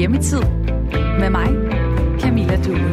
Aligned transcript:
Hjemmetid 0.00 0.42
med 1.18 1.30
mig, 1.30 1.48
Camilla 2.20 2.56
Due. 2.56 2.90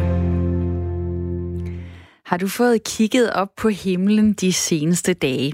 Har 2.26 2.36
du 2.36 2.48
fået 2.48 2.84
kigget 2.84 3.32
op 3.32 3.48
på 3.56 3.68
himlen 3.68 4.32
de 4.32 4.52
seneste 4.52 5.14
dage? 5.14 5.52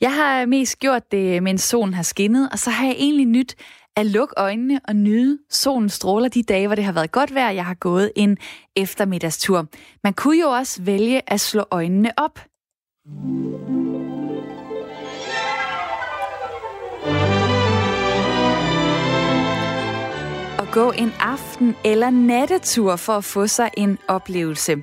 Jeg 0.00 0.14
har 0.14 0.46
mest 0.46 0.78
gjort 0.78 1.12
det, 1.12 1.42
mens 1.42 1.62
solen 1.62 1.94
har 1.94 2.02
skinnet, 2.02 2.48
og 2.52 2.58
så 2.58 2.70
har 2.70 2.86
jeg 2.86 2.94
egentlig 2.98 3.26
nyt 3.26 3.54
at 3.96 4.06
lukke 4.06 4.34
øjnene 4.36 4.80
og 4.88 4.96
nyde 4.96 5.38
solen 5.50 5.88
stråler 5.88 6.28
de 6.28 6.42
dage, 6.42 6.66
hvor 6.66 6.74
det 6.74 6.84
har 6.84 6.92
været 6.92 7.12
godt 7.12 7.34
vejr, 7.34 7.50
jeg 7.50 7.64
har 7.64 7.74
gået 7.74 8.12
en 8.16 8.38
eftermiddagstur. 8.76 9.66
Man 10.04 10.12
kunne 10.12 10.40
jo 10.40 10.48
også 10.48 10.82
vælge 10.82 11.32
at 11.32 11.40
slå 11.40 11.64
øjnene 11.70 12.10
op. 12.16 12.40
gå 20.74 20.90
en 20.90 21.12
aften- 21.20 21.76
eller 21.84 22.10
nattetur 22.10 22.96
for 22.96 23.12
at 23.12 23.24
få 23.24 23.46
sig 23.46 23.70
en 23.76 23.98
oplevelse. 24.08 24.76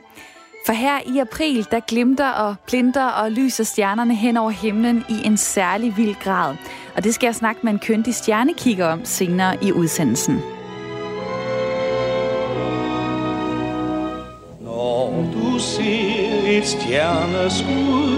For 0.66 0.73
her 0.73 1.00
i 1.05 1.17
april, 1.17 1.67
der 1.72 1.80
glimter 1.80 2.30
og 2.30 2.55
plinter 2.67 3.05
og 3.05 3.31
lyser 3.31 3.64
stjernerne 3.64 4.16
hen 4.16 4.38
over 4.38 4.52
himlen 4.52 5.05
i 5.09 5.26
en 5.26 5.38
særlig 5.38 5.98
vild 5.98 6.16
grad. 6.23 6.55
Og 6.95 7.04
det 7.04 7.14
skal 7.14 7.27
jeg 7.27 7.36
snakke 7.36 7.62
med 7.64 7.73
en 7.73 7.80
køndig 7.80 8.16
stjernekigger 8.16 8.88
om 8.88 9.05
senere 9.05 9.64
i 9.64 9.72
udsendelsen. 9.72 10.40
Når 14.62 15.31
du 15.34 15.59
ser 15.59 16.58
et 16.58 16.67
stjerneskud, 16.67 18.17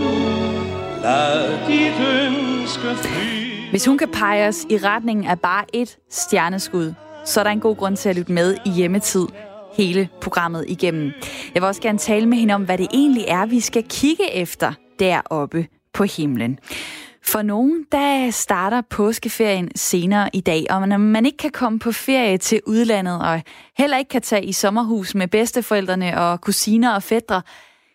lad 1.01 1.67
dit 1.67 1.93
ønske 2.23 3.07
fly. 3.07 3.69
Hvis 3.69 3.85
hun 3.85 3.97
kan 3.97 4.09
pege 4.09 4.47
os 4.47 4.65
i 4.69 4.77
retningen 4.77 5.25
af 5.25 5.39
bare 5.39 5.65
et 5.73 5.97
stjerneskud, 6.09 6.93
så 7.25 7.39
er 7.39 7.43
der 7.43 7.51
en 7.51 7.59
god 7.59 7.75
grund 7.75 7.97
til 7.97 8.09
at 8.09 8.15
lytte 8.15 8.31
med 8.31 8.57
i 8.65 8.69
hjemmetid 8.69 9.27
hele 9.73 10.09
programmet 10.21 10.65
igennem. 10.67 11.11
Jeg 11.53 11.61
vil 11.61 11.67
også 11.67 11.81
gerne 11.81 11.97
tale 11.97 12.25
med 12.25 12.37
hende 12.37 12.53
om, 12.53 12.63
hvad 12.63 12.77
det 12.77 12.87
egentlig 12.93 13.25
er, 13.27 13.45
vi 13.45 13.59
skal 13.59 13.83
kigge 13.89 14.31
efter 14.33 14.73
deroppe 14.99 15.67
på 15.93 16.03
himlen. 16.03 16.59
For 17.25 17.41
nogen, 17.41 17.85
der 17.91 18.31
starter 18.31 18.81
påskeferien 18.81 19.71
senere 19.75 20.29
i 20.33 20.41
dag, 20.41 20.65
og 20.69 20.87
når 20.87 20.97
man 20.97 21.25
ikke 21.25 21.37
kan 21.37 21.51
komme 21.51 21.79
på 21.79 21.91
ferie 21.91 22.37
til 22.37 22.61
udlandet, 22.67 23.21
og 23.21 23.41
heller 23.77 23.97
ikke 23.97 24.09
kan 24.09 24.21
tage 24.21 24.45
i 24.45 24.51
sommerhus 24.51 25.15
med 25.15 25.27
bedsteforældrene 25.27 26.19
og 26.19 26.41
kusiner 26.41 26.93
og 26.93 27.03
fædre, 27.03 27.41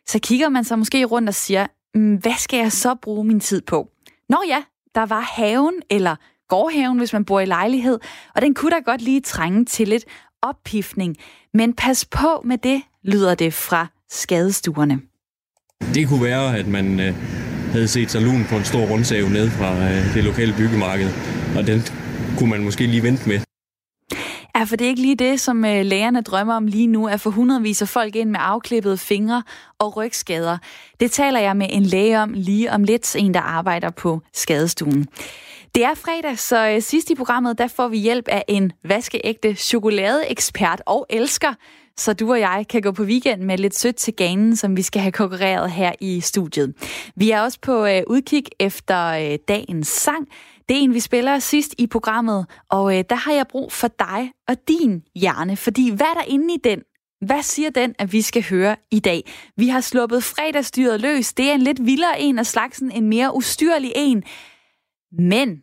så 0.07 0.19
kigger 0.19 0.49
man 0.49 0.65
sig 0.65 0.79
måske 0.79 1.05
rundt 1.05 1.29
og 1.29 1.35
siger, 1.35 1.67
mm, 1.95 2.15
hvad 2.15 2.39
skal 2.39 2.59
jeg 2.59 2.73
så 2.73 2.95
bruge 2.95 3.25
min 3.25 3.41
tid 3.41 3.63
på? 3.63 3.89
Nå 4.29 4.37
ja, 4.49 4.63
der 4.95 5.07
var 5.07 5.21
haven, 5.21 5.75
eller 5.91 6.17
gårdhaven, 6.49 6.99
hvis 6.99 7.13
man 7.13 7.25
bor 7.25 7.41
i 7.41 7.47
lejlighed, 7.47 7.99
og 8.35 8.43
den 8.43 8.55
kunne 8.55 8.71
da 8.71 8.79
godt 8.79 9.03
lige 9.03 9.21
trænge 9.21 9.65
til 9.65 9.89
lidt 9.89 10.05
oppiftning. 10.43 11.17
Men 11.55 11.75
pas 11.75 12.05
på 12.05 12.43
med 12.45 12.59
det, 12.59 12.83
lyder 13.05 13.35
det 13.35 13.55
fra 13.55 13.87
skadestuerne. 14.11 15.01
Det 15.95 16.09
kunne 16.09 16.23
være, 16.23 16.59
at 16.59 16.67
man 16.67 17.01
øh, 17.01 17.15
havde 17.73 17.89
set 17.89 18.11
sig 18.11 18.23
lun 18.23 18.47
på 18.49 18.57
en 18.57 18.65
stor 18.65 18.87
rundsave 18.91 19.31
ned 19.31 19.51
fra 19.51 19.75
øh, 19.75 20.15
det 20.15 20.25
lokale 20.25 20.55
byggemarked, 20.59 21.09
og 21.57 21.67
den 21.67 21.83
kunne 22.39 22.51
man 22.51 22.65
måske 22.65 22.87
lige 22.87 23.03
vente 23.03 23.29
med. 23.29 23.41
Ja, 24.57 24.65
for 24.65 24.77
det 24.77 24.85
er 24.85 24.89
ikke 24.89 25.03
lige 25.03 25.17
det, 25.17 25.41
som 25.41 25.65
øh, 25.65 25.85
lægerne 25.85 26.21
drømmer 26.21 26.55
om 26.55 26.67
lige 26.67 26.87
nu, 26.87 27.09
at 27.09 27.21
få 27.21 27.31
hundredvis 27.31 27.83
af 27.83 27.89
folk 27.89 28.17
ind 28.17 28.31
med 28.31 28.41
afklippede 28.43 28.99
fingre 28.99 29.43
og 29.79 29.97
rygskader. 29.97 30.59
Det 31.01 31.11
taler 31.11 31.41
jeg 31.41 31.57
med 31.57 31.67
en 31.71 31.83
læge 31.83 32.19
om 32.19 32.33
lige 32.33 32.73
om 32.73 32.85
lidt, 32.85 33.17
en 33.17 33.35
der 33.35 33.41
arbejder 33.41 33.91
på 33.91 34.21
skadestuen. 34.35 35.07
Det 35.75 35.85
er 35.85 35.95
fredag, 35.95 36.39
så 36.39 36.69
øh, 36.69 36.83
sidst 36.83 37.11
i 37.11 37.15
programmet, 37.15 37.59
der 37.59 37.67
får 37.67 37.89
vi 37.89 37.99
hjælp 37.99 38.29
af 38.29 38.45
en 38.49 38.73
vaskeægte 38.85 39.55
chokoladeekspert 39.55 40.83
og 40.87 41.07
elsker, 41.11 41.55
så 41.97 42.13
du 42.13 42.31
og 42.31 42.41
jeg 42.41 42.67
kan 42.71 42.83
gå 42.83 42.93
på 42.93 43.03
weekend 43.03 43.43
med 43.43 43.59
lidt 43.59 43.79
sødt 43.79 43.97
til 43.97 44.15
ganen, 44.15 44.57
som 44.57 44.77
vi 44.77 44.83
skal 44.83 45.03
have 45.03 45.13
konkurreret 45.13 45.71
her 45.71 45.93
i 46.01 46.21
studiet. 46.21 46.75
Vi 47.17 47.31
er 47.31 47.41
også 47.41 47.59
på 47.63 47.87
øh, 47.87 48.03
udkig 48.07 48.45
efter 48.61 49.07
øh, 49.07 49.39
dagens 49.49 49.89
sang. 49.89 50.29
Det 50.69 50.77
er 50.77 50.81
en, 50.81 50.95
vi 50.95 51.01
spiller 51.01 51.39
sidst 51.39 51.75
i 51.79 51.87
programmet, 51.87 52.47
og 52.71 52.99
øh, 52.99 53.05
der 53.11 53.17
har 53.17 53.33
jeg 53.33 53.47
brug 53.51 53.73
for 53.73 53.89
dig 53.89 54.33
og 54.49 54.57
din 54.69 55.03
hjerne, 55.15 55.57
fordi 55.57 55.91
hvad 55.91 56.07
er 56.07 56.15
der 56.15 56.25
inde 56.29 56.55
i 56.55 56.59
den? 56.65 56.83
Hvad 57.27 57.43
siger 57.43 57.71
den, 57.71 57.95
at 57.99 58.13
vi 58.13 58.23
skal 58.23 58.45
høre 58.51 58.77
i 58.91 59.01
dag? 59.01 59.31
Vi 59.57 59.69
har 59.69 59.81
sluppet 59.81 60.25
fredagsdyret 60.25 61.01
løs. 61.01 61.33
Det 61.33 61.51
er 61.51 61.55
en 61.55 61.63
lidt 61.63 61.87
vildere 61.87 62.21
en 62.21 62.39
af 62.39 62.47
slagsen, 62.47 62.91
en 62.91 63.09
mere 63.09 63.35
ustyrlig 63.35 63.93
en. 63.97 64.23
Men 65.13 65.63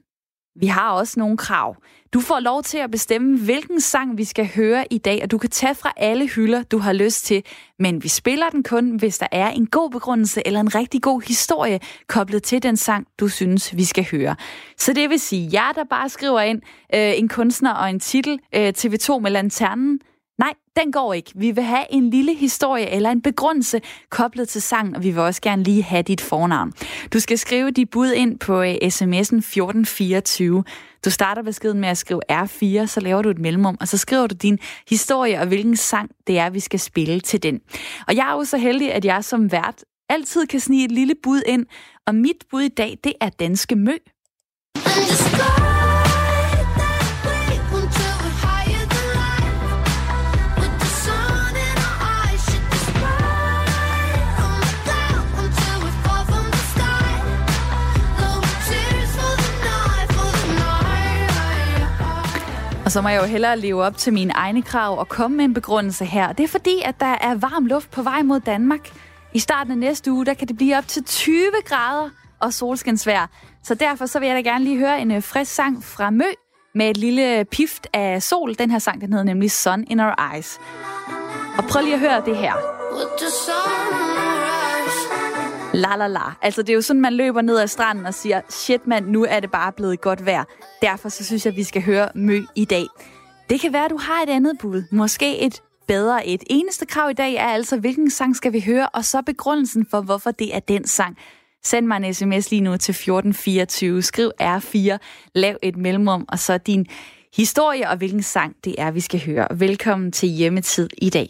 vi 0.60 0.68
har 0.68 0.92
også 0.92 1.20
nogle 1.20 1.38
krav. 1.38 1.76
Du 2.14 2.20
får 2.20 2.40
lov 2.40 2.64
til 2.64 2.78
at 2.78 2.92
bestemme, 2.92 3.40
hvilken 3.40 3.82
sang 3.82 4.18
vi 4.18 4.24
skal 4.24 4.50
høre 4.56 4.86
i 4.92 4.98
dag, 4.98 5.20
og 5.24 5.32
du 5.32 5.38
kan 5.38 5.50
tage 5.50 5.76
fra 5.76 5.94
alle 5.98 6.28
hylder, 6.28 6.64
du 6.64 6.78
har 6.78 6.94
lyst 6.94 7.26
til. 7.26 7.44
Men 7.80 8.04
vi 8.04 8.08
spiller 8.08 8.50
den 8.50 8.64
kun, 8.64 8.96
hvis 8.96 9.18
der 9.18 9.28
er 9.32 9.50
en 9.50 9.68
god 9.68 9.90
begrundelse 9.92 10.48
eller 10.48 10.60
en 10.60 10.76
rigtig 10.76 11.02
god 11.02 11.22
historie 11.28 11.80
koblet 12.08 12.44
til 12.44 12.64
den 12.64 12.78
sang, 12.78 13.08
du 13.20 13.28
synes, 13.28 13.78
vi 13.78 13.84
skal 13.84 14.08
høre. 14.12 14.36
Så 14.78 14.94
det 14.94 15.10
vil 15.10 15.20
sige, 15.20 15.50
jer 15.54 15.72
der 15.72 15.84
bare 15.84 16.10
skriver 16.10 16.42
ind 16.42 16.62
øh, 16.96 17.20
en 17.20 17.28
kunstner 17.28 17.74
og 17.74 17.90
en 17.90 18.00
titel, 18.00 18.40
øh, 18.56 18.74
TV2 18.78 19.20
med 19.20 19.32
lanternen, 19.32 20.00
Nej, 20.38 20.54
den 20.76 20.92
går 20.92 21.14
ikke. 21.14 21.32
Vi 21.36 21.52
vil 21.52 21.64
have 21.64 21.86
en 21.90 22.10
lille 22.10 22.36
historie 22.36 22.90
eller 22.90 23.10
en 23.10 23.22
begrundelse 23.22 23.82
koblet 24.10 24.50
til 24.50 24.62
sang, 24.62 24.96
og 24.96 25.04
vi 25.04 25.12
vil 25.12 25.20
også 25.20 25.42
gerne 25.42 25.64
lige 25.64 25.84
have 25.84 26.02
dit 26.02 26.22
fornavn. 26.22 26.74
Du 27.14 27.20
skal 27.20 27.38
skrive 27.38 27.72
dit 27.72 27.90
bud 27.90 28.12
ind 28.12 28.40
på 28.40 28.62
uh, 28.62 28.68
sms'en 28.68 29.38
1424. 29.38 30.64
Du 31.06 31.10
starter 31.10 31.42
beskeden 31.42 31.80
med 31.80 31.90
at 31.90 31.98
skrive 31.98 32.22
R4, 32.32 32.86
så 32.86 33.00
laver 33.00 33.22
du 33.22 33.30
et 33.30 33.40
mellemrum, 33.40 33.78
og 33.82 33.88
så 33.88 33.98
skriver 33.98 34.28
du 34.28 34.36
din 34.36 34.60
historie 34.90 35.40
og 35.40 35.48
hvilken 35.48 35.76
sang 35.76 36.12
det 36.28 36.40
er, 36.40 36.50
vi 36.50 36.60
skal 36.60 36.80
spille 36.80 37.20
til 37.20 37.44
den. 37.44 37.60
Og 38.08 38.16
jeg 38.16 38.30
er 38.30 38.34
jo 38.34 38.44
så 38.44 38.58
heldig, 38.58 38.94
at 38.94 39.06
jeg 39.06 39.24
som 39.24 39.52
vært 39.52 39.84
altid 40.10 40.46
kan 40.46 40.60
snige 40.60 40.86
et 40.86 40.92
lille 40.92 41.14
bud 41.24 41.42
ind, 41.48 41.66
og 42.08 42.16
mit 42.16 42.44
bud 42.52 42.62
i 42.62 42.68
dag, 42.68 42.98
det 43.04 43.14
er 43.22 43.30
Danske 43.30 43.76
Mø. 43.76 43.94
Og 44.76 45.85
så 62.96 63.02
må 63.02 63.10
jeg 63.10 63.22
jo 63.22 63.28
hellere 63.28 63.60
leve 63.60 63.84
op 63.84 63.98
til 63.98 64.14
mine 64.14 64.34
egne 64.34 64.62
krav 64.62 65.00
og 65.00 65.10
komme 65.10 65.38
med 65.38 65.46
en 65.46 65.54
begrundelse 65.54 66.06
her. 66.06 66.32
Det 66.32 66.44
er 66.44 66.48
fordi, 66.48 66.82
at 66.86 67.00
der 67.00 67.18
er 67.22 67.36
varm 67.36 67.66
luft 67.66 67.92
på 67.92 68.02
vej 68.02 68.22
mod 68.22 68.40
Danmark. 68.40 68.92
I 69.34 69.40
starten 69.40 69.72
af 69.72 69.78
næste 69.78 70.12
uge, 70.12 70.26
der 70.26 70.34
kan 70.34 70.48
det 70.48 70.58
blive 70.58 70.78
op 70.78 70.88
til 70.88 71.04
20 71.04 71.46
grader 71.66 72.10
og 72.40 72.54
solskinsvær. 72.54 73.30
Så 73.64 73.76
derfor 73.76 74.06
så 74.06 74.20
vil 74.20 74.28
jeg 74.28 74.36
da 74.36 74.50
gerne 74.50 74.64
lige 74.64 74.78
høre 74.78 75.02
en 75.02 75.12
øh, 75.12 75.24
frisk 75.24 75.54
sang 75.54 75.84
fra 75.84 76.10
Mø 76.10 76.26
med 76.76 76.90
et 76.90 76.98
lille 76.98 77.46
pift 77.46 77.88
af 77.94 78.24
sol. 78.24 78.56
Den 78.60 78.72
her 78.72 78.80
sang, 78.80 79.02
den 79.02 79.14
hedder 79.14 79.26
nemlig 79.26 79.52
Sun 79.52 79.84
in 79.88 80.00
Our 80.00 80.34
Eyes. 80.34 80.60
Og 81.58 81.64
prøv 81.64 81.82
lige 81.82 81.94
at 81.94 82.00
høre 82.00 82.22
det 82.26 82.38
her. 82.38 82.54
La 85.76 85.96
la 85.96 86.08
la. 86.08 86.32
Altså 86.42 86.62
det 86.62 86.70
er 86.70 86.74
jo 86.74 86.82
sådan, 86.82 87.02
man 87.02 87.14
løber 87.14 87.42
ned 87.42 87.60
ad 87.60 87.68
stranden 87.68 88.06
og 88.06 88.14
siger, 88.14 88.42
shit 88.50 88.88
mand, 88.88 89.08
nu 89.08 89.26
er 89.30 89.40
det 89.40 89.52
bare 89.52 89.72
blevet 89.72 90.02
godt 90.02 90.26
vejr. 90.26 90.44
Derfor 90.82 91.10
så 91.10 91.26
synes 91.26 91.46
jeg, 91.46 91.52
at 91.52 91.58
vi 91.58 91.64
skal 91.64 91.82
høre 91.82 92.10
Mø 92.16 92.42
i 92.56 92.66
dag. 92.66 92.86
Det 93.50 93.62
kan 93.62 93.74
være, 93.74 93.86
at 93.86 93.92
du 93.92 93.98
har 93.98 94.24
et 94.24 94.30
andet 94.30 94.58
bud. 94.60 94.84
Måske 94.92 95.40
et 95.40 95.62
bedre 95.88 96.28
et. 96.28 96.44
Eneste 96.50 96.86
krav 96.86 97.10
i 97.10 97.14
dag 97.14 97.34
er 97.34 97.48
altså, 97.48 97.78
hvilken 97.78 98.10
sang 98.10 98.36
skal 98.36 98.54
vi 98.54 98.60
høre, 98.60 98.90
og 98.90 99.06
så 99.06 99.22
begrundelsen 99.22 99.86
for, 99.92 100.02
hvorfor 100.02 100.32
det 100.32 100.56
er 100.56 100.60
den 100.60 100.88
sang. 100.88 101.18
Send 101.64 101.86
mig 101.86 101.98
en 101.98 102.14
sms 102.14 102.52
lige 102.52 102.62
nu 102.62 102.78
til 102.78 102.92
1424. 102.92 104.02
Skriv 104.02 104.32
R4, 104.42 104.98
lav 105.36 105.58
et 105.64 105.78
mellemrum, 105.78 106.26
og 106.28 106.40
så 106.40 106.58
din 106.58 106.86
historie 107.36 107.90
og 107.90 107.98
hvilken 107.98 108.24
sang 108.24 108.56
det 108.64 108.76
er, 108.78 108.92
vi 108.92 109.00
skal 109.00 109.26
høre. 109.26 109.48
Velkommen 109.52 110.12
til 110.12 110.30
Hjemmetid 110.30 110.90
i 110.98 111.10
dag. 111.10 111.28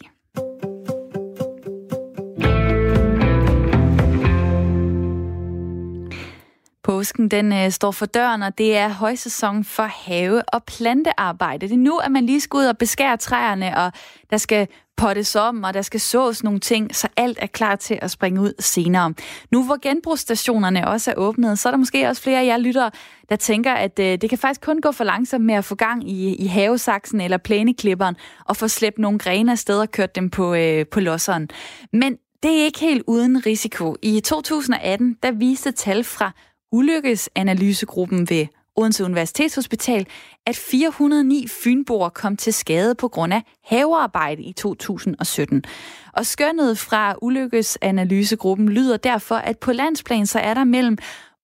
Påsken 6.86 7.28
den 7.28 7.52
øh, 7.52 7.70
står 7.70 7.90
for 7.90 8.06
døren, 8.06 8.42
og 8.42 8.58
det 8.58 8.76
er 8.76 8.88
højsæson 8.88 9.64
for 9.64 9.82
have- 9.82 10.42
og 10.52 10.64
plantearbejde. 10.64 11.68
Det 11.68 11.74
er 11.74 11.78
nu, 11.78 11.96
at 11.96 12.12
man 12.12 12.26
lige 12.26 12.40
skal 12.40 12.56
ud 12.56 12.64
og 12.64 12.78
beskære 12.78 13.16
træerne, 13.16 13.78
og 13.78 13.92
der 14.30 14.36
skal 14.36 14.68
pottes 14.96 15.36
om, 15.36 15.64
og 15.64 15.74
der 15.74 15.82
skal 15.82 16.00
sås 16.00 16.44
nogle 16.44 16.60
ting, 16.60 16.96
så 16.96 17.08
alt 17.16 17.38
er 17.40 17.46
klar 17.46 17.76
til 17.76 17.98
at 18.02 18.10
springe 18.10 18.40
ud 18.40 18.52
senere. 18.58 19.14
Nu 19.50 19.64
hvor 19.64 19.80
genbrugsstationerne 19.82 20.88
også 20.88 21.10
er 21.10 21.14
åbnet, 21.16 21.58
så 21.58 21.68
er 21.68 21.70
der 21.70 21.78
måske 21.78 22.08
også 22.08 22.22
flere 22.22 22.40
af 22.40 22.46
jer 22.46 22.56
lyttere, 22.56 22.90
der 23.28 23.36
tænker, 23.36 23.72
at 23.72 23.98
øh, 23.98 24.18
det 24.20 24.30
kan 24.30 24.38
faktisk 24.38 24.60
kun 24.60 24.80
gå 24.80 24.92
for 24.92 25.04
langsomt 25.04 25.44
med 25.44 25.54
at 25.54 25.64
få 25.64 25.74
gang 25.74 26.10
i, 26.10 26.34
i 26.34 26.46
havesaksen 26.46 27.20
eller 27.20 27.36
plæneklipperen, 27.36 28.16
og 28.44 28.56
få 28.56 28.68
slæbt 28.68 28.98
nogle 28.98 29.18
grene 29.18 29.52
afsted 29.52 29.80
og 29.80 29.90
kørt 29.90 30.14
dem 30.14 30.30
på, 30.30 30.54
øh, 30.54 30.86
på 30.86 31.00
losseren. 31.00 31.48
Men 31.92 32.16
det 32.42 32.60
er 32.60 32.64
ikke 32.64 32.80
helt 32.80 33.02
uden 33.06 33.46
risiko. 33.46 33.96
I 34.02 34.20
2018, 34.20 35.16
der 35.22 35.30
viste 35.30 35.72
tal 35.72 36.04
fra 36.04 36.32
ulykkesanalysegruppen 36.72 38.30
ved 38.30 38.46
Odense 38.76 39.04
Universitetshospital, 39.04 40.06
at 40.46 40.56
409 40.56 41.48
fynboer 41.48 42.08
kom 42.08 42.36
til 42.36 42.54
skade 42.54 42.94
på 42.94 43.08
grund 43.08 43.34
af 43.34 43.42
havearbejde 43.64 44.42
i 44.42 44.52
2017. 44.52 45.64
Og 46.12 46.26
skønnet 46.26 46.78
fra 46.78 47.14
ulykkesanalysegruppen 47.22 48.68
lyder 48.68 48.96
derfor, 48.96 49.34
at 49.34 49.58
på 49.58 49.72
landsplan 49.72 50.26
så 50.26 50.38
er 50.38 50.54
der 50.54 50.64
mellem 50.64 50.98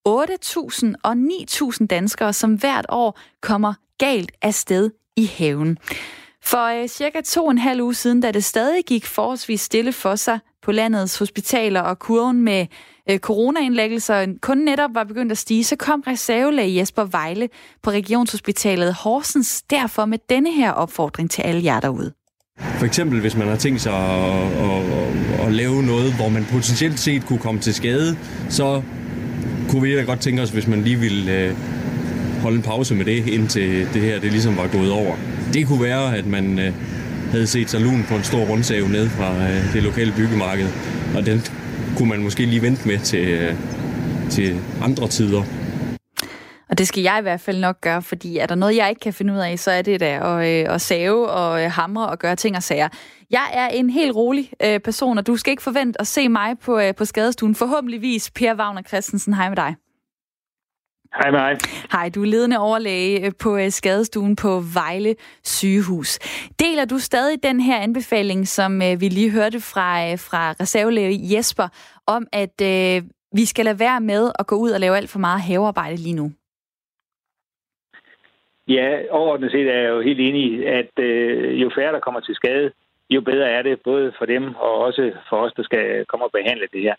8.000 0.09 0.93
og 1.03 1.13
9.000 1.13 1.87
danskere, 1.87 2.33
som 2.33 2.55
hvert 2.55 2.87
år 2.89 3.19
kommer 3.41 3.75
galt 3.99 4.33
af 4.43 4.55
sted 4.55 4.91
i 5.17 5.27
haven. 5.27 5.79
For 6.45 6.83
øh, 6.83 6.89
cirka 6.89 7.21
to 7.21 7.45
og 7.45 7.51
en 7.51 7.59
halv 7.59 7.83
uge 7.83 7.95
siden, 7.95 8.21
da 8.21 8.33
det 8.33 8.45
stadig 8.45 8.85
gik 8.85 9.07
forholdsvis 9.07 9.61
stille 9.61 9.93
for 9.93 10.17
sig 10.17 10.39
på 10.63 10.73
landets 10.73 11.19
hospitaler, 11.19 11.81
og 11.81 11.99
kurven 11.99 12.43
med 12.43 12.67
øh, 13.11 13.19
coronaindlæggelser 13.19 14.27
kun 14.41 14.59
netop 14.59 14.91
var 14.95 15.05
begyndt 15.05 15.33
at 15.33 15.39
stige, 15.39 15.65
så 15.65 15.77
kom 15.77 16.01
reservelæge 16.07 16.79
Jesper 16.79 17.05
Vejle 17.05 17.49
på 17.83 17.91
Regionshospitalet 17.91 18.95
Horsens 18.95 19.63
derfor 19.63 20.05
med 20.05 20.19
denne 20.29 20.53
her 20.53 20.71
opfordring 20.71 21.31
til 21.31 21.43
alle 21.43 21.65
jer 21.65 21.81
derude. 21.81 22.13
For 22.61 22.87
eksempel, 22.87 23.21
hvis 23.21 23.37
man 23.37 23.49
har 23.49 23.57
tænkt 23.57 23.81
sig 23.81 23.93
at, 23.93 24.53
at, 24.53 24.83
at, 25.41 25.47
at 25.47 25.53
lave 25.53 25.83
noget, 25.83 26.13
hvor 26.13 26.29
man 26.29 26.47
potentielt 26.53 26.99
set 26.99 27.27
kunne 27.27 27.39
komme 27.39 27.61
til 27.61 27.75
skade, 27.75 28.17
så 28.49 28.83
kunne 29.71 29.83
vi 29.83 29.97
da 29.97 30.03
godt 30.03 30.21
tænke 30.21 30.43
os, 30.43 30.51
hvis 30.51 30.67
man 30.67 30.83
lige 30.83 30.97
ville 30.97 31.33
øh, 31.33 31.57
holde 32.43 32.57
en 32.57 32.63
pause 32.63 32.95
med 32.95 33.05
det, 33.05 33.29
indtil 33.29 33.89
det 33.95 34.03
her 34.03 34.21
det 34.21 34.33
ligesom 34.33 34.57
var 34.57 34.67
gået 34.67 34.91
over. 34.91 35.17
Det 35.53 35.67
kunne 35.67 35.83
være, 35.83 36.17
at 36.17 36.27
man 36.27 36.59
øh, 36.59 36.73
havde 37.31 37.47
set 37.47 37.71
sig 37.71 37.81
lun 37.81 38.05
på 38.09 38.15
en 38.15 38.25
stor 38.25 38.45
rundsave 38.45 38.89
ned 38.89 39.09
fra 39.09 39.35
øh, 39.37 39.73
det 39.73 39.83
lokale 39.83 40.13
byggemarked, 40.17 40.69
og 41.17 41.27
den 41.27 41.43
kunne 41.97 42.09
man 42.09 42.23
måske 42.23 42.47
lige 42.47 42.62
vente 42.62 42.89
med 42.89 42.99
til, 42.99 43.29
øh, 43.29 43.55
til 44.31 44.61
andre 44.83 45.09
tider. 45.09 45.43
Og 46.71 46.79
det 46.79 46.89
skal 46.89 47.03
jeg 47.03 47.17
i 47.19 47.23
hvert 47.23 47.41
fald 47.41 47.59
nok 47.59 47.81
gøre, 47.81 48.03
fordi 48.03 48.39
er 48.39 48.47
der 48.47 48.55
noget, 48.55 48.77
jeg 48.77 48.89
ikke 48.89 49.00
kan 49.00 49.12
finde 49.12 49.33
ud 49.33 49.39
af, 49.39 49.59
så 49.59 49.71
er 49.71 49.83
det 49.83 50.00
da 50.00 50.06
at, 50.06 50.67
øh, 50.67 50.75
at 50.75 50.81
save 50.81 51.31
og 51.31 51.65
øh, 51.65 51.71
hamre 51.71 52.09
og 52.09 52.19
gøre 52.19 52.37
ting 52.37 52.56
og 52.56 52.62
sager. 52.62 52.89
Jeg 53.31 53.50
er 53.53 53.69
en 53.69 53.91
helt 53.91 54.17
rolig 54.17 54.50
øh, 54.65 54.81
person, 54.81 55.19
og 55.19 55.27
du 55.27 55.37
skal 55.37 55.50
ikke 55.50 55.62
forvente 55.62 56.00
at 56.00 56.06
se 56.06 56.29
mig 56.29 56.59
på, 56.59 56.79
øh, 56.79 56.94
på 56.94 57.05
skadestuen. 57.05 57.55
Forhåbentligvis 57.55 58.31
Per 58.31 58.55
Wagner 58.55 58.83
Christensen. 58.83 59.35
Hej 59.35 59.49
med 59.49 59.56
dig. 59.56 59.81
Hej 61.14 61.31
med 61.31 61.41
dig. 61.41 61.56
Hej, 61.93 62.11
du 62.14 62.23
er 62.23 62.26
ledende 62.26 62.59
overlæge 62.59 63.26
øh, 63.26 63.32
på 63.43 63.56
øh, 63.56 63.70
skadestuen 63.70 64.37
på 64.37 64.53
Vejle 64.75 65.14
sygehus. 65.44 66.19
Deler 66.62 66.85
du 66.85 66.99
stadig 66.99 67.43
den 67.43 67.61
her 67.61 67.79
anbefaling, 67.79 68.49
som 68.49 68.82
øh, 68.82 69.00
vi 69.00 69.09
lige 69.09 69.31
hørte 69.31 69.61
fra, 69.61 70.14
fra 70.14 70.43
reservelæge 70.61 71.37
Jesper, 71.37 71.69
om 72.06 72.26
at 72.32 72.56
øh, 72.73 73.03
vi 73.38 73.44
skal 73.44 73.64
lade 73.64 73.79
være 73.79 74.00
med 74.00 74.32
at 74.38 74.47
gå 74.47 74.56
ud 74.56 74.70
og 74.70 74.81
lave 74.81 74.97
alt 74.97 75.11
for 75.11 75.19
meget 75.19 75.41
havearbejde 75.41 75.97
lige 75.97 76.17
nu? 76.17 76.26
Ja, 78.69 78.88
overordnet 79.11 79.50
set 79.50 79.69
er 79.69 79.81
jeg 79.81 79.91
jo 79.91 80.00
helt 80.00 80.20
enig 80.20 80.43
i, 80.53 80.65
at 80.65 80.93
øh, 80.99 81.62
jo 81.62 81.70
færre 81.76 81.93
der 81.93 82.00
kommer 82.00 82.20
til 82.20 82.35
skade, 82.35 82.73
jo 83.14 83.20
bedre 83.20 83.49
er 83.50 83.62
det, 83.62 83.81
både 83.81 84.12
for 84.19 84.26
dem 84.26 84.55
og 84.55 84.73
også 84.87 85.12
for 85.29 85.37
os, 85.37 85.53
der 85.56 85.62
skal 85.62 86.05
komme 86.06 86.25
og 86.25 86.32
behandle 86.32 86.67
det 86.73 86.82
her. 86.82 86.94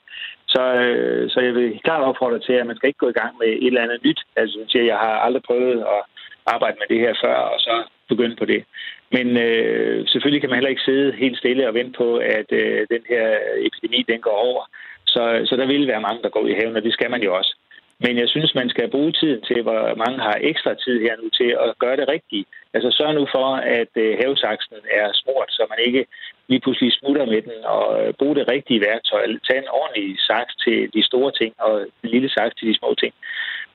Så, 0.47 0.61
øh, 0.73 1.29
så 1.29 1.39
jeg 1.39 1.53
vil 1.55 1.79
klart 1.83 2.03
opfordre 2.03 2.39
til, 2.39 2.53
at 2.53 2.67
man 2.67 2.75
skal 2.75 2.87
ikke 2.87 3.03
gå 3.03 3.09
i 3.09 3.19
gang 3.21 3.37
med 3.41 3.47
et 3.47 3.67
eller 3.67 3.83
andet 3.83 3.99
nyt. 4.03 4.21
Altså, 4.35 4.79
jeg 4.91 4.97
har 4.97 5.15
aldrig 5.25 5.43
prøvet 5.43 5.79
at 5.95 6.01
arbejde 6.45 6.77
med 6.79 6.87
det 6.89 6.99
her 6.99 7.13
før, 7.23 7.35
og 7.35 7.59
så 7.59 7.83
begynde 8.09 8.35
på 8.35 8.45
det. 8.45 8.63
Men 9.11 9.37
øh, 9.37 10.07
selvfølgelig 10.07 10.41
kan 10.41 10.49
man 10.49 10.57
heller 10.57 10.69
ikke 10.69 10.87
sidde 10.89 11.11
helt 11.11 11.37
stille 11.37 11.67
og 11.67 11.73
vente 11.73 11.97
på, 11.97 12.17
at 12.17 12.49
øh, 12.51 12.87
den 12.89 13.03
her 13.09 13.25
epidemi 13.67 14.05
den 14.07 14.19
går 14.21 14.37
over. 14.49 14.63
Så, 15.05 15.41
så 15.45 15.55
der 15.55 15.65
vil 15.65 15.87
være 15.87 16.01
mange, 16.01 16.23
der 16.23 16.29
går 16.29 16.39
ud 16.39 16.49
i 16.49 16.59
haven, 16.59 16.75
og 16.75 16.83
det 16.83 16.93
skal 16.93 17.11
man 17.11 17.23
jo 17.23 17.35
også. 17.35 17.55
Men 17.99 18.17
jeg 18.17 18.29
synes, 18.29 18.55
man 18.55 18.69
skal 18.69 18.89
bruge 18.89 19.11
tiden 19.11 19.41
til, 19.41 19.61
hvor 19.61 19.95
mange 19.95 20.19
har 20.19 20.37
ekstra 20.41 20.73
tid 20.73 21.01
her 21.01 21.15
nu 21.21 21.29
til 21.29 21.49
at 21.65 21.79
gøre 21.79 21.97
det 21.97 22.07
rigtigt. 22.07 22.47
Altså 22.73 22.91
sørg 22.91 23.13
nu 23.13 23.27
for, 23.35 23.47
at 23.79 23.93
øh, 23.95 24.17
havesaksen 24.21 24.77
er 24.91 25.07
smurt, 25.13 25.49
så 25.51 25.65
man 25.69 25.79
ikke 25.87 26.05
lige 26.47 26.61
pludselig 26.61 26.93
smutter 26.93 27.25
med 27.25 27.41
den, 27.41 27.57
og 27.65 27.85
øh, 27.99 28.13
bruge 28.19 28.35
det 28.35 28.47
rigtige 28.47 28.81
værktøj. 28.81 29.21
Tag 29.47 29.57
en 29.57 29.75
ordentlig 29.79 30.07
saks 30.19 30.55
til 30.63 30.77
de 30.95 31.03
store 31.09 31.31
ting, 31.31 31.53
og 31.59 31.73
en 32.03 32.09
lille 32.15 32.29
saks 32.29 32.55
til 32.55 32.67
de 32.67 32.77
små 32.79 32.95
ting. 33.01 33.13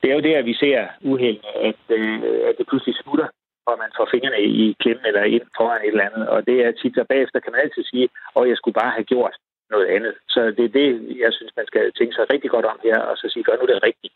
Det 0.03 0.11
er 0.11 0.15
jo 0.15 0.27
det, 0.29 0.35
at 0.35 0.47
vi 0.51 0.55
ser 0.55 0.87
uheld, 1.01 1.41
at, 1.69 1.83
øh, 1.99 2.21
at 2.49 2.55
det 2.59 2.67
pludselig 2.69 2.95
smutter, 3.03 3.29
og 3.69 3.75
man 3.83 3.91
får 3.97 4.09
fingrene 4.15 4.41
i 4.63 4.77
klemme 4.83 5.05
eller 5.11 5.23
ind 5.37 5.47
foran 5.57 5.83
et 5.83 5.89
eller 5.95 6.09
andet. 6.09 6.29
Og 6.29 6.47
det 6.47 6.57
er 6.65 6.73
tit, 6.73 6.95
der 6.95 7.11
bagefter 7.13 7.41
kan 7.41 7.53
man 7.53 7.61
altid 7.65 7.85
sige, 7.85 8.09
at 8.37 8.49
jeg 8.51 8.57
skulle 8.57 8.81
bare 8.83 8.97
have 8.99 9.11
gjort 9.13 9.35
noget 9.71 9.87
andet. 9.97 10.15
Så 10.29 10.41
det 10.57 10.65
er 10.65 10.75
det, 10.81 10.89
jeg 11.25 11.33
synes, 11.33 11.53
man 11.57 11.67
skal 11.67 11.93
tænke 11.99 12.15
sig 12.15 12.25
rigtig 12.33 12.51
godt 12.51 12.67
om 12.73 12.79
her, 12.83 12.99
og 12.99 13.17
så 13.17 13.27
sige, 13.33 13.45
gør 13.45 13.57
nu 13.57 13.67
det 13.67 13.83
rigtigt. 13.89 14.15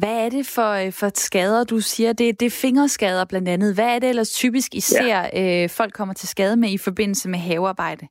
Hvad 0.00 0.16
er 0.24 0.30
det 0.36 0.44
for, 0.56 0.70
øh, 0.82 0.92
for 1.00 1.08
skader, 1.14 1.64
du 1.64 1.78
siger? 1.80 2.12
Det, 2.12 2.40
det 2.40 2.46
er 2.46 2.60
fingerskader 2.64 3.24
blandt 3.32 3.48
andet. 3.48 3.74
Hvad 3.74 3.90
er 3.94 3.98
det 3.98 4.08
ellers 4.08 4.32
typisk 4.42 4.74
især 4.74 5.20
ja. 5.38 5.62
øh, 5.62 5.68
folk 5.78 5.92
kommer 5.92 6.14
til 6.14 6.28
skade 6.28 6.56
med 6.56 6.70
i 6.76 6.78
forbindelse 6.78 7.28
med 7.28 7.38
havearbejde? 7.38 8.06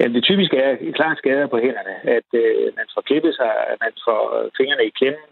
Ja, 0.00 0.06
det 0.08 0.22
typiske 0.24 0.56
er 0.56 0.92
klart 1.00 1.18
skader 1.18 1.46
på 1.46 1.58
hænderne. 1.58 1.94
At 2.16 2.28
øh, 2.42 2.64
man 2.78 2.86
får 2.94 3.02
klippet 3.08 3.34
sig, 3.40 3.50
at 3.70 3.76
man 3.84 3.92
får 4.06 4.50
fingrene 4.56 4.84
i 4.86 4.96
klemme. 4.98 5.22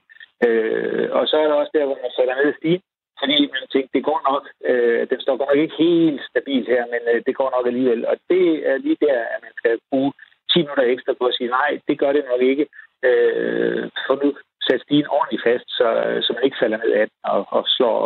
Øh, 0.46 1.06
og 1.18 1.22
så 1.28 1.36
er 1.42 1.46
der 1.48 1.54
også 1.54 1.72
der, 1.74 1.84
hvor 1.86 1.98
man 2.04 2.12
falder 2.18 2.34
ned 2.34 2.48
i 2.52 2.58
stigen. 2.58 2.82
Fordi 3.24 3.40
man 3.56 3.72
tænkte, 3.74 3.96
det 3.96 4.04
går 4.10 4.20
nok. 4.30 4.44
Øh, 4.70 5.02
den 5.10 5.20
står 5.20 5.36
godt 5.36 5.50
nok 5.50 5.62
ikke 5.64 5.82
helt 5.86 6.20
stabilt 6.30 6.68
her, 6.74 6.84
men 6.92 7.02
øh, 7.12 7.22
det 7.26 7.34
går 7.40 7.50
nok 7.56 7.66
alligevel. 7.66 8.00
Og 8.10 8.16
det 8.30 8.46
er 8.68 8.76
lige 8.86 9.02
der, 9.06 9.18
at 9.34 9.38
man 9.46 9.54
skal 9.60 9.74
bruge 9.90 10.12
10 10.52 10.58
minutter 10.62 10.84
ekstra 10.84 11.12
på 11.20 11.24
at 11.26 11.34
sige, 11.34 11.54
nej, 11.58 11.70
det 11.88 11.98
gør 11.98 12.12
det 12.12 12.24
nok 12.32 12.42
ikke. 12.50 12.66
Øh, 13.08 13.84
for 14.06 14.14
nu 14.22 14.28
sat 14.66 14.80
stigen 14.82 15.08
ordentligt 15.16 15.44
fast, 15.48 15.66
så, 15.78 15.86
så 16.24 16.30
man 16.32 16.44
ikke 16.44 16.60
falder 16.62 16.78
ned 16.84 16.92
af 17.00 17.04
den 17.10 17.18
og, 17.34 17.40
og 17.56 17.62
slår 17.76 17.98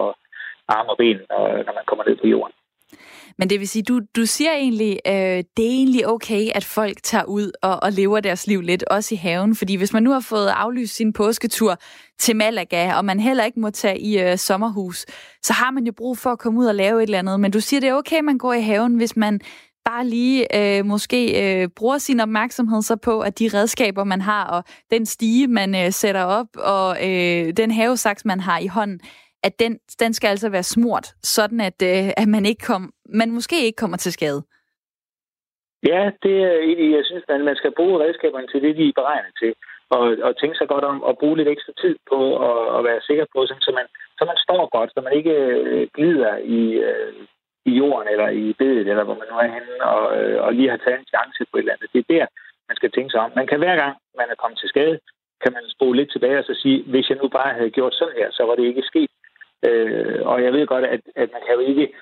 arme 0.77 0.91
og 0.91 0.99
ben, 1.03 1.21
og, 1.37 1.45
når 1.67 1.75
man 1.79 1.87
kommer 1.89 2.05
ned 2.09 2.17
på 2.17 2.27
jorden. 2.35 2.55
Men 3.39 3.51
det 3.51 3.61
vil 3.61 3.69
sige, 3.69 3.83
du, 3.83 4.01
du 4.17 4.27
siger 4.27 4.53
egentlig, 4.53 4.99
øh, 5.07 5.13
det 5.57 5.67
er 5.67 5.71
egentlig 5.71 6.09
okay, 6.09 6.51
at 6.55 6.65
folk 6.65 7.03
tager 7.03 7.25
ud 7.25 7.51
og, 7.63 7.83
og 7.83 7.93
lever 7.93 8.21
deres 8.21 8.47
liv 8.47 8.61
lidt, 8.61 8.85
også 8.85 9.15
i 9.15 9.19
haven. 9.19 9.55
Fordi 9.55 9.75
hvis 9.75 9.93
man 9.93 10.03
nu 10.03 10.11
har 10.11 10.21
fået 10.21 10.49
aflyst 10.49 10.97
sin 10.97 11.13
påsketur 11.13 11.79
til 12.19 12.37
Malaga, 12.37 12.95
og 12.95 13.05
man 13.05 13.21
heller 13.21 13.45
ikke 13.45 13.61
må 13.61 13.71
tage 13.71 13.99
i 13.99 14.19
øh, 14.21 14.39
sommerhus, 14.39 15.07
så 15.43 15.53
har 15.53 15.71
man 15.71 15.87
jo 15.87 15.93
brug 15.93 16.19
for 16.19 16.31
at 16.31 16.39
komme 16.39 16.61
ud 16.61 16.67
og 16.67 16.75
lave 16.75 17.03
et 17.03 17.07
eller 17.07 17.19
andet. 17.19 17.41
Men 17.41 17.51
du 17.51 17.61
siger, 17.61 17.81
det 17.81 17.89
er 17.89 17.95
okay, 17.95 18.21
man 18.21 18.39
går 18.39 18.53
i 18.53 18.63
haven, 18.63 18.95
hvis 18.95 19.17
man 19.17 19.41
bare 19.85 20.07
lige 20.07 20.57
øh, 20.57 20.85
måske 20.85 21.43
øh, 21.63 21.69
bruger 21.69 21.99
sin 21.99 22.21
opmærksomhed 22.21 22.83
så 22.83 22.97
på, 22.97 23.21
at 23.21 23.39
de 23.39 23.51
redskaber, 23.55 24.05
man 24.05 24.21
har, 24.21 24.45
og 24.45 24.65
den 24.91 25.07
stige, 25.07 25.47
man 25.47 25.75
øh, 25.75 25.93
sætter 25.93 26.23
op, 26.23 26.47
og 26.57 27.09
øh, 27.09 27.53
den 27.57 27.71
havesaks, 27.71 28.25
man 28.25 28.41
har 28.41 28.59
i 28.59 28.67
hånden, 28.67 29.01
at 29.43 29.59
den, 29.59 29.79
den 30.01 30.13
skal 30.15 30.29
altså 30.29 30.49
være 30.49 30.63
smurt, 30.63 31.07
sådan 31.23 31.61
at, 31.61 31.79
øh, 31.83 32.11
at 32.17 32.29
man, 32.29 32.47
ikke 32.47 32.65
kom, 32.71 32.93
man 33.21 33.31
måske 33.31 33.67
ikke 33.67 33.77
kommer 33.77 33.97
til 33.97 34.13
skade. 34.13 34.43
Ja, 35.91 36.11
det 36.23 36.35
er 36.49 36.55
egentlig, 36.69 36.91
jeg 36.97 37.05
synes, 37.05 37.25
at 37.29 37.41
man 37.41 37.57
skal 37.57 37.73
bruge 37.79 38.03
redskaberne 38.05 38.49
til 38.49 38.63
det, 38.63 38.77
de 38.77 38.89
er 38.89 39.01
beregnet 39.01 39.33
til. 39.43 39.53
Og, 39.97 40.05
og 40.27 40.33
tænke 40.37 40.57
sig 40.59 40.69
godt 40.69 40.85
om 40.85 40.99
at 41.09 41.19
bruge 41.19 41.37
lidt 41.37 41.49
ekstra 41.49 41.73
tid 41.83 41.95
på 42.11 42.19
at, 42.49 42.79
at 42.79 42.85
være 42.89 43.01
sikker 43.09 43.27
på, 43.35 43.47
så 43.47 43.73
man, 43.79 43.87
så 44.19 44.23
man 44.31 44.39
står 44.47 44.63
godt, 44.77 44.91
så 44.95 45.01
man 45.01 45.13
ikke 45.21 45.37
øh, 45.71 45.89
glider 45.97 46.37
i, 46.37 46.63
øh, 46.89 47.13
i 47.71 47.73
jorden 47.81 48.09
eller 48.13 48.29
i 48.29 48.53
bedet, 48.61 48.87
eller 48.89 49.05
hvor 49.05 49.19
man 49.21 49.29
nu 49.31 49.37
er 49.45 49.51
henne, 49.57 49.75
og, 49.95 50.05
øh, 50.19 50.39
og 50.45 50.51
lige 50.55 50.71
har 50.71 50.81
taget 50.83 50.99
en 51.01 51.13
chance 51.15 51.41
på 51.51 51.55
et 51.57 51.63
eller 51.63 51.75
andet. 51.75 51.93
Det 51.95 52.01
er 52.01 52.13
der, 52.17 52.27
man 52.69 52.77
skal 52.77 52.91
tænke 52.93 53.11
sig 53.11 53.21
om. 53.21 53.31
Man 53.41 53.47
kan 53.47 53.59
hver 53.59 53.77
gang, 53.83 53.95
man 54.21 54.31
er 54.31 54.41
kommet 54.43 54.59
til 54.59 54.69
skade, 54.69 54.99
kan 55.43 55.53
man 55.57 55.65
spole 55.77 55.97
lidt 55.99 56.13
tilbage 56.13 56.39
og 56.39 56.45
så 56.45 56.55
sige, 56.63 56.79
hvis 56.93 57.09
jeg 57.11 57.19
nu 57.23 57.29
bare 57.29 57.53
havde 57.59 57.77
gjort 57.79 57.95
sådan 57.95 58.19
her, 58.21 58.29
så 58.31 58.43
var 58.49 58.55
det 58.55 58.65
ikke 58.65 58.91
sket. 58.91 59.11
Øh, 59.67 60.21
og 60.31 60.43
jeg 60.45 60.53
ved 60.53 60.67
godt, 60.67 60.85
at, 60.85 61.01
at 61.17 61.29
man 61.33 61.43
kan 61.47 61.55
jo 61.55 61.61
ikke, 61.61 61.93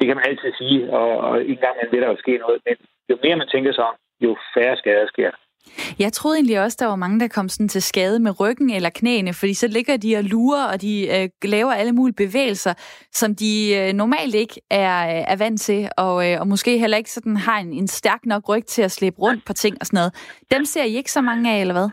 det 0.00 0.06
kan 0.06 0.16
man 0.16 0.28
altid 0.28 0.52
sige, 0.58 0.90
og, 0.90 1.08
og 1.18 1.44
en 1.44 1.56
gang 1.56 1.76
vil 1.90 2.02
der 2.02 2.08
jo 2.08 2.16
ske 2.16 2.38
noget, 2.38 2.60
men 2.66 2.76
jo 3.10 3.18
mere 3.22 3.36
man 3.36 3.48
tænker 3.52 3.72
sig 3.72 3.84
om, 3.84 3.94
jo 4.20 4.36
færre 4.54 4.76
skader 4.76 5.06
sker 5.06 5.30
jeg 5.98 6.12
troede 6.12 6.36
egentlig 6.36 6.60
også, 6.60 6.76
der 6.80 6.86
var 6.86 6.96
mange, 6.96 7.20
der 7.20 7.28
kom 7.28 7.48
sådan 7.48 7.68
til 7.68 7.82
skade 7.82 8.18
med 8.18 8.40
ryggen 8.40 8.70
eller 8.70 8.90
knæene, 8.90 9.34
fordi 9.34 9.54
så 9.54 9.66
ligger 9.66 9.96
de 9.96 10.16
og 10.16 10.24
lurer, 10.24 10.64
og 10.66 10.80
de 10.80 11.08
øh, 11.16 11.50
laver 11.50 11.72
alle 11.72 11.92
mulige 11.92 12.14
bevægelser, 12.14 12.74
som 13.12 13.34
de 13.34 13.74
øh, 13.76 13.92
normalt 13.92 14.34
ikke 14.34 14.60
er, 14.70 15.16
øh, 15.16 15.24
er 15.28 15.36
vant 15.36 15.60
til, 15.60 15.88
og, 15.96 16.30
øh, 16.30 16.40
og 16.40 16.48
måske 16.48 16.78
heller 16.78 16.96
ikke 16.96 17.10
sådan 17.10 17.36
har 17.36 17.58
en, 17.58 17.72
en 17.72 17.88
stærk 17.88 18.26
nok 18.26 18.48
ryg 18.48 18.64
til 18.64 18.82
at 18.82 18.90
slæbe 18.90 19.18
rundt 19.18 19.44
på 19.46 19.52
ting 19.52 19.76
og 19.80 19.86
sådan 19.86 19.96
noget. 19.96 20.14
Dem 20.50 20.64
ser 20.64 20.84
I 20.84 20.96
ikke 20.96 21.12
så 21.12 21.20
mange 21.20 21.54
af, 21.54 21.60
eller 21.60 21.74
hvad? 21.74 21.88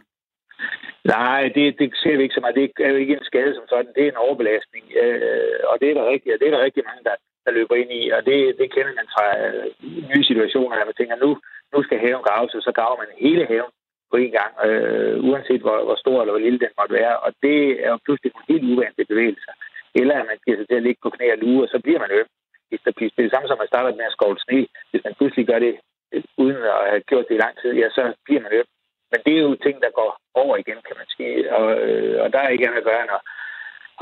Nej, 1.03 1.41
det, 1.55 1.79
det 1.79 1.87
ser 2.03 2.17
vi 2.17 2.23
ikke 2.23 2.35
så 2.35 2.41
meget. 2.41 2.55
Det 2.55 2.71
er 2.85 2.89
jo 2.89 2.95
ikke 2.95 3.13
en 3.13 3.29
skade 3.31 3.55
som 3.55 3.67
sådan. 3.69 3.93
Det 3.95 4.03
er 4.03 4.11
en 4.11 4.23
overbelastning. 4.25 4.85
Øh, 5.01 5.59
og 5.69 5.75
det 5.79 5.87
er 5.89 5.93
der 5.93 6.11
rigtig, 6.13 6.39
det 6.39 6.47
er 6.47 6.55
der 6.55 6.65
rigtig 6.67 6.83
mange, 6.89 7.03
der, 7.03 7.15
der 7.45 7.51
løber 7.51 7.75
ind 7.75 7.91
i. 7.91 8.09
Og 8.09 8.25
det, 8.25 8.37
det 8.59 8.73
kender 8.75 8.93
man 8.99 9.07
fra 9.15 9.25
øh, 9.45 9.65
nye 10.11 10.23
situationer, 10.23 10.75
at 10.75 10.87
man 10.87 10.97
tænker, 10.97 11.15
nu, 11.15 11.29
nu 11.73 11.83
skal 11.83 11.99
haven 12.05 12.23
graves, 12.27 12.55
og 12.55 12.61
så 12.61 12.71
graver 12.77 12.97
man 12.97 13.09
hele 13.25 13.45
haven 13.45 13.71
på 14.11 14.17
en 14.17 14.31
gang, 14.39 14.51
øh, 14.67 15.15
uanset 15.29 15.61
hvor, 15.61 15.77
hvor 15.87 15.97
stor 16.03 16.17
eller 16.21 16.33
hvor 16.33 16.45
lille 16.45 16.59
den 16.59 16.73
måtte 16.79 16.93
være. 17.01 17.15
Og 17.25 17.31
det 17.45 17.59
er 17.85 17.89
jo 17.93 17.99
pludselig 18.05 18.31
nogle 18.31 18.49
helt 18.51 18.65
uvante 18.73 19.05
bevægelser. 19.11 19.53
Eller 19.99 20.15
at 20.17 20.25
man 20.29 20.39
giver 20.43 20.57
sig 20.57 20.67
til 20.67 20.79
at 20.79 20.85
ligge 20.87 21.01
på 21.03 21.09
knæ 21.09 21.25
og 21.31 21.37
lue, 21.43 21.63
og 21.63 21.69
så 21.73 21.79
bliver 21.85 21.99
man 21.99 22.11
øm. 22.11 22.29
Det 22.71 22.79
er 22.85 23.21
det 23.23 23.31
samme 23.31 23.47
som 23.47 23.61
at 23.61 23.67
starte 23.67 23.97
med 23.97 24.05
at 24.09 24.15
skovle 24.17 24.39
sne. 24.39 24.67
Hvis 24.91 25.03
man 25.03 25.13
pludselig 25.17 25.47
gør 25.47 25.59
det 25.59 25.73
øh, 26.13 26.23
uden 26.37 26.57
at 26.73 26.89
have 26.91 27.01
gjort 27.09 27.27
det 27.29 27.35
i 27.35 27.43
lang 27.43 27.55
tid, 27.61 27.71
ja, 27.81 27.89
så 27.89 28.03
bliver 28.25 28.41
man 28.41 28.53
øm. 28.59 28.69
Men 29.11 29.19
det 29.25 29.33
er 29.33 29.41
jo 29.47 29.55
ting, 29.65 29.75
der 29.85 29.97
går 29.99 30.11
over 30.43 30.55
igen, 30.63 30.79
kan 30.87 30.95
man 31.01 31.09
sige. 31.17 31.35
Og, 31.57 31.67
øh, 31.87 32.23
og 32.23 32.27
der 32.33 32.39
er 32.39 32.49
ikke 32.49 32.65
andet 32.67 32.81
at 32.83 32.89
gøre, 32.89 33.01
end 33.05 33.15
at, 33.17 33.21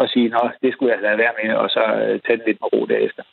at 0.01 0.09
sige, 0.13 0.27
nå, 0.29 0.43
det 0.63 0.73
skulle 0.73 0.93
jeg 0.93 1.01
lade 1.01 1.17
være 1.23 1.37
med, 1.41 1.49
og 1.61 1.69
så 1.69 1.83
øh, 2.03 2.19
tage 2.25 2.37
den 2.37 2.45
lidt 2.47 2.61
med 2.61 2.69
ro 2.73 2.85
derefter. 2.85 3.23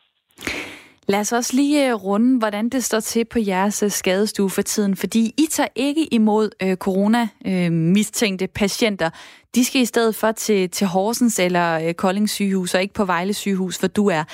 Lad 1.09 1.21
os 1.21 1.33
også 1.33 1.57
lige 1.57 1.89
øh, 1.89 1.95
runde, 1.95 2.39
hvordan 2.39 2.69
det 2.69 2.85
står 2.85 3.01
til 3.01 3.25
på 3.25 3.39
jeres 3.39 3.83
øh, 3.83 3.91
skadestue 3.91 4.51
for 4.51 4.63
tiden, 4.63 4.97
fordi 4.97 5.35
I 5.39 5.47
tager 5.51 5.69
ikke 5.75 6.15
imod 6.15 6.51
øh, 6.63 6.77
corona-mistænkte 6.77 8.45
øh, 8.45 8.49
patienter. 8.49 9.11
De 9.55 9.65
skal 9.65 9.81
i 9.81 9.85
stedet 9.85 10.15
for 10.15 10.33
til, 10.33 10.71
til 10.71 10.87
Horsens 10.87 11.39
eller 11.39 11.89
øh, 11.89 11.95
Kolding 11.95 12.31
sygehus, 12.31 12.75
og 12.75 12.83
ikke 12.83 12.95
på 12.95 13.05
Vejle 13.05 13.33
sygehus, 13.35 13.77
hvor 13.77 13.89
du 13.89 14.09
er. 14.09 14.25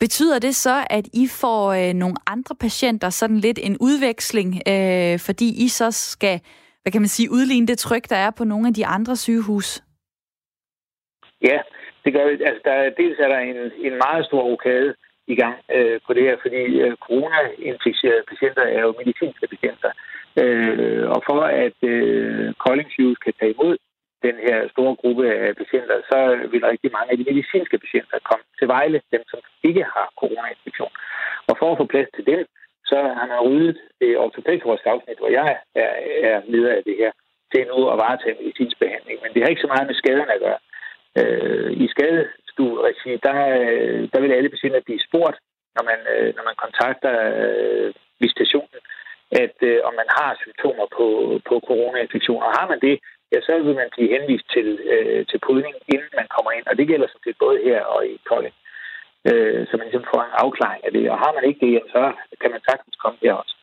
Betyder 0.00 0.38
det 0.38 0.56
så, 0.56 0.84
at 0.90 1.08
I 1.12 1.28
får 1.28 1.72
øh, 1.72 1.94
nogle 1.94 2.16
andre 2.26 2.54
patienter, 2.54 3.10
sådan 3.10 3.38
lidt 3.38 3.58
en 3.62 3.76
udveksling, 3.80 4.62
øh, 4.68 5.18
fordi 5.18 5.64
I 5.64 5.68
så 5.68 5.90
skal, 5.90 6.40
hvad 6.82 6.92
kan 6.92 7.02
man 7.02 7.08
sige, 7.16 7.30
udligne 7.30 7.66
det 7.66 7.78
tryk, 7.78 8.04
der 8.08 8.16
er 8.16 8.30
på 8.38 8.44
nogle 8.44 8.68
af 8.68 8.74
de 8.74 8.86
andre 8.86 9.16
sygehus? 9.16 9.82
Ja, 11.42 11.58
det 12.04 12.12
gør 12.12 12.24
vi. 12.28 12.32
Altså, 12.48 12.62
der, 12.64 12.90
dels 13.00 13.18
er 13.18 13.28
der 13.28 13.38
en, 13.38 13.56
en 13.86 13.94
meget 14.04 14.26
stor 14.26 14.42
rokade 14.42 14.94
i 15.26 15.34
gang 15.42 15.56
øh, 15.76 16.00
på 16.06 16.10
det 16.14 16.22
her, 16.22 16.36
fordi 16.44 16.62
øh, 16.84 16.92
corona-inficerede 17.06 18.24
patienter 18.30 18.62
er 18.76 18.80
jo 18.86 18.94
medicinske 19.02 19.46
patienter. 19.54 19.90
Øh, 20.42 21.04
og 21.14 21.20
for 21.28 21.40
at 21.64 21.78
øh, 21.92 22.54
Kolding 22.64 22.90
Sygehus 22.90 23.18
kan 23.24 23.34
tage 23.40 23.54
imod 23.54 23.76
den 24.26 24.36
her 24.46 24.58
store 24.74 24.94
gruppe 25.00 25.24
af 25.34 25.56
patienter, 25.62 25.96
så 26.10 26.18
vil 26.50 26.70
rigtig 26.72 26.90
mange 26.96 27.10
af 27.12 27.18
de 27.18 27.28
medicinske 27.30 27.78
patienter 27.84 28.18
komme 28.28 28.44
til 28.58 28.68
Vejle, 28.74 29.00
dem 29.14 29.22
som 29.30 29.40
ikke 29.68 29.84
har 29.94 30.06
coronainfektion. 30.20 30.94
Og 31.48 31.54
for 31.58 31.68
at 31.72 31.78
få 31.80 31.84
plads 31.92 32.10
til 32.16 32.26
dem, 32.26 32.40
så 32.90 32.98
har 33.18 33.40
ryddet 33.48 33.78
det 34.00 34.18
ortopædkirurgiske 34.18 34.90
afsnit, 34.90 35.18
hvor 35.18 35.32
jeg 35.38 35.48
er, 35.74 35.90
er 36.30 36.40
leder 36.52 36.72
af 36.78 36.82
det 36.88 36.96
her, 37.02 37.12
til 37.52 37.66
nu 37.72 37.78
at 37.92 37.98
varetage 38.04 38.40
medicinsk 38.40 38.76
behandling. 38.78 39.18
Men 39.22 39.30
det 39.32 39.42
har 39.42 39.48
ikke 39.50 39.66
så 39.66 39.72
meget 39.74 39.86
med 39.86 40.00
skaderne 40.00 40.32
at 40.34 40.44
gøre. 40.46 40.60
Øh, 41.20 41.70
I 41.84 41.86
skadestueregi, 41.94 43.10
der, 43.26 43.38
øh, 43.60 44.00
der 44.12 44.20
vil 44.20 44.32
alle 44.32 44.52
patienter 44.54 44.80
blive 44.88 45.06
spurgt, 45.08 45.38
når 45.76 45.84
man, 45.90 46.00
øh, 46.14 46.28
når 46.36 46.44
man 46.48 46.56
kontakter 46.64 47.14
øh, 47.40 47.92
visitationen, 48.24 48.80
at 49.42 49.56
øh, 49.70 49.78
om 49.88 49.94
man 50.00 50.08
har 50.18 50.30
symptomer 50.42 50.86
på, 50.98 51.06
på 51.48 51.54
coronainfektion. 51.68 52.42
Og 52.46 52.52
har 52.58 52.66
man 52.72 52.80
det, 52.86 52.96
ja, 53.32 53.38
så 53.40 53.52
vil 53.66 53.74
man 53.82 53.90
blive 53.94 54.12
henvist 54.14 54.46
til, 54.54 54.68
øh, 54.94 55.26
til 55.30 55.38
podning, 55.48 55.74
inden 55.94 56.12
man 56.20 56.28
kommer 56.34 56.50
ind. 56.56 56.66
Og 56.70 56.74
det 56.78 56.88
gælder 56.90 57.06
sådan 57.08 57.26
set 57.26 57.38
både 57.44 57.58
her 57.68 57.80
og 57.94 58.00
i 58.06 58.20
Kolding. 58.30 58.54
Øh, 58.58 58.69
så 59.68 59.72
man 59.76 59.86
ligesom 59.86 60.04
får 60.12 60.20
en 60.22 60.38
afklaring 60.44 60.84
af 60.84 60.92
det. 60.92 61.10
Og 61.10 61.18
har 61.18 61.32
man 61.36 61.44
ikke 61.48 61.66
det, 61.66 61.82
så 61.94 62.12
kan 62.40 62.50
man 62.50 62.60
sagtens 62.68 62.96
komme 62.96 63.18
her 63.22 63.32
også. 63.32 63.54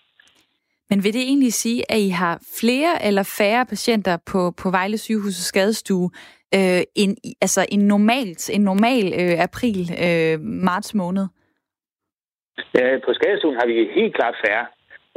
Men 0.89 1.03
vil 1.03 1.13
det 1.13 1.21
egentlig 1.21 1.53
sige, 1.53 1.91
at 1.91 1.99
I 1.99 2.09
har 2.09 2.35
flere 2.59 3.05
eller 3.07 3.35
færre 3.39 3.65
patienter 3.65 4.17
på, 4.31 4.51
på 4.61 4.69
Vejle 4.71 4.97
Sygehus 4.97 5.33
skadestue 5.33 6.09
øh, 6.55 6.81
end, 6.95 7.17
altså 7.41 7.65
en, 7.71 7.87
normalt, 7.87 8.49
en 8.49 8.61
normal 8.61 9.05
øh, 9.21 9.35
april-marts 9.47 10.91
øh, 10.93 10.97
måned? 10.97 11.25
Ja, 12.77 12.97
på 13.05 13.13
skadestuen 13.13 13.55
har 13.59 13.67
vi 13.67 13.89
helt 13.99 14.15
klart 14.15 14.35
færre. 14.45 14.65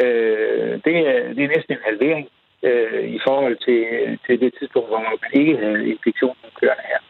Øh, 0.05 0.73
det, 0.85 0.95
er, 1.09 1.35
det 1.35 1.43
er 1.45 1.55
næsten 1.57 1.75
en 1.75 1.87
halvering 1.91 2.29
øh, 2.63 3.05
i 3.17 3.21
forhold 3.27 3.57
til, 3.67 3.81
til 4.27 4.41
det 4.41 4.55
tidspunkt, 4.59 4.89
hvor 4.89 5.01
man 5.01 5.19
ikke 5.41 5.57
havde 5.57 5.89
infektionen 5.95 6.51
kørende 6.61 6.85
her. 6.93 7.01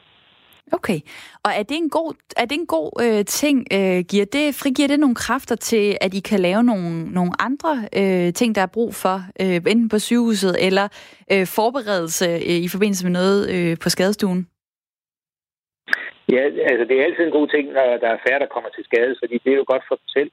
Okay. 0.72 1.00
Og 1.44 1.50
er 1.58 1.62
det 1.62 1.76
en 1.76 1.90
god, 1.90 2.14
er 2.36 2.44
det 2.44 2.56
en 2.58 2.66
god 2.66 2.90
øh, 3.04 3.24
ting? 3.24 3.66
Øh, 3.72 4.00
giver 4.10 4.26
det, 4.36 4.54
frigiver 4.54 4.88
det 4.88 5.00
nogle 5.00 5.14
kræfter 5.14 5.56
til, 5.56 5.96
at 6.00 6.14
I 6.14 6.20
kan 6.20 6.40
lave 6.40 6.62
nogle, 6.62 7.04
nogle 7.18 7.32
andre 7.38 7.72
øh, 8.00 8.32
ting, 8.32 8.54
der 8.54 8.62
er 8.62 8.74
brug 8.76 8.94
for, 8.94 9.16
øh, 9.42 9.56
enten 9.72 9.88
på 9.88 9.98
sygehuset 9.98 10.66
eller 10.66 10.86
øh, 11.32 11.46
forberedelse 11.46 12.28
øh, 12.50 12.60
i 12.66 12.68
forbindelse 12.68 13.04
med 13.06 13.12
noget 13.12 13.40
øh, 13.54 13.76
på 13.82 13.88
skadestuen? 13.88 14.48
Ja, 16.34 16.42
altså 16.70 16.84
det 16.88 16.94
er 16.96 17.04
altid 17.04 17.24
en 17.24 17.38
god 17.38 17.48
ting, 17.48 17.64
når 17.72 17.86
der 18.04 18.10
er 18.12 18.22
færre, 18.26 18.42
der 18.44 18.54
kommer 18.54 18.70
til 18.70 18.84
skade, 18.84 19.14
fordi 19.22 19.36
det 19.44 19.52
er 19.52 19.60
jo 19.62 19.70
godt 19.72 19.84
for 19.88 19.96
dem 20.00 20.08
selv. 20.16 20.30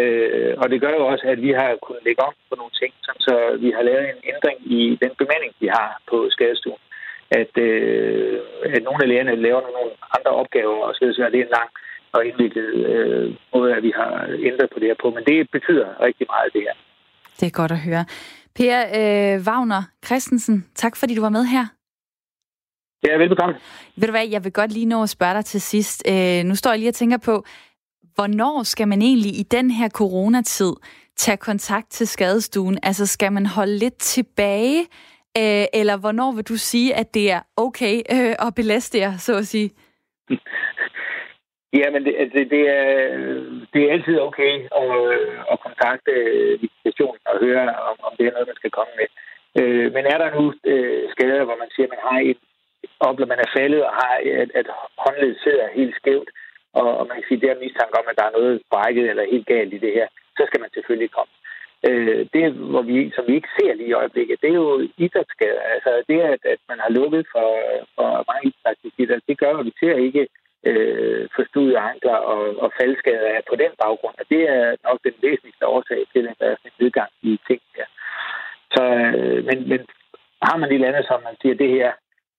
Øh, 0.00 0.52
og 0.62 0.66
det 0.70 0.80
gør 0.80 0.92
jo 0.98 1.04
også, 1.12 1.24
at 1.32 1.42
vi 1.46 1.50
har 1.60 1.70
kunnet 1.86 2.04
lægge 2.04 2.22
om 2.28 2.34
på 2.48 2.54
nogle 2.60 2.74
ting, 2.80 2.92
så 3.26 3.34
vi 3.64 3.70
har 3.76 3.82
lavet 3.82 4.04
en 4.04 4.22
ændring 4.32 4.58
i 4.78 4.80
den 5.02 5.12
bemanding, 5.20 5.52
vi 5.60 5.68
har 5.78 5.90
på 6.10 6.16
skadestuen. 6.30 6.82
At, 7.30 7.52
øh, 7.58 8.40
at 8.74 8.82
nogle 8.82 9.02
af 9.02 9.08
lægerne 9.08 9.42
laver 9.46 9.60
nogle 9.60 9.90
andre 10.16 10.30
opgaver, 10.40 10.76
og 10.86 10.94
så 10.94 11.22
er 11.26 11.30
det 11.30 11.40
en 11.40 11.56
lang 11.58 11.70
og 12.12 12.26
indviklet 12.26 12.68
øh, 12.90 13.34
måde, 13.54 13.74
at 13.76 13.82
vi 13.82 13.92
har 13.96 14.12
ændret 14.48 14.68
på 14.72 14.78
det 14.80 14.88
her 14.88 14.98
på. 15.02 15.10
Men 15.10 15.24
det 15.24 15.50
betyder 15.50 15.86
rigtig 16.06 16.26
meget, 16.30 16.52
det 16.52 16.62
her. 16.66 16.74
Det 17.40 17.46
er 17.46 17.50
godt 17.60 17.72
at 17.72 17.78
høre. 17.78 18.04
Per 18.54 18.76
øh, 19.00 19.46
Wagner 19.46 19.82
Christensen, 20.06 20.66
tak 20.74 20.96
fordi 20.96 21.14
du 21.14 21.20
var 21.20 21.28
med 21.28 21.44
her. 21.44 21.64
Ja, 23.06 23.16
velbekomme. 23.16 23.54
Ved 23.96 24.08
du 24.08 24.12
hvad, 24.12 24.28
jeg 24.28 24.44
vil 24.44 24.52
godt 24.52 24.72
lige 24.72 24.86
nå 24.86 25.02
at 25.02 25.10
spørge 25.10 25.34
dig 25.34 25.44
til 25.44 25.60
sidst. 25.60 26.02
Øh, 26.08 26.44
nu 26.44 26.54
står 26.54 26.70
jeg 26.70 26.78
lige 26.78 26.88
og 26.88 26.94
tænker 26.94 27.18
på, 27.18 27.44
hvornår 28.14 28.62
skal 28.62 28.88
man 28.88 29.02
egentlig 29.02 29.38
i 29.38 29.42
den 29.42 29.70
her 29.70 29.88
coronatid 29.88 30.72
tage 31.16 31.36
kontakt 31.36 31.90
til 31.90 32.08
skadestuen? 32.08 32.78
Altså 32.82 33.06
skal 33.06 33.32
man 33.32 33.46
holde 33.46 33.78
lidt 33.78 33.98
tilbage, 33.98 34.86
øh, 35.38 35.64
eller 35.80 35.96
hvornår 36.00 36.32
vil 36.36 36.48
du 36.52 36.56
sige, 36.56 36.94
at 36.94 37.14
det 37.14 37.30
er 37.30 37.40
okay 37.56 37.96
øh, 38.14 38.46
at 38.46 38.54
belaste 38.56 38.98
jer, 38.98 39.12
så 39.16 39.36
at 39.36 39.46
sige? 39.46 39.70
Ja, 41.72 41.90
men 41.90 42.04
det, 42.04 42.14
altså, 42.18 42.38
det, 42.38 42.50
det, 42.50 42.62
er, 42.78 42.88
det 43.72 43.80
er 43.82 43.92
altid 43.92 44.20
okay 44.28 44.54
at, 44.82 44.90
at 45.52 45.56
kontakte 45.66 46.12
visitationen 46.62 47.22
og 47.30 47.36
høre, 47.44 47.62
om, 47.90 47.96
om 48.06 48.12
det 48.18 48.26
er 48.26 48.32
noget, 48.32 48.50
man 48.50 48.60
skal 48.60 48.70
komme 48.78 48.92
med. 49.00 49.08
Øh, 49.60 49.92
men 49.94 50.04
er 50.12 50.18
der 50.18 50.30
nu 50.38 50.44
øh, 50.72 51.02
skader, 51.14 51.44
hvor 51.44 51.58
man 51.62 51.70
siger, 51.74 51.86
at 51.86 51.94
man 51.94 52.04
har 52.08 52.18
et 52.30 52.40
oplever, 53.00 53.32
man 53.34 53.44
er 53.46 53.54
faldet 53.58 53.80
og 53.88 53.92
har, 54.00 54.14
at, 54.42 54.50
at 54.60 54.66
håndledet 55.04 55.38
sidder 55.44 55.76
helt 55.78 55.94
skævt, 56.00 56.30
og, 56.80 56.88
og 56.98 57.04
man 57.08 57.16
kan 57.16 57.26
sige, 57.26 57.38
at 57.38 57.42
det 57.42 57.50
er 57.50 57.64
mistanke 57.64 57.98
om, 58.00 58.06
at 58.10 58.18
der 58.18 58.26
er 58.26 58.36
noget 58.38 58.62
brækket 58.72 59.06
eller 59.10 59.32
helt 59.32 59.46
galt 59.46 59.72
i 59.74 59.82
det 59.84 59.92
her, 59.98 60.08
så 60.36 60.42
skal 60.46 60.60
man 60.60 60.70
selvfølgelig 60.74 61.10
komme. 61.16 61.32
Øh, 61.88 62.26
det, 62.34 62.52
hvor 62.52 62.82
vi, 62.82 63.12
som 63.16 63.24
vi 63.26 63.34
ikke 63.34 63.54
ser 63.60 63.74
lige 63.74 63.88
i 63.88 63.98
øjeblikket, 64.02 64.40
det 64.42 64.50
er 64.50 64.60
jo 64.64 64.88
idrætsskader. 65.04 65.62
Altså 65.74 66.02
det, 66.08 66.20
at, 66.20 66.40
at 66.54 66.60
man 66.68 66.78
har 66.84 66.90
lukket 66.98 67.26
for, 67.34 67.48
for 67.94 68.08
mange 68.30 68.44
idrætsaktiviteter, 68.48 69.26
det 69.28 69.38
gør, 69.38 69.54
at 69.56 69.66
vi 69.66 69.72
ser 69.80 69.96
ikke 70.06 70.28
øh, 70.68 71.28
forstudede 71.36 71.78
ankler 71.78 72.18
og, 72.32 72.42
og 72.64 72.72
faldskader 72.80 73.40
på 73.50 73.56
den 73.62 73.72
baggrund. 73.82 74.14
Og 74.20 74.24
det 74.32 74.42
er 74.56 74.76
nok 74.88 74.98
den 75.04 75.16
væsentligste 75.22 75.66
årsag 75.66 76.00
til, 76.12 76.28
at 76.30 76.36
der 76.40 76.46
er 76.46 76.56
en 76.64 76.78
nedgang 76.80 77.10
i 77.22 77.40
ting 77.48 77.60
her. 77.76 77.88
Så, 78.74 78.82
øh, 79.16 79.44
men, 79.48 79.58
men 79.68 79.80
har 80.42 80.56
man 80.56 80.72
et 80.72 80.84
andet, 80.84 81.04
som 81.06 81.20
man 81.28 81.36
siger, 81.42 81.54
det 81.54 81.70
her, 81.78 81.92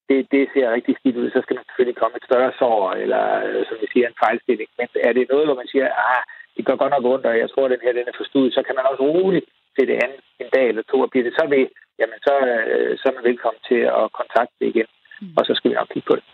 det, 0.10 0.20
det 0.32 0.44
ser 0.54 0.76
rigtig 0.76 0.96
skidt 0.96 1.18
ud, 1.22 1.30
så 1.32 1.40
skal 1.42 1.56
man 1.56 1.66
selvfølgelig 1.68 2.00
komme 2.02 2.18
et 2.18 2.28
større 2.30 2.52
sår, 2.60 2.92
eller 3.04 3.24
øh, 3.48 3.66
som 3.68 3.78
vi 3.82 3.88
siger, 3.94 4.08
en 4.08 4.22
fejlstilling. 4.24 4.70
Men 4.80 4.88
er 5.08 5.14
det 5.14 5.30
noget, 5.30 5.46
hvor 5.48 5.58
man 5.62 5.72
siger, 5.74 5.88
ah, 6.12 6.24
det 6.56 6.64
går 6.68 6.76
godt 6.82 6.94
nok 6.96 7.06
ondt, 7.14 7.26
og 7.32 7.36
jeg 7.44 7.50
tror, 7.50 7.66
at 7.66 7.72
den 7.74 7.84
her 7.86 7.94
den 8.00 8.12
er 8.12 8.20
forstået, 8.22 8.54
så 8.56 8.62
kan 8.68 8.76
man 8.78 8.86
også 8.92 9.04
roligt 9.16 9.48
til 9.76 9.86
det 9.90 9.98
andet 10.04 10.22
en 10.44 10.50
dag 10.56 10.66
eller 10.72 10.84
to, 10.92 10.98
og 11.06 11.10
bliver 11.12 11.26
det 11.28 11.34
så 11.40 11.46
ved, 11.56 11.66
jamen 12.00 12.20
så, 12.28 12.36
øh, 12.52 12.92
så 13.00 13.04
er 13.10 13.16
man 13.18 13.30
velkommen 13.30 13.62
til 13.70 13.82
at 14.00 14.06
kontakte 14.20 14.56
det 14.60 14.68
igen, 14.74 14.90
mm. 15.22 15.34
og 15.38 15.42
så 15.48 15.52
skal 15.56 15.70
vi 15.70 15.76
nok 15.76 15.90
kigge 15.94 16.08
på 16.12 16.16
det. 16.20 16.26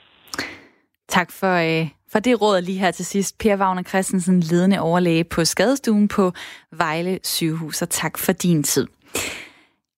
Tak 1.08 1.30
for, 1.40 1.54
øh, 1.68 1.86
for 2.12 2.20
det 2.20 2.42
råd 2.42 2.62
lige 2.62 2.80
her 2.80 2.92
til 2.92 3.06
sidst. 3.06 3.40
Per 3.40 3.58
Wagner 3.62 3.84
Christensen, 3.84 4.40
ledende 4.40 4.80
overlæge 4.80 5.24
på 5.24 5.46
skadestuen 5.46 6.08
på 6.08 6.32
Vejle 6.72 7.20
sygehus, 7.24 7.82
og 7.82 7.90
tak 7.90 8.18
for 8.18 8.32
din 8.32 8.64
tid. 8.64 8.88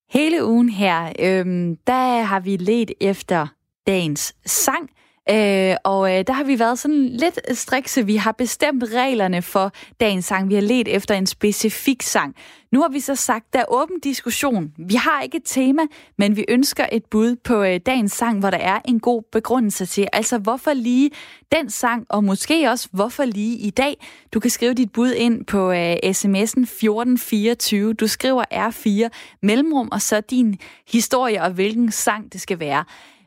Hele 0.09 0.45
ugen 0.45 0.69
her, 0.69 0.99
øh, 1.05 1.45
der 1.87 2.21
har 2.21 2.39
vi 2.39 2.57
let 2.57 2.91
efter 3.01 3.47
dagens 3.87 4.35
sang. 4.45 4.89
Øh, 5.29 5.75
og 5.83 6.17
øh, 6.17 6.23
der 6.27 6.33
har 6.33 6.43
vi 6.43 6.59
været 6.59 6.79
sådan 6.79 7.05
lidt 7.05 7.57
strikse. 7.57 8.05
Vi 8.05 8.15
har 8.15 8.31
bestemt 8.31 8.83
reglerne 8.93 9.41
for 9.41 9.71
dagens 9.99 10.25
sang. 10.25 10.49
Vi 10.49 10.53
har 10.53 10.61
let 10.61 10.87
efter 10.87 11.15
en 11.15 11.25
specifik 11.25 12.01
sang. 12.01 12.35
Nu 12.71 12.81
har 12.81 12.89
vi 12.89 12.99
så 12.99 13.15
sagt, 13.15 13.53
der 13.53 13.59
er 13.59 13.65
åben 13.67 13.99
diskussion. 13.99 14.73
Vi 14.77 14.95
har 14.95 15.21
ikke 15.21 15.37
et 15.37 15.43
tema, 15.45 15.81
men 16.17 16.35
vi 16.35 16.45
ønsker 16.49 16.85
et 16.91 17.05
bud 17.05 17.35
på 17.35 17.63
øh, 17.63 17.79
dagens 17.85 18.11
sang, 18.11 18.39
hvor 18.39 18.49
der 18.49 18.57
er 18.57 18.79
en 18.85 18.99
god 18.99 19.23
begrundelse 19.31 19.85
til. 19.85 20.07
Altså, 20.13 20.37
hvorfor 20.37 20.73
lige 20.73 21.11
den 21.51 21.69
sang, 21.69 22.05
og 22.09 22.23
måske 22.23 22.69
også, 22.69 22.87
hvorfor 22.91 23.25
lige 23.25 23.57
i 23.57 23.69
dag? 23.69 24.07
Du 24.33 24.39
kan 24.39 24.49
skrive 24.49 24.73
dit 24.73 24.91
bud 24.91 25.11
ind 25.11 25.45
på 25.45 25.71
øh, 25.71 25.93
sms'en 25.93 26.61
1424. 26.61 27.93
Du 27.93 28.07
skriver 28.07 28.43
R4 28.53 29.09
mellemrum, 29.41 29.89
og 29.91 30.01
så 30.01 30.21
din 30.21 30.57
historie 30.87 31.43
og 31.43 31.51
hvilken 31.51 31.91
sang 31.91 32.33
det 32.33 32.41
skal 32.41 32.59
være. 32.59 32.83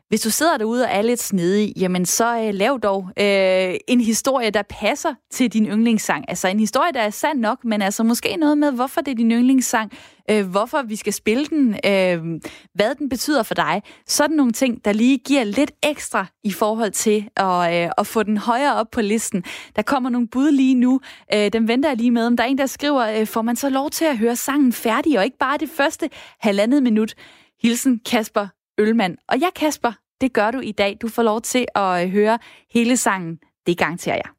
Hvis 0.09 0.21
du 0.21 0.29
sidder 0.29 0.57
derude 0.57 0.83
og 0.83 0.89
er 0.91 1.01
lidt 1.01 1.21
snedig, 1.21 1.73
jamen 1.77 2.05
så 2.05 2.39
øh, 2.39 2.53
lav 2.53 2.79
dog 2.83 3.09
øh, 3.19 3.75
en 3.87 4.01
historie, 4.01 4.49
der 4.49 4.61
passer 4.69 5.13
til 5.31 5.53
din 5.53 5.65
yndlingssang. 5.65 6.25
Altså 6.27 6.47
en 6.47 6.59
historie, 6.59 6.91
der 6.93 6.99
er 6.99 7.09
sand 7.09 7.39
nok, 7.39 7.65
men 7.65 7.81
altså 7.81 8.03
måske 8.03 8.35
noget 8.35 8.57
med, 8.57 8.71
hvorfor 8.71 9.01
det 9.01 9.11
er 9.11 9.15
din 9.15 9.31
yndlingssang, 9.31 9.91
øh, 10.29 10.47
hvorfor 10.47 10.81
vi 10.81 10.95
skal 10.95 11.13
spille 11.13 11.45
den, 11.45 11.69
øh, 11.85 12.39
hvad 12.73 12.95
den 12.95 13.09
betyder 13.09 13.43
for 13.43 13.53
dig. 13.53 13.81
Sådan 14.07 14.35
nogle 14.35 14.51
ting, 14.51 14.85
der 14.85 14.93
lige 14.93 15.17
giver 15.17 15.43
lidt 15.43 15.71
ekstra 15.83 16.25
i 16.43 16.51
forhold 16.51 16.91
til 16.91 17.27
at, 17.37 17.85
øh, 17.85 17.91
at 17.97 18.07
få 18.07 18.23
den 18.23 18.37
højere 18.37 18.75
op 18.75 18.91
på 18.91 19.01
listen. 19.01 19.43
Der 19.75 19.81
kommer 19.81 20.09
nogle 20.09 20.27
bud 20.27 20.51
lige 20.51 20.75
nu. 20.75 21.01
Øh, 21.33 21.53
dem 21.53 21.67
venter 21.67 21.89
jeg 21.89 21.97
lige 21.97 22.11
med. 22.11 22.25
Om 22.27 22.37
der 22.37 22.43
er 22.43 22.47
en, 22.47 22.57
der 22.57 22.65
skriver, 22.65 23.19
øh, 23.19 23.27
får 23.27 23.41
man 23.41 23.55
så 23.55 23.69
lov 23.69 23.89
til 23.89 24.05
at 24.05 24.17
høre 24.17 24.35
sangen 24.35 24.73
færdig, 24.73 25.17
og 25.17 25.25
ikke 25.25 25.37
bare 25.37 25.57
det 25.57 25.69
første 25.69 26.09
halvandet 26.39 26.83
minut. 26.83 27.13
Hilsen 27.61 27.99
Kasper 28.05 28.47
Ølmand. 28.77 29.17
Og 29.27 29.41
jeg, 29.41 29.49
Kasper, 29.55 29.91
det 30.21 30.33
gør 30.33 30.51
du 30.51 30.59
i 30.59 30.71
dag. 30.71 30.97
Du 31.01 31.07
får 31.07 31.23
lov 31.23 31.41
til 31.41 31.65
at 31.75 32.03
øh, 32.03 32.11
høre 32.11 32.39
hele 32.73 32.97
sangen. 32.97 33.39
Det 33.67 33.77
garanterer 33.77 34.15
jeg. 34.15 34.29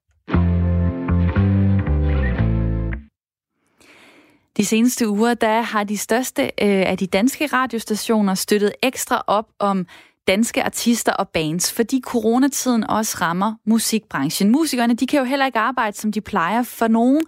De 4.56 4.64
seneste 4.64 5.08
uger 5.08 5.34
der 5.34 5.60
har 5.60 5.84
de 5.84 5.98
største 5.98 6.42
øh, 6.42 6.50
af 6.60 6.98
de 6.98 7.06
danske 7.06 7.46
radiostationer 7.46 8.34
støttet 8.34 8.72
ekstra 8.82 9.22
op 9.26 9.46
om 9.58 9.86
danske 10.26 10.62
artister 10.62 11.12
og 11.12 11.28
bands, 11.28 11.72
fordi 11.72 12.00
coronatiden 12.04 12.84
også 12.90 13.16
rammer 13.20 13.54
musikbranchen. 13.66 14.50
Musikerne 14.50 14.94
de 14.94 15.06
kan 15.06 15.18
jo 15.18 15.24
heller 15.24 15.46
ikke 15.46 15.58
arbejde, 15.58 15.96
som 15.96 16.12
de 16.12 16.20
plejer. 16.20 16.62
For 16.62 16.88
nogen 16.88 17.22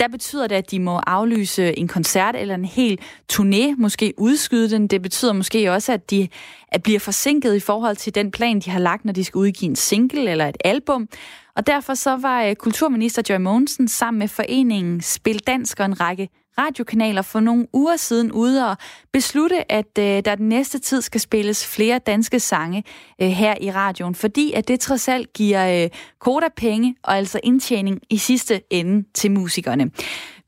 der 0.00 0.08
betyder 0.08 0.46
det, 0.46 0.54
at 0.54 0.70
de 0.70 0.80
må 0.80 1.00
aflyse 1.06 1.78
en 1.78 1.88
koncert 1.88 2.36
eller 2.36 2.54
en 2.54 2.64
hel 2.64 2.98
turné, 3.32 3.74
måske 3.78 4.14
udskyde 4.18 4.70
den. 4.70 4.86
Det 4.86 5.02
betyder 5.02 5.32
måske 5.32 5.72
også, 5.72 5.92
at 5.92 6.10
de 6.10 6.28
at 6.68 6.82
bliver 6.82 6.98
forsinket 6.98 7.54
i 7.54 7.60
forhold 7.60 7.96
til 7.96 8.14
den 8.14 8.30
plan, 8.30 8.60
de 8.60 8.70
har 8.70 8.78
lagt, 8.78 9.04
når 9.04 9.12
de 9.12 9.24
skal 9.24 9.38
udgive 9.38 9.68
en 9.68 9.76
single 9.76 10.30
eller 10.30 10.48
et 10.48 10.56
album. 10.64 11.08
Og 11.56 11.66
derfor 11.66 11.94
så 11.94 12.16
var 12.16 12.44
øh, 12.44 12.54
kulturminister 12.54 13.22
Joy 13.28 13.36
Mogensen 13.36 13.88
sammen 13.88 14.18
med 14.18 14.28
foreningen 14.28 15.00
Spil 15.00 15.38
Dansk 15.38 15.80
og 15.80 15.86
en 15.86 16.00
række 16.00 16.28
radiokanaler 16.58 17.22
for 17.22 17.40
nogle 17.40 17.66
uger 17.72 17.96
siden 17.96 18.32
ude 18.32 18.70
og 18.70 18.76
beslutte, 19.12 19.72
at 19.72 19.98
øh, 19.98 20.04
der 20.04 20.34
den 20.34 20.48
næste 20.48 20.78
tid 20.78 21.02
skal 21.02 21.20
spilles 21.20 21.66
flere 21.66 21.98
danske 21.98 22.40
sange 22.40 22.84
øh, 23.22 23.28
her 23.28 23.54
i 23.60 23.70
radioen, 23.70 24.14
fordi 24.14 24.52
at 24.52 24.68
det 24.68 24.80
trods 24.80 25.08
alt 25.08 25.32
giver 25.32 25.84
øh, 25.84 25.90
koda 26.18 26.46
penge 26.56 26.96
og 27.02 27.16
altså 27.16 27.40
indtjening 27.42 28.00
i 28.10 28.16
sidste 28.16 28.62
ende 28.70 29.04
til 29.14 29.30
musikerne. 29.30 29.90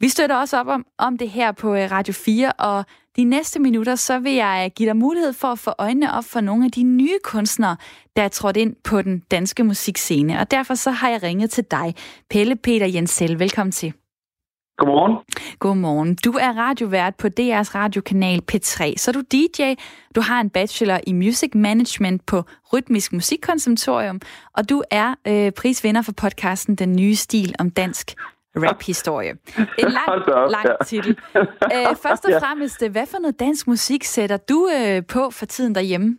Vi 0.00 0.08
støtter 0.08 0.36
også 0.36 0.60
op 0.60 0.66
om, 0.66 0.86
om 0.98 1.18
det 1.18 1.30
her 1.30 1.52
på 1.52 1.74
øh, 1.74 1.90
Radio 1.90 2.14
4, 2.14 2.52
og 2.52 2.84
de 3.16 3.24
næste 3.24 3.60
minutter, 3.60 3.94
så 3.94 4.18
vil 4.18 4.32
jeg 4.32 4.62
øh, 4.64 4.74
give 4.76 4.88
dig 4.88 4.96
mulighed 4.96 5.32
for 5.32 5.48
at 5.48 5.58
få 5.58 5.72
øjnene 5.78 6.12
op 6.12 6.24
for 6.24 6.40
nogle 6.40 6.64
af 6.64 6.72
de 6.72 6.82
nye 6.82 7.18
kunstnere, 7.24 7.76
der 8.16 8.22
er 8.22 8.28
trådt 8.28 8.56
ind 8.56 8.76
på 8.84 9.02
den 9.02 9.18
danske 9.30 9.64
musikscene. 9.64 10.40
Og 10.40 10.50
derfor 10.50 10.74
så 10.74 10.90
har 10.90 11.08
jeg 11.08 11.22
ringet 11.22 11.50
til 11.50 11.64
dig, 11.70 11.94
Pelle 12.30 12.56
Peter 12.56 12.86
Jensel. 12.86 13.38
Velkommen 13.38 13.72
til. 13.72 13.92
Godmorgen. 14.76 15.16
Godmorgen. 15.58 16.14
Du 16.24 16.32
er 16.32 16.52
radiovært 16.52 17.14
på 17.14 17.26
DR's 17.26 17.74
radiokanal 17.74 18.42
P3. 18.52 18.94
Så 18.96 19.10
er 19.10 19.12
du 19.12 19.20
DJ, 19.20 19.74
du 20.14 20.20
har 20.20 20.40
en 20.40 20.50
bachelor 20.50 21.00
i 21.06 21.12
Music 21.12 21.50
Management 21.54 22.26
på 22.26 22.42
Rytmisk 22.72 23.12
Musikkonservatorium, 23.12 24.20
og 24.56 24.68
du 24.68 24.82
er 24.90 25.14
øh, 25.28 25.52
prisvinder 25.52 26.02
for 26.02 26.12
podcasten 26.12 26.74
Den 26.76 26.96
Nye 26.96 27.14
Stil 27.14 27.54
om 27.58 27.70
dansk 27.70 28.14
rap-historie. 28.56 29.30
En 29.78 29.88
lang, 29.88 30.50
lang 30.50 30.86
titel. 30.86 31.18
Øh, 31.74 31.96
først 32.02 32.24
og 32.24 32.32
fremmest, 32.40 32.86
hvad 32.86 33.06
for 33.06 33.18
noget 33.18 33.40
dansk 33.40 33.66
musik 33.66 34.04
sætter 34.04 34.36
du 34.36 34.68
øh, 34.76 35.06
på 35.06 35.30
for 35.30 35.46
tiden 35.46 35.74
derhjemme? 35.74 36.18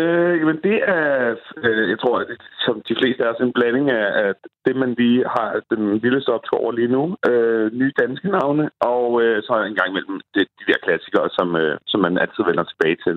Øh, 0.00 0.34
jamen 0.40 0.60
det 0.68 0.78
er, 0.96 1.34
øh, 1.64 1.90
jeg 1.90 1.98
tror, 1.98 2.18
at 2.18 2.26
som 2.66 2.82
de 2.88 2.94
fleste 3.00 3.22
er 3.22 3.32
en 3.32 3.52
blanding 3.52 3.90
af, 3.90 4.28
at 4.28 4.36
det, 4.66 4.76
man 4.76 4.94
lige 4.94 5.24
har 5.36 5.60
den 5.70 6.02
vildeste 6.02 6.30
optur 6.36 6.58
over 6.58 6.72
lige 6.72 6.94
nu. 6.96 7.16
Øh, 7.30 7.72
nye 7.72 7.92
danske 8.00 8.28
navne, 8.28 8.70
og 8.80 9.22
øh, 9.22 9.42
så 9.42 9.52
en 9.54 9.74
gang 9.78 9.88
imellem 9.90 10.20
det, 10.34 10.46
de 10.58 10.72
der 10.72 10.78
klassikere, 10.84 11.28
som, 11.38 11.56
øh, 11.56 11.78
som 11.86 12.00
man 12.00 12.18
altid 12.18 12.42
vender 12.48 12.64
tilbage 12.64 12.98
til. 13.06 13.16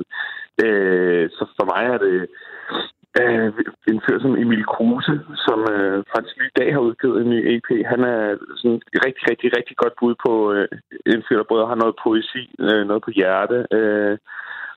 Øh, 0.66 1.30
så 1.30 1.44
for 1.58 1.66
mig 1.72 1.84
er 1.94 1.98
det 2.08 2.18
øh, 3.22 3.48
en 3.92 4.02
fyr 4.06 4.20
som 4.22 4.38
Emil 4.44 4.66
Kruse, 4.66 5.16
som 5.46 5.60
øh, 5.76 6.04
faktisk 6.14 6.36
i 6.38 6.58
dag 6.60 6.74
har 6.74 6.82
udgivet 6.88 7.22
en 7.22 7.30
ny 7.30 7.40
EP. 7.54 7.70
Han 7.94 8.02
er 8.14 8.38
sådan 8.56 8.82
et 8.96 9.02
rigtig, 9.06 9.24
rigtig, 9.32 9.50
rigtig 9.58 9.76
godt 9.78 9.94
bud 10.00 10.16
på 10.26 10.54
øh, 10.54 10.68
en 11.06 11.24
fyr, 11.28 11.38
der 11.38 11.52
både 11.54 11.68
har 11.68 11.76
noget 11.76 11.96
poesi, 12.04 12.44
øh, 12.60 12.84
noget 12.90 13.02
på 13.04 13.12
hjerte, 13.20 13.58
øh, 13.78 14.18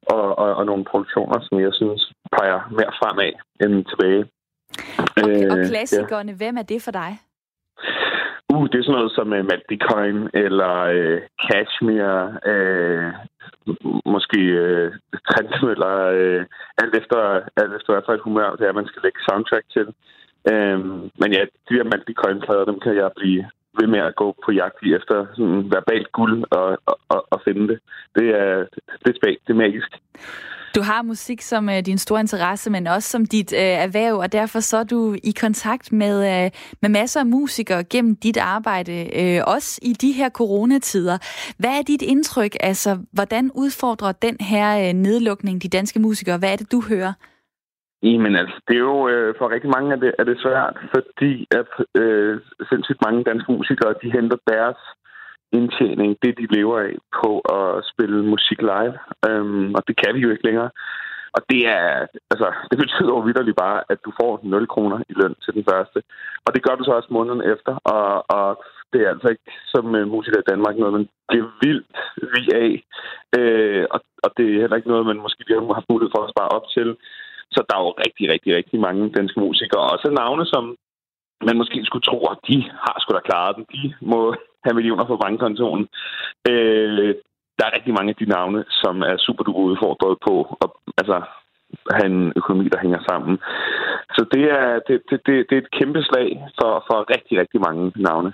og, 0.06 0.38
og, 0.38 0.54
og 0.54 0.66
nogle 0.66 0.84
produktioner, 0.84 1.38
som 1.40 1.60
jeg 1.60 1.72
synes 1.72 2.12
peger 2.32 2.60
mere 2.78 2.92
fremad 3.00 3.32
end 3.64 3.84
tilbage. 3.90 4.24
Og, 5.22 5.30
øh, 5.30 5.52
og 5.52 5.56
klassikerne, 5.70 6.32
ja. 6.32 6.36
hvem 6.36 6.56
er 6.56 6.62
det 6.62 6.82
for 6.82 6.90
dig? 6.90 7.10
Uh, 8.52 8.66
det 8.70 8.78
er 8.78 8.84
sådan 8.84 8.98
noget 8.98 9.12
som 9.18 9.28
uh, 9.38 9.44
Matt 9.50 9.62
Bitcoin 9.68 10.16
eller 10.44 10.74
uh, 10.98 11.18
Cashmere, 11.46 12.20
uh, 12.52 13.08
måske 14.14 14.40
uh, 14.64 14.88
Trendsmøller, 15.28 15.96
uh, 16.20 16.42
alt 16.82 16.94
efter, 17.00 17.20
alt 17.60 17.72
efter 17.76 17.90
hvad 17.92 18.04
for 18.06 18.12
et 18.14 18.26
humør 18.26 18.56
det 18.58 18.66
er, 18.66 18.80
man 18.80 18.86
skal 18.90 19.02
lægge 19.02 19.24
soundtrack 19.28 19.66
til. 19.76 19.86
Uh, 20.52 20.78
men 21.20 21.30
ja, 21.36 21.42
de 21.66 21.76
der 21.76 21.90
Matt 21.90 22.04
Bitcoin-plader, 22.08 22.64
dem 22.64 22.80
kan 22.80 22.94
jeg 22.96 23.10
blive 23.16 23.44
ved 23.80 23.86
med 23.86 23.98
at 23.98 24.16
gå 24.16 24.36
på 24.44 24.52
jagt 24.52 24.78
i 24.82 24.94
efter 24.94 25.26
sådan 25.36 25.70
verbalt 25.76 26.12
guld 26.12 26.44
og, 26.50 26.78
og, 27.08 27.26
og 27.30 27.40
finde 27.44 27.68
det. 27.68 27.78
Det 28.18 28.28
er, 28.28 28.54
det 29.02 29.08
er 29.12 29.18
spægt, 29.20 29.40
det 29.46 29.52
er 29.52 29.62
magisk. 29.64 29.90
Du 30.74 30.82
har 30.82 31.02
musik 31.02 31.40
som 31.40 31.68
uh, 31.68 31.78
din 31.78 31.98
store 31.98 32.20
interesse, 32.20 32.70
men 32.70 32.86
også 32.86 33.08
som 33.08 33.26
dit 33.26 33.52
uh, 33.52 33.58
erhverv, 33.58 34.16
og 34.16 34.32
derfor 34.32 34.60
så 34.60 34.76
er 34.76 34.84
du 34.84 35.16
i 35.24 35.32
kontakt 35.40 35.92
med, 35.92 36.16
uh, 36.18 36.50
med 36.82 36.90
masser 36.90 37.20
af 37.20 37.26
musikere 37.26 37.84
gennem 37.84 38.16
dit 38.16 38.36
arbejde, 38.36 39.10
uh, 39.18 39.54
også 39.54 39.80
i 39.82 39.92
de 39.92 40.12
her 40.12 40.30
coronatider. 40.30 41.18
Hvad 41.58 41.70
er 41.70 41.82
dit 41.82 42.02
indtryk? 42.02 42.56
Altså, 42.60 42.98
hvordan 43.12 43.50
udfordrer 43.54 44.12
den 44.12 44.36
her 44.40 44.88
uh, 44.88 44.96
nedlukning 44.96 45.62
de 45.62 45.68
danske 45.68 45.98
musikere? 46.00 46.38
Hvad 46.38 46.52
er 46.52 46.56
det, 46.56 46.72
du 46.72 46.82
hører? 46.88 47.12
Jamen 48.06 48.36
altså, 48.36 48.56
det 48.68 48.74
er 48.76 48.86
jo 48.92 49.08
øh, 49.08 49.34
for 49.38 49.46
rigtig 49.54 49.70
mange 49.76 49.92
er 49.92 50.00
det, 50.04 50.12
er 50.18 50.24
det 50.24 50.42
svært, 50.44 50.76
fordi 50.94 51.46
at 51.60 51.70
øh, 52.02 52.40
sindssygt 52.70 53.04
mange 53.06 53.24
danske 53.24 53.52
musikere, 53.52 54.00
de 54.02 54.12
henter 54.16 54.36
deres 54.52 54.80
indtjening, 55.52 56.10
det 56.22 56.38
de 56.40 56.46
lever 56.56 56.78
af, 56.86 56.94
på 57.20 57.30
at 57.58 57.84
spille 57.92 58.18
musik 58.34 58.60
live. 58.72 58.96
Øhm, 59.28 59.74
og 59.76 59.82
det 59.88 59.94
kan 60.02 60.14
vi 60.14 60.20
jo 60.20 60.30
ikke 60.30 60.46
længere. 60.48 60.70
Og 61.36 61.40
det 61.50 61.60
er, 61.78 62.06
altså, 62.32 62.48
det 62.70 62.78
betyder 62.82 63.12
jo 63.16 63.26
vidderligt 63.28 63.62
bare, 63.64 63.80
at 63.92 63.98
du 64.04 64.10
får 64.20 64.40
0 64.42 64.66
kroner 64.74 64.98
i 65.10 65.12
løn 65.20 65.34
til 65.44 65.54
den 65.56 65.64
første. 65.70 65.98
Og 66.46 66.50
det 66.54 66.62
gør 66.62 66.74
du 66.76 66.84
så 66.84 66.90
også 66.90 67.08
måneden 67.10 67.42
efter, 67.54 67.72
og, 67.94 68.06
og 68.36 68.64
det 68.92 69.00
er 69.02 69.10
altså 69.14 69.28
ikke 69.28 69.50
som 69.72 69.86
uh, 69.98 70.08
musiker 70.14 70.40
i 70.40 70.50
Danmark 70.50 70.76
noget, 70.76 70.98
man 70.98 71.08
bliver 71.28 71.48
vildt 71.62 71.96
vi 72.34 72.42
af. 72.64 72.72
Øh, 73.38 73.84
og, 73.94 74.00
og 74.24 74.30
det 74.36 74.44
er 74.46 74.60
heller 74.62 74.76
ikke 74.76 74.92
noget, 74.92 75.06
man 75.06 75.24
måske 75.24 75.44
lige 75.46 75.60
har 75.60 75.78
haft 75.78 75.92
mulighed 75.92 76.12
for 76.16 76.22
at 76.24 76.32
spare 76.34 76.54
op 76.58 76.66
til. 76.76 76.88
Så 77.54 77.60
der 77.68 77.74
er 77.76 77.84
jo 77.86 77.92
rigtig, 78.04 78.24
rigtig, 78.34 78.50
rigtig 78.58 78.78
mange 78.86 79.12
danske 79.18 79.40
musikere. 79.40 79.82
Og 79.84 79.90
også 79.94 80.08
navne, 80.22 80.44
som 80.46 80.64
man 81.48 81.56
måske 81.60 81.78
skulle 81.84 82.06
tro, 82.10 82.18
at 82.32 82.38
de 82.48 82.56
har 82.84 82.96
sgu 82.98 83.10
da 83.14 83.22
klaret 83.28 83.56
den. 83.56 83.64
De 83.74 83.82
må 84.12 84.20
have 84.64 84.74
millioner 84.78 85.04
på 85.04 85.16
bankkontoen. 85.22 85.82
Øh, 86.50 87.14
der 87.58 87.64
er 87.66 87.76
rigtig 87.76 87.94
mange 87.94 88.10
af 88.12 88.18
de 88.22 88.32
navne, 88.36 88.60
som 88.82 88.94
er 89.10 89.16
super 89.26 89.44
duper 89.44 89.62
udfordret 89.70 90.16
på 90.28 90.34
at 90.64 90.70
altså, 91.00 91.16
have 91.96 92.06
en 92.14 92.32
økonomi, 92.36 92.68
der 92.68 92.78
hænger 92.84 93.00
sammen. 93.10 93.34
Så 94.16 94.22
det 94.32 94.44
er, 94.60 94.68
det, 94.86 94.96
det, 95.10 95.18
det, 95.26 95.34
det 95.48 95.54
er 95.56 95.62
et 95.62 95.74
kæmpe 95.78 96.00
slag 96.02 96.28
for, 96.58 96.72
for 96.88 96.98
rigtig, 97.14 97.34
rigtig 97.42 97.60
mange 97.60 97.92
navne. 97.96 98.32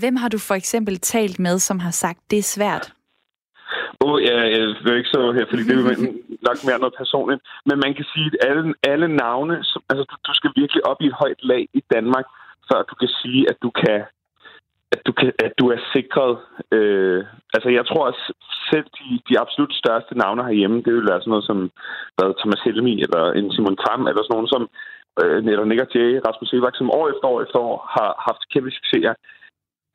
Hvem 0.00 0.16
har 0.16 0.28
du 0.28 0.38
for 0.38 0.54
eksempel 0.54 1.00
talt 1.00 1.38
med, 1.38 1.58
som 1.58 1.78
har 1.78 1.90
sagt, 1.90 2.20
det 2.30 2.38
er 2.38 2.52
svært? 2.56 2.92
Oh, 4.04 4.16
ja, 4.28 4.36
jeg 4.54 4.64
vil 4.84 4.96
ikke 5.00 5.14
så 5.16 5.32
her, 5.36 5.46
fordi 5.50 5.62
det 5.62 5.74
er 5.74 5.82
nok 6.48 6.58
mere 6.66 6.82
noget 6.82 7.00
personligt. 7.02 7.40
Men 7.68 7.76
man 7.84 7.92
kan 7.98 8.06
sige, 8.12 8.26
at 8.32 8.36
alle, 8.48 8.74
alle 8.92 9.08
navne, 9.24 9.54
altså 9.90 10.04
du, 10.10 10.14
du 10.28 10.32
skal 10.38 10.50
virkelig 10.56 10.86
op 10.90 11.00
i 11.00 11.06
et 11.06 11.18
højt 11.22 11.40
lag 11.50 11.62
i 11.78 11.82
Danmark, 11.94 12.26
før 12.68 12.80
du 12.90 12.94
kan 13.02 13.10
sige, 13.20 13.42
at 13.50 13.56
du 13.64 13.70
kan 13.70 14.00
at 14.94 15.00
du, 15.06 15.12
kan, 15.20 15.30
at 15.46 15.52
du 15.60 15.64
er 15.74 15.80
sikret. 15.94 16.32
Øh, 16.76 17.20
altså, 17.56 17.68
jeg 17.78 17.84
tror, 17.86 18.04
at 18.12 18.16
selv 18.70 18.86
de, 18.98 19.08
de 19.28 19.40
absolut 19.42 19.72
største 19.82 20.14
navne 20.22 20.42
herhjemme, 20.48 20.78
det 20.84 20.92
vil 20.94 21.10
være 21.10 21.20
sådan 21.20 21.34
noget 21.34 21.48
som 21.50 21.58
hvad, 22.16 22.30
Thomas 22.40 22.62
Helmi 22.64 22.94
eller 23.04 23.24
en 23.38 23.52
Simon 23.54 23.80
Tam, 23.84 24.00
eller 24.08 24.22
sådan 24.22 24.36
nogen 24.36 24.54
som 24.54 24.62
øh, 25.20 25.38
eller 25.52 25.66
Nick 25.68 25.94
Jay, 25.94 26.10
Rasmus 26.26 26.48
Sebak, 26.50 26.76
som 26.76 26.94
år 26.98 27.06
efter 27.12 27.26
år 27.32 27.40
efter 27.44 27.58
år 27.70 27.76
har 27.96 28.10
haft 28.26 28.42
kæmpe 28.52 28.70
succeser. 28.78 29.14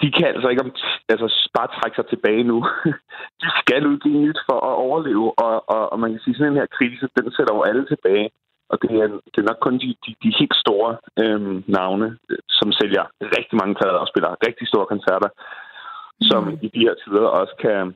De 0.01 0.12
kan 0.12 0.27
altså 0.35 0.49
ikke 0.49 0.63
om, 0.65 0.71
altså, 1.13 1.27
bare 1.57 1.73
trække 1.77 1.95
sig 1.95 2.07
tilbage 2.09 2.43
nu. 2.43 2.57
de 3.41 3.47
skal 3.62 3.88
udgive 3.88 4.19
nyt 4.25 4.39
for 4.49 4.57
at 4.69 4.75
overleve, 4.88 5.39
og, 5.45 5.69
og, 5.75 5.83
og 5.91 5.99
man 5.99 6.12
kan 6.12 6.21
sige, 6.21 6.35
sådan 6.35 6.51
en 6.51 6.59
her 6.62 6.75
krise, 6.77 7.07
den 7.17 7.31
sætter 7.31 7.53
jo 7.55 7.62
alle 7.69 7.85
tilbage. 7.85 8.29
Og 8.71 8.77
det 8.81 8.91
er, 9.03 9.07
det 9.31 9.39
er 9.39 9.49
nok 9.49 9.62
kun 9.62 9.77
de, 9.83 9.89
de, 10.05 10.12
de 10.23 10.31
helt 10.39 10.55
store 10.65 10.91
øhm, 11.23 11.63
navne, 11.67 12.17
som 12.57 12.71
sælger 12.71 13.03
rigtig 13.38 13.55
mange 13.62 13.75
plader 13.79 13.99
og 14.03 14.07
spiller 14.12 14.43
rigtig 14.47 14.67
store 14.67 14.85
koncerter, 14.93 15.29
mm. 15.31 16.25
som 16.29 16.41
i 16.65 16.67
de 16.73 16.83
her 16.85 16.95
tider 17.03 17.27
også 17.39 17.55
kan 17.65 17.95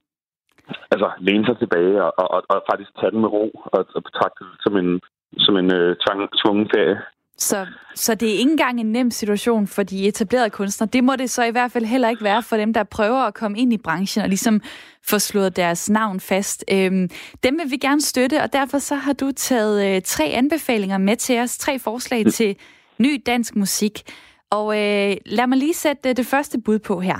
altså, 0.93 1.09
læne 1.27 1.45
sig 1.45 1.57
tilbage 1.59 2.03
og, 2.03 2.11
og, 2.35 2.43
og 2.49 2.57
faktisk 2.71 2.91
tage 2.99 3.11
den 3.11 3.21
med 3.21 3.29
ro 3.37 3.45
og, 3.73 3.81
og 3.95 4.01
betragte 4.09 4.41
det 4.49 4.57
som 4.65 4.77
en, 4.81 5.01
som 5.45 5.57
en 5.61 5.69
øh, 5.79 5.95
tvang, 6.03 6.19
tvungen 6.41 6.65
ferie. 6.75 6.97
Så, 7.37 7.65
så 7.95 8.15
det 8.15 8.29
er 8.29 8.37
ikke 8.37 8.51
engang 8.51 8.79
en 8.79 8.91
nem 8.91 9.11
situation 9.11 9.67
for 9.67 9.83
de 9.83 10.07
etablerede 10.07 10.49
kunstnere. 10.49 10.89
Det 10.93 11.03
må 11.03 11.15
det 11.15 11.29
så 11.29 11.43
i 11.43 11.51
hvert 11.51 11.71
fald 11.71 11.85
heller 11.85 12.09
ikke 12.09 12.23
være 12.23 12.43
for 12.43 12.57
dem, 12.57 12.73
der 12.73 12.83
prøver 12.83 13.19
at 13.19 13.33
komme 13.33 13.59
ind 13.59 13.73
i 13.73 13.77
branchen 13.77 14.23
og 14.23 14.29
ligesom 14.29 14.61
få 15.07 15.19
slået 15.19 15.55
deres 15.55 15.89
navn 15.89 16.19
fast. 16.19 16.65
Øhm, 16.71 17.09
dem 17.43 17.59
vil 17.59 17.71
vi 17.71 17.77
gerne 17.77 18.01
støtte, 18.01 18.41
og 18.41 18.53
derfor 18.53 18.79
så 18.79 18.95
har 18.95 19.13
du 19.13 19.31
taget 19.31 19.95
øh, 19.95 20.01
tre 20.01 20.25
anbefalinger 20.25 20.97
med 20.97 21.15
til 21.17 21.39
os. 21.39 21.57
Tre 21.57 21.79
forslag 21.79 22.25
til 22.25 22.55
ny 22.97 23.23
dansk 23.25 23.55
musik. 23.55 24.01
Og 24.49 24.75
øh, 24.77 25.17
lad 25.25 25.47
mig 25.47 25.57
lige 25.57 25.73
sætte 25.73 26.09
det, 26.09 26.17
det 26.17 26.25
første 26.25 26.61
bud 26.61 26.79
på 26.79 26.99
her. 26.99 27.19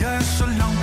Jeg 0.00 0.16
er 0.16 0.20
så 0.20 0.44
langt 0.46 0.81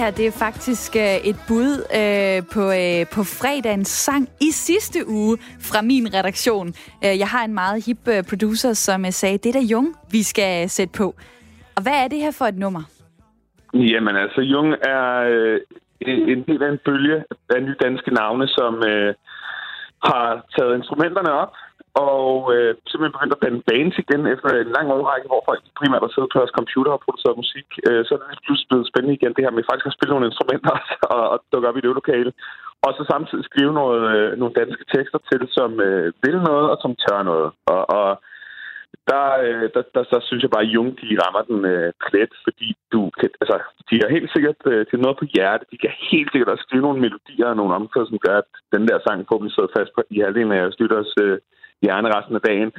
her, 0.00 0.10
det 0.10 0.26
er 0.26 0.34
faktisk 0.46 0.90
øh, 0.96 1.16
et 1.30 1.38
bud 1.48 1.72
øh, 2.00 2.38
på, 2.54 2.64
øh, 2.82 3.02
på 3.14 3.22
fredagens 3.40 3.92
sang 4.06 4.24
i 4.48 4.50
sidste 4.66 5.00
uge 5.08 5.34
fra 5.68 5.80
min 5.90 6.04
redaktion. 6.18 6.66
Øh, 7.04 7.14
jeg 7.22 7.28
har 7.34 7.42
en 7.44 7.54
meget 7.62 7.78
hip 7.86 8.02
øh, 8.14 8.22
producer, 8.30 8.72
som 8.86 9.04
øh, 9.04 9.12
sagde, 9.20 9.38
det 9.42 9.48
er 9.48 9.56
da 9.60 9.64
Jung, 9.72 9.88
vi 10.14 10.22
skal 10.22 10.52
øh, 10.62 10.68
sætte 10.76 10.92
på. 11.00 11.06
Og 11.76 11.80
hvad 11.84 11.96
er 12.02 12.08
det 12.08 12.18
her 12.24 12.32
for 12.38 12.46
et 12.52 12.58
nummer? 12.64 12.82
Jamen 13.74 14.16
altså, 14.24 14.40
Jung 14.40 14.68
er 14.94 15.06
øh, 15.32 15.58
en 16.34 16.42
del 16.48 16.62
af 16.62 16.70
en 16.72 16.80
bølge 16.84 17.16
af 17.54 17.62
nye 17.62 17.76
danske 17.84 18.10
navne, 18.20 18.46
som 18.48 18.74
øh, 18.92 19.14
har 20.10 20.26
taget 20.56 20.76
instrumenterne 20.76 21.32
op 21.32 21.52
og 21.94 22.54
øh, 22.54 22.70
simpelthen 22.90 23.14
begyndte 23.14 23.36
at 23.36 23.44
danne 23.44 23.66
bands 23.70 23.96
igen 24.04 24.22
efter 24.34 24.48
en 24.50 24.74
lang 24.76 24.86
årrække, 24.96 25.26
hvor 25.30 25.42
folk 25.48 25.60
primært 25.78 26.04
har 26.04 26.12
siddet 26.12 26.32
på 26.32 26.38
deres 26.40 26.56
computer 26.58 26.92
og 26.92 27.02
produceret 27.04 27.40
musik. 27.42 27.68
Øh, 27.88 28.02
så 28.06 28.10
er 28.14 28.18
det 28.18 28.46
pludselig 28.46 28.68
blevet 28.70 28.90
spændende 28.90 29.16
igen, 29.16 29.34
det 29.34 29.44
her 29.44 29.56
med 29.56 29.68
faktisk 29.68 29.90
at 29.90 29.96
spille 29.96 30.12
nogle 30.14 30.28
instrumenter 30.30 30.74
og, 31.14 31.22
og 31.32 31.38
dukke 31.52 31.68
op 31.68 31.78
i 31.78 31.84
det 31.84 31.98
lokale. 32.00 32.32
Og 32.86 32.90
så 32.96 33.02
samtidig 33.12 33.44
skrive 33.44 33.72
noget, 33.80 34.02
øh, 34.14 34.30
nogle 34.40 34.58
danske 34.60 34.84
tekster 34.94 35.20
til, 35.30 35.40
som 35.56 35.70
øh, 35.86 36.06
vil 36.24 36.38
noget 36.48 36.66
og 36.72 36.76
som 36.82 36.92
tør 37.02 37.22
noget. 37.30 37.48
Og, 37.72 37.82
og 37.98 38.08
der, 39.10 39.24
øh, 39.46 39.66
der, 39.74 39.82
der, 39.94 40.02
der 40.14 40.20
synes 40.28 40.42
jeg 40.42 40.50
bare, 40.54 40.66
at 40.66 40.72
Jung, 40.74 40.88
de 41.00 41.18
rammer 41.22 41.42
den 41.50 41.60
øh, 41.72 41.92
plet, 42.04 42.32
fordi 42.46 42.68
du 42.92 43.00
kan, 43.18 43.30
altså, 43.42 43.56
de 43.90 43.94
har 44.02 44.08
helt 44.16 44.30
sikkert 44.34 44.60
øh, 44.72 44.82
til 44.90 44.98
noget 45.04 45.16
på 45.18 45.24
hjerte. 45.34 45.64
De 45.72 45.78
kan 45.84 45.92
helt 46.10 46.30
sikkert 46.30 46.52
også 46.52 46.64
skrive 46.66 46.86
nogle 46.86 47.02
melodier 47.04 47.48
og 47.50 47.56
nogle 47.56 47.74
omkvæd, 47.78 48.06
som 48.06 48.18
gør, 48.26 48.36
at 48.44 48.50
den 48.74 48.82
der 48.88 48.98
sang 48.98 49.18
forhåbentlig 49.26 49.54
sidder 49.54 49.76
fast 49.76 49.90
på 49.94 50.00
i 50.10 50.20
halvdelen 50.24 50.52
af 50.52 50.60
jeres 50.60 50.80
lytters 50.82 51.12
øh, 51.24 51.38
hjerne 51.82 52.14
resten 52.16 52.34
af 52.34 52.40
dagen. 52.50 52.72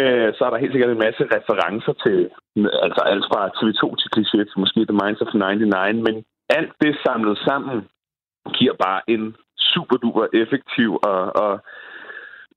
Øh, 0.00 0.28
så 0.34 0.40
er 0.44 0.50
der 0.50 0.62
helt 0.62 0.72
sikkert 0.72 0.90
en 0.90 1.04
masse 1.06 1.24
referencer 1.36 1.94
til, 2.04 2.18
altså 2.86 3.02
alt 3.12 3.24
fra 3.30 3.40
TV2 3.58 3.82
til 4.00 4.08
Cliché 4.14 4.40
til 4.44 4.58
måske 4.62 4.80
The 4.90 4.98
Minds 5.02 5.20
of 5.24 5.34
99, 5.34 6.02
men 6.06 6.24
alt 6.58 6.72
det 6.82 6.92
samlet 7.06 7.38
sammen 7.48 7.76
giver 8.58 8.74
bare 8.84 9.00
en 9.08 9.36
super 9.72 9.96
duper 9.96 10.26
effektiv 10.42 10.90
og, 11.10 11.22
og, 11.44 11.52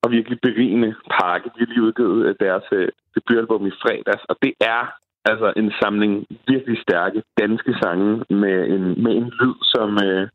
og 0.03 0.11
virkelig 0.11 0.39
berigende 0.41 0.95
pakke. 1.15 1.49
De 1.53 1.59
har 1.59 1.69
lige 1.71 1.87
udgivet 1.87 2.25
øh, 2.27 2.35
deres 2.39 2.65
øh, 2.71 2.87
debutalbum 3.15 3.67
i 3.67 3.77
fredags, 3.81 4.23
og 4.29 4.35
det 4.43 4.53
er 4.61 4.83
altså 5.25 5.53
en 5.61 5.71
samling 5.81 6.13
virkelig 6.47 6.77
stærke 6.81 7.23
danske 7.39 7.73
sange 7.81 8.11
med 8.29 8.57
en, 8.75 9.03
med 9.03 9.13
en 9.19 9.29
lyd, 9.39 9.57
som, 9.73 9.89
øh, 10.07 10.27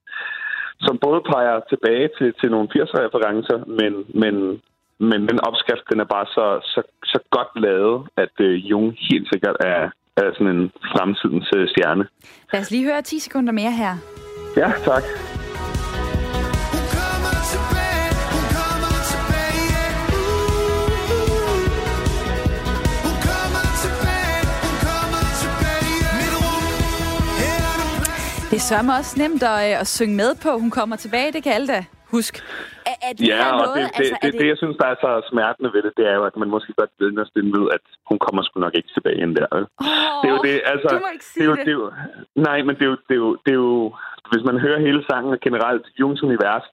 som 0.80 0.98
både 0.98 1.20
peger 1.32 1.60
tilbage 1.70 2.08
til, 2.18 2.34
til 2.40 2.50
nogle 2.50 2.68
80'er-referencer, 2.74 3.58
men, 3.80 3.92
men 4.22 4.62
men 5.10 5.20
den 5.30 5.38
opskrift, 5.48 5.84
den 5.90 6.00
er 6.00 6.08
bare 6.14 6.26
så, 6.36 6.46
så, 6.72 6.80
så 7.04 7.18
godt 7.36 7.52
lavet, 7.66 7.96
at 8.16 8.34
øh, 8.46 8.70
Jung 8.70 8.86
helt 9.10 9.26
sikkert 9.32 9.56
er, 9.60 9.82
er 10.16 10.28
sådan 10.36 10.56
en 10.56 10.70
fremtidens 10.92 11.48
øh, 11.56 11.68
stjerne. 11.68 12.04
Lad 12.52 12.60
os 12.60 12.70
lige 12.70 12.84
høre 12.84 13.02
10 13.02 13.18
sekunder 13.18 13.52
mere 13.52 13.72
her. 13.72 13.94
Ja, 14.56 14.72
tak. 14.84 15.02
Det 28.50 28.58
er 28.58 28.60
sørme 28.60 28.94
også 28.94 29.18
nemt 29.18 29.42
at, 29.42 29.70
øh, 29.70 29.80
at 29.80 29.86
synge 29.86 30.16
med 30.16 30.34
på. 30.42 30.58
Hun 30.58 30.70
kommer 30.70 30.96
tilbage, 30.96 31.32
det 31.32 31.42
kan 31.42 31.52
alle 31.52 31.66
da 31.66 31.84
huske. 32.16 32.38
Er, 32.90 32.96
er 33.08 33.12
det 33.16 33.24
ja, 33.32 33.44
og 33.52 33.58
noget? 33.58 33.74
det, 33.76 33.84
det, 33.84 33.98
altså, 33.98 34.14
det, 34.22 34.26
er 34.26 34.32
det, 34.32 34.40
det, 34.40 34.48
jeg 34.52 34.58
synes, 34.62 34.76
der 34.82 34.88
er 34.92 34.98
så 35.04 35.10
smertende 35.30 35.70
ved 35.74 35.82
det, 35.86 35.92
det 35.98 36.04
er 36.10 36.14
jo, 36.18 36.24
at 36.30 36.36
man 36.42 36.48
måske 36.54 36.72
godt 36.80 36.92
ved, 37.00 37.10
når 37.18 37.26
ved, 37.56 37.64
at 37.76 37.84
hun 38.10 38.18
kommer 38.24 38.42
sgu 38.42 38.54
nok 38.60 38.74
ikke 38.78 38.90
tilbage 38.96 39.18
ind 39.24 39.32
der. 39.38 39.46
Oh, 39.52 39.60
det 40.20 40.26
er 40.30 40.34
jo 40.36 40.42
det, 40.48 40.54
altså... 40.72 40.88
Du 40.94 41.04
må 41.06 41.12
ikke 41.16 41.28
sige 41.32 41.40
det, 41.40 41.46
er 41.46 41.50
jo, 41.52 41.56
det. 41.56 41.66
det. 41.66 41.72
er 41.74 41.78
jo, 41.80 41.86
nej, 42.48 42.58
men 42.66 42.74
det 42.78 42.84
er, 42.86 42.90
jo, 42.92 42.96
det, 43.08 43.14
er 43.18 43.22
jo, 43.24 43.30
det 43.44 43.52
er 43.56 43.60
jo... 43.66 43.94
Hvis 44.32 44.44
man 44.48 44.56
hører 44.64 44.80
hele 44.86 45.02
sangen 45.10 45.32
og 45.36 45.40
generelt 45.46 45.86
Jungs 46.00 46.22
univers, 46.22 46.66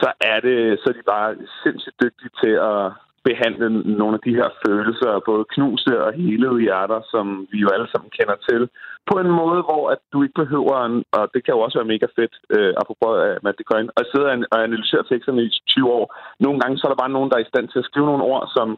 så 0.00 0.08
er 0.20 0.38
det 0.46 0.58
så 0.80 0.86
er 0.90 0.96
de 0.98 1.02
bare 1.14 1.30
sindssygt 1.62 2.00
dygtige 2.02 2.32
til 2.42 2.54
at 2.70 2.82
behandle 3.28 3.68
nogle 4.00 4.14
af 4.18 4.22
de 4.26 4.36
her 4.40 4.48
følelser, 4.64 5.26
både 5.30 5.44
knuste 5.54 5.92
og 6.06 6.12
helede 6.20 6.64
hjerter, 6.66 7.00
som 7.12 7.26
vi 7.52 7.58
jo 7.64 7.68
alle 7.74 7.88
sammen 7.90 8.10
kender 8.18 8.36
til, 8.48 8.62
på 9.10 9.14
en 9.22 9.30
måde, 9.40 9.60
hvor 9.68 9.84
at 9.94 10.00
du 10.12 10.18
ikke 10.22 10.40
behøver, 10.42 10.76
en, 10.88 10.96
og 11.18 11.24
det 11.34 11.40
kan 11.42 11.54
jo 11.54 11.60
også 11.60 11.78
være 11.78 11.92
mega 11.94 12.06
fedt, 12.18 12.34
øh, 12.56 12.72
apropos 12.82 13.12
af 13.26 13.32
Matt 13.44 13.60
Coyne, 13.70 13.90
at 14.00 14.08
sidde 14.10 14.26
og 14.54 14.58
analysere 14.68 15.04
teksterne 15.10 15.42
i 15.48 15.50
20 15.68 15.92
år. 15.98 16.06
Nogle 16.44 16.58
gange 16.60 16.76
så 16.76 16.84
er 16.84 16.90
der 16.92 17.02
bare 17.02 17.16
nogen, 17.16 17.30
der 17.30 17.36
er 17.36 17.46
i 17.46 17.52
stand 17.52 17.66
til 17.68 17.82
at 17.82 17.88
skrive 17.90 18.06
nogle 18.10 18.26
ord, 18.32 18.44
som 18.56 18.68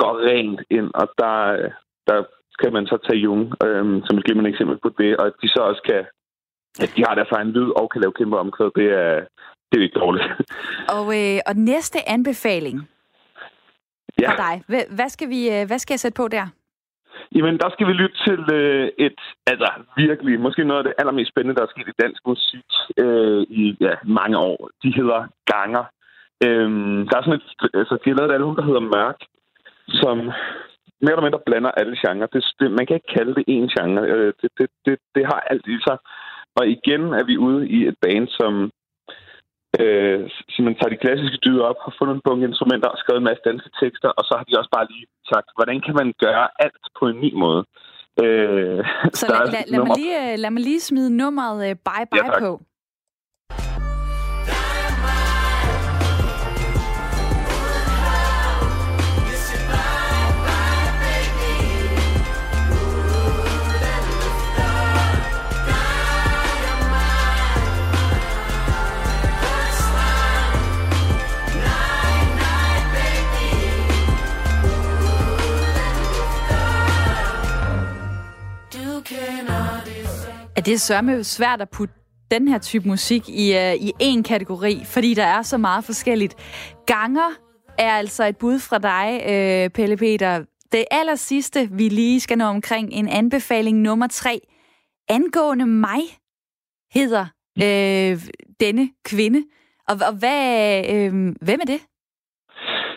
går 0.00 0.14
rent 0.30 0.60
ind, 0.78 0.88
og 1.00 1.06
der, 1.20 1.36
der 2.08 2.18
kan 2.62 2.72
man 2.76 2.86
så 2.86 2.96
tage 3.06 3.24
Jung 3.26 3.42
øh, 3.66 3.84
som 4.06 4.18
et 4.18 4.24
glimrende 4.24 4.50
eksempel 4.50 4.76
på 4.84 4.88
det, 5.00 5.10
og 5.20 5.24
at 5.26 5.36
de 5.42 5.48
så 5.54 5.60
også 5.70 5.82
kan, 5.90 6.02
at 6.84 6.90
de 6.96 7.04
har 7.06 7.14
deres 7.14 7.32
egen 7.38 7.50
lyd 7.56 7.70
og 7.80 7.90
kan 7.90 8.00
lave 8.00 8.16
kæmpe 8.18 8.36
omkvæd, 8.44 8.70
det 8.80 8.88
er, 9.04 9.14
det 9.68 9.76
er 9.78 9.84
ikke 9.86 10.00
dårligt. 10.04 10.26
Og, 10.96 11.06
øh, 11.20 11.38
og 11.48 11.54
næste 11.72 11.98
anbefaling, 12.14 12.76
Ja. 14.20 14.30
for 14.30 14.36
dig. 14.46 14.54
Hvad, 14.96 15.08
skal 15.08 15.28
vi, 15.34 15.40
øh, 15.54 15.66
hvad 15.66 15.78
skal 15.78 15.94
jeg 15.94 16.00
sætte 16.00 16.20
på 16.22 16.28
der? 16.28 16.46
Jamen, 17.34 17.58
der 17.58 17.70
skal 17.70 17.86
vi 17.86 17.92
lytte 17.92 18.18
til 18.26 18.42
øh, 18.58 18.88
et, 19.06 19.20
altså 19.46 19.70
virkelig, 19.96 20.40
måske 20.40 20.64
noget 20.64 20.78
af 20.78 20.84
det 20.84 20.94
allermest 20.98 21.30
spændende, 21.30 21.56
der 21.56 21.62
er 21.64 21.72
sket 21.74 21.88
i 21.88 22.02
dansk 22.02 22.22
musik 22.26 22.68
øh, 23.04 23.42
i 23.62 23.76
ja, 23.80 23.94
mange 24.04 24.38
år. 24.38 24.70
De 24.82 24.90
hedder 24.98 25.20
Ganger. 25.52 25.84
Øhm, 26.46 27.08
der 27.08 27.16
er 27.16 27.22
sådan 27.22 27.40
et, 27.40 27.78
altså, 27.80 27.94
de 28.04 28.10
har 28.10 28.16
lavet 28.16 28.30
et 28.30 28.38
album, 28.38 28.56
der 28.56 28.68
hedder 28.68 28.90
Mørk, 28.94 29.20
som 30.00 30.16
mere 31.02 31.14
eller 31.14 31.28
mindre 31.28 31.46
blander 31.46 31.70
alle 31.70 31.96
genrer. 32.02 32.26
Det, 32.34 32.42
det, 32.60 32.70
man 32.70 32.86
kan 32.86 32.96
ikke 32.96 33.14
kalde 33.16 33.34
det 33.38 33.44
én 33.54 33.66
genre. 33.74 34.02
Øh, 34.14 34.32
det, 34.40 34.50
det, 34.58 34.68
det, 34.86 34.98
det 35.14 35.24
har 35.30 35.40
alt 35.50 35.66
i 35.66 35.78
sig. 35.86 35.98
Og 36.58 36.64
igen 36.76 37.02
er 37.20 37.24
vi 37.30 37.36
ude 37.36 37.68
i 37.68 37.78
et 37.90 37.96
band, 38.02 38.28
som 38.28 38.70
øh, 39.82 40.20
simpelthen 40.52 40.78
tager 40.80 40.94
de 40.94 41.02
klassiske 41.04 41.38
dyder 41.44 41.64
op, 41.70 41.78
har 41.84 41.94
fundet 41.98 42.14
en 42.14 42.24
bunke 42.26 42.46
instrumenter 42.50 42.88
og 42.94 42.98
skrevet 43.02 43.20
en 43.20 43.28
masse 43.30 43.42
danske 43.48 43.70
tekster, 43.80 44.08
og 44.18 44.22
så 44.28 44.32
har 44.38 44.44
de 44.44 44.58
også 44.60 44.72
bare 44.76 44.86
lige 44.92 45.06
sagt, 45.32 45.48
hvordan 45.56 45.78
kan 45.86 45.94
man 46.00 46.08
gøre 46.24 46.46
alt 46.64 46.84
på 46.98 47.04
en 47.12 47.18
ny 47.24 47.30
måde? 47.44 47.62
Øh, 48.24 48.78
Så 49.20 49.24
lad, 49.32 49.40
lad, 49.54 49.64
lad, 49.72 49.80
mig 49.86 49.96
lige, 50.02 50.18
øh, 50.24 50.34
lad 50.42 50.50
mig 50.56 50.62
lige 50.68 50.80
smide 50.88 51.10
nummeret 51.20 51.58
uh, 51.66 51.74
Bye 51.88 52.06
Bye 52.10 52.20
Ja, 52.20 52.26
tak. 52.32 52.42
på. 52.44 52.50
At 80.60 80.66
det 80.66 80.74
er 80.74 80.78
sørme 80.78 81.24
svært 81.24 81.60
at 81.60 81.70
putte 81.70 81.94
den 82.30 82.48
her 82.48 82.58
type 82.58 82.88
musik 82.88 83.28
i, 83.28 83.56
uh, 83.56 83.74
i 83.74 83.92
én 84.02 84.22
kategori, 84.22 84.82
fordi 84.84 85.14
der 85.14 85.24
er 85.24 85.42
så 85.42 85.58
meget 85.58 85.84
forskelligt. 85.84 86.34
Ganger 86.86 87.30
er 87.78 87.92
altså 87.92 88.24
et 88.24 88.36
bud 88.36 88.58
fra 88.58 88.78
dig, 88.78 89.20
uh, 89.22 89.72
Pelle 89.72 89.96
Peter. 89.96 90.44
Det 90.72 90.84
aller 90.90 91.14
sidste, 91.14 91.68
vi 91.72 91.88
lige 91.88 92.20
skal 92.20 92.38
nå 92.38 92.44
omkring, 92.44 92.92
en 92.92 93.08
anbefaling 93.08 93.78
nummer 93.78 94.06
tre. 94.06 94.40
Angående 95.08 95.66
mig 95.66 96.00
hedder 96.92 97.26
øh, 97.62 98.28
denne 98.60 98.90
kvinde. 99.04 99.44
Og, 99.88 99.98
og 100.06 100.12
hvad, 100.12 100.84
øh, 100.90 101.12
hvem 101.42 101.60
er 101.60 101.66
det? 101.66 101.80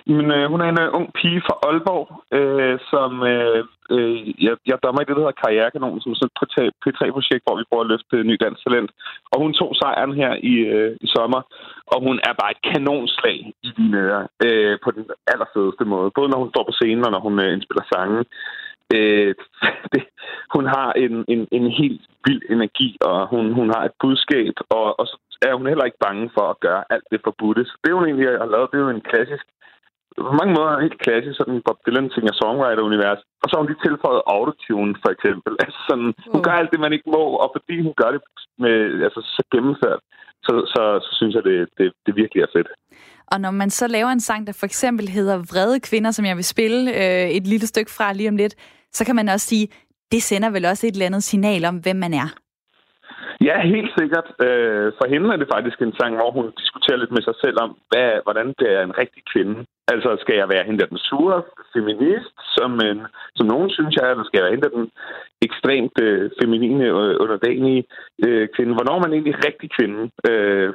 Men 0.05 0.25
øh, 0.37 0.45
hun 0.51 0.61
er 0.61 0.69
en 0.69 0.81
øh, 0.83 0.89
ung 0.97 1.07
pige 1.17 1.41
fra 1.47 1.55
Aalborg, 1.67 2.07
øh, 2.37 2.75
som 2.91 3.11
øh, 3.33 3.63
øh, 3.95 4.43
jeg, 4.45 4.55
jeg 4.69 4.77
dommer 4.83 5.01
i 5.01 5.05
det, 5.05 5.15
der 5.15 5.23
hedder 5.23 5.41
Karrierekanonen, 5.41 6.01
som 6.01 6.11
er 6.11 6.19
sådan 6.19 6.67
et 6.69 6.81
P3-projekt, 6.83 7.43
hvor 7.45 7.57
vi 7.57 7.69
prøver 7.69 7.83
at 7.85 7.91
løfte 7.93 8.27
ny 8.29 8.35
dansk 8.43 8.59
talent. 8.63 8.91
Og 9.31 9.37
hun 9.43 9.53
tog 9.59 9.71
sejren 9.81 10.13
her 10.21 10.31
i, 10.51 10.55
øh, 10.75 10.91
i 11.05 11.07
sommer, 11.15 11.41
og 11.93 11.97
hun 12.07 12.17
er 12.27 12.33
bare 12.41 12.53
et 12.55 12.61
kanonslag 12.71 13.37
i 13.67 13.69
dine 13.77 13.97
ører, 14.05 14.23
øh, 14.45 14.75
på 14.83 14.89
den 14.97 15.05
allerfedeste 15.31 15.85
måde. 15.93 16.09
Både 16.17 16.29
når 16.29 16.39
hun 16.43 16.51
står 16.53 16.63
på 16.67 16.75
scenen, 16.79 17.05
og 17.05 17.11
når 17.11 17.21
hun 17.27 17.35
øh, 17.43 17.53
indspiller 17.53 17.85
sange. 17.93 18.19
Øh, 18.95 19.31
det, 19.93 20.03
hun 20.55 20.65
har 20.75 20.89
en, 21.03 21.13
en, 21.33 21.41
en 21.57 21.67
helt 21.79 22.01
vild 22.25 22.43
energi, 22.55 22.89
og 23.09 23.27
hun, 23.33 23.45
hun 23.59 23.67
har 23.75 23.83
et 23.85 23.95
budskab, 24.03 24.55
og, 24.69 24.99
og 24.99 25.05
så 25.07 25.15
er 25.47 25.53
hun 25.59 25.67
heller 25.67 25.85
ikke 25.85 26.03
bange 26.07 26.29
for 26.35 26.45
at 26.49 26.59
gøre 26.59 26.83
alt 26.89 27.07
det 27.11 27.21
forbudte. 27.23 27.65
Så 27.65 27.75
det, 27.83 27.93
hun 27.93 28.05
egentlig 28.05 28.27
har 28.43 28.51
lavet, 28.53 28.69
det 28.71 28.77
er 28.77 28.85
jo 28.85 28.89
en 28.89 29.09
klassisk 29.11 29.45
på 30.27 30.33
mange 30.39 30.53
måder 30.57 30.83
helt 30.85 30.99
klassisk 31.05 31.37
sådan 31.37 31.61
Bob 31.65 31.79
Dylan 31.85 32.09
singer 32.15 32.33
songwriter 32.41 32.83
univers 32.89 33.21
og 33.41 33.45
så 33.47 33.51
har 33.53 33.61
hun 33.61 33.69
lige 33.71 33.85
tilføjet 33.87 34.21
autotune 34.35 34.93
for 35.03 35.11
eksempel 35.15 35.53
altså 35.63 35.79
sådan, 35.89 36.09
hun 36.33 36.39
Mm. 36.39 36.45
gør 36.45 36.55
alt 36.61 36.71
det 36.73 36.79
man 36.85 36.93
ikke 36.95 37.09
må 37.15 37.23
og 37.43 37.49
fordi 37.55 37.75
hun 37.87 37.93
gør 38.01 38.11
det 38.15 38.21
med 38.63 38.77
altså 39.07 39.21
så 39.35 39.43
gennemført 39.53 40.01
så, 40.47 40.53
så, 40.73 40.81
så 41.05 41.11
synes 41.19 41.33
jeg 41.35 41.43
det, 41.49 41.57
det, 41.77 41.87
det 42.05 42.15
virkelig 42.21 42.41
er 42.43 42.51
fedt 42.55 42.67
Og 43.33 43.41
når 43.41 43.51
man 43.51 43.69
så 43.69 43.87
laver 43.87 44.09
en 44.09 44.19
sang, 44.19 44.47
der 44.47 44.53
for 44.59 44.65
eksempel 44.65 45.09
hedder 45.09 45.37
Vrede 45.37 45.79
Kvinder, 45.79 46.11
som 46.11 46.25
jeg 46.25 46.35
vil 46.35 46.43
spille 46.55 46.79
øh, 47.01 47.27
et 47.37 47.47
lille 47.47 47.67
stykke 47.67 47.91
fra 47.97 48.13
lige 48.13 48.29
om 48.29 48.37
lidt, 48.37 48.55
så 48.91 49.05
kan 49.05 49.15
man 49.15 49.29
også 49.29 49.47
sige, 49.47 49.67
det 50.11 50.23
sender 50.23 50.49
vel 50.49 50.65
også 50.65 50.87
et 50.87 50.91
eller 50.91 51.05
andet 51.05 51.23
signal 51.23 51.65
om, 51.65 51.77
hvem 51.77 51.95
man 51.95 52.13
er. 52.13 52.29
Ja, 53.47 53.57
helt 53.75 53.91
sikkert. 53.99 54.27
Øh, 54.45 54.87
for 54.97 55.05
hende 55.13 55.27
er 55.33 55.39
det 55.41 55.53
faktisk 55.55 55.77
en 55.81 55.95
sang, 55.99 56.13
hvor 56.15 56.31
hun 56.37 56.45
diskuterer 56.61 56.97
lidt 56.99 57.11
med 57.15 57.23
sig 57.27 57.35
selv 57.43 57.57
om, 57.65 57.69
hvad, 57.89 58.09
hvordan 58.25 58.47
det 58.59 58.69
er 58.77 58.81
en 58.83 58.97
rigtig 59.01 59.23
kvinde. 59.33 59.55
Altså, 59.87 60.17
skal 60.21 60.35
jeg 60.35 60.49
være 60.49 60.63
hende 60.67 60.85
den 60.85 60.97
sure 60.97 61.43
feminist, 61.73 62.35
som, 62.57 62.71
en, 62.89 62.99
som 63.35 63.45
nogen 63.47 63.69
synes 63.69 63.95
jeg, 63.95 64.11
eller 64.11 64.23
skal 64.23 64.37
jeg 64.37 64.45
være 64.45 64.55
hende 64.55 64.69
den 64.77 64.85
ekstremt 65.47 65.97
øh, 66.05 66.31
feminine, 66.41 66.83
øh, 66.85 67.15
underdanige 67.23 67.83
øh, 68.25 68.47
kvinde? 68.55 68.73
Hvornår 68.73 68.95
er 68.95 69.03
man 69.05 69.13
egentlig 69.13 69.35
rigtig 69.47 69.69
kvinde? 69.77 70.01
Øh, 70.29 70.73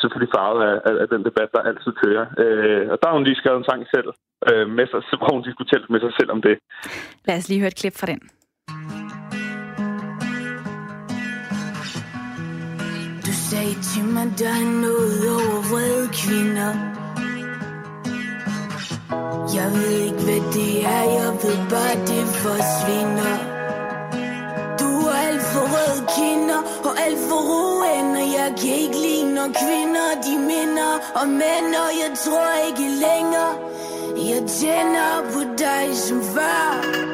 selvfølgelig 0.00 0.32
farvet 0.36 0.60
af, 0.70 0.76
af, 0.88 0.94
af 1.02 1.08
den 1.08 1.22
debat, 1.28 1.48
der 1.54 1.68
altid 1.70 1.92
kører. 2.02 2.26
Øh, 2.42 2.84
og 2.92 2.96
der 3.00 3.06
har 3.08 3.16
hun 3.16 3.24
lige 3.24 3.40
skrevet 3.40 3.58
en 3.58 3.68
sang 3.70 3.82
selv, 3.94 4.08
øh, 4.50 4.66
med 4.78 4.86
sig, 4.86 5.00
hvor 5.20 5.32
hun 5.36 5.44
diskuterer 5.48 5.92
med 5.94 6.00
sig 6.00 6.12
selv 6.18 6.30
om 6.34 6.42
det. 6.46 6.54
Lad 7.26 7.36
os 7.38 7.48
lige 7.48 7.60
høre 7.60 7.72
et 7.74 7.80
klip 7.82 7.96
fra 8.00 8.06
den. 8.12 8.20
Du 13.26 13.32
sagde 13.50 13.74
til 13.90 14.04
mig, 14.14 14.26
der 14.40 14.52
er 14.62 14.68
noget 14.86 15.22
over 15.38 15.60
vrede 15.70 16.06
kvinder. 16.22 16.89
Jeg 19.30 19.68
ved 19.74 19.90
ikke, 19.90 20.22
hvad 20.28 20.42
det 20.52 20.84
er, 20.84 21.04
jeg 21.18 21.32
ved 21.42 21.58
bare, 21.70 21.96
det 22.10 22.26
forsvinder. 22.44 23.34
Du 24.80 24.90
er 25.08 25.16
alt 25.28 25.42
for 25.52 25.64
røde 25.74 26.06
kinder 26.16 26.60
og 26.84 26.92
alt 27.04 27.18
for 27.28 27.40
roende. 27.50 28.20
Jeg 28.38 28.54
kan 28.60 28.74
ikke 28.84 28.98
lide, 29.06 29.34
når 29.34 29.48
kvinder 29.62 30.08
de 30.26 30.34
minder 30.38 30.92
og 31.14 31.28
mænd, 31.28 31.70
og 31.84 31.90
jeg 32.02 32.10
tror 32.24 32.50
ikke 32.68 32.86
længere. 33.06 33.52
Jeg 34.30 34.42
tænder 34.58 35.12
på 35.32 35.40
dig 35.58 35.96
som 35.96 36.22
far. 36.22 37.09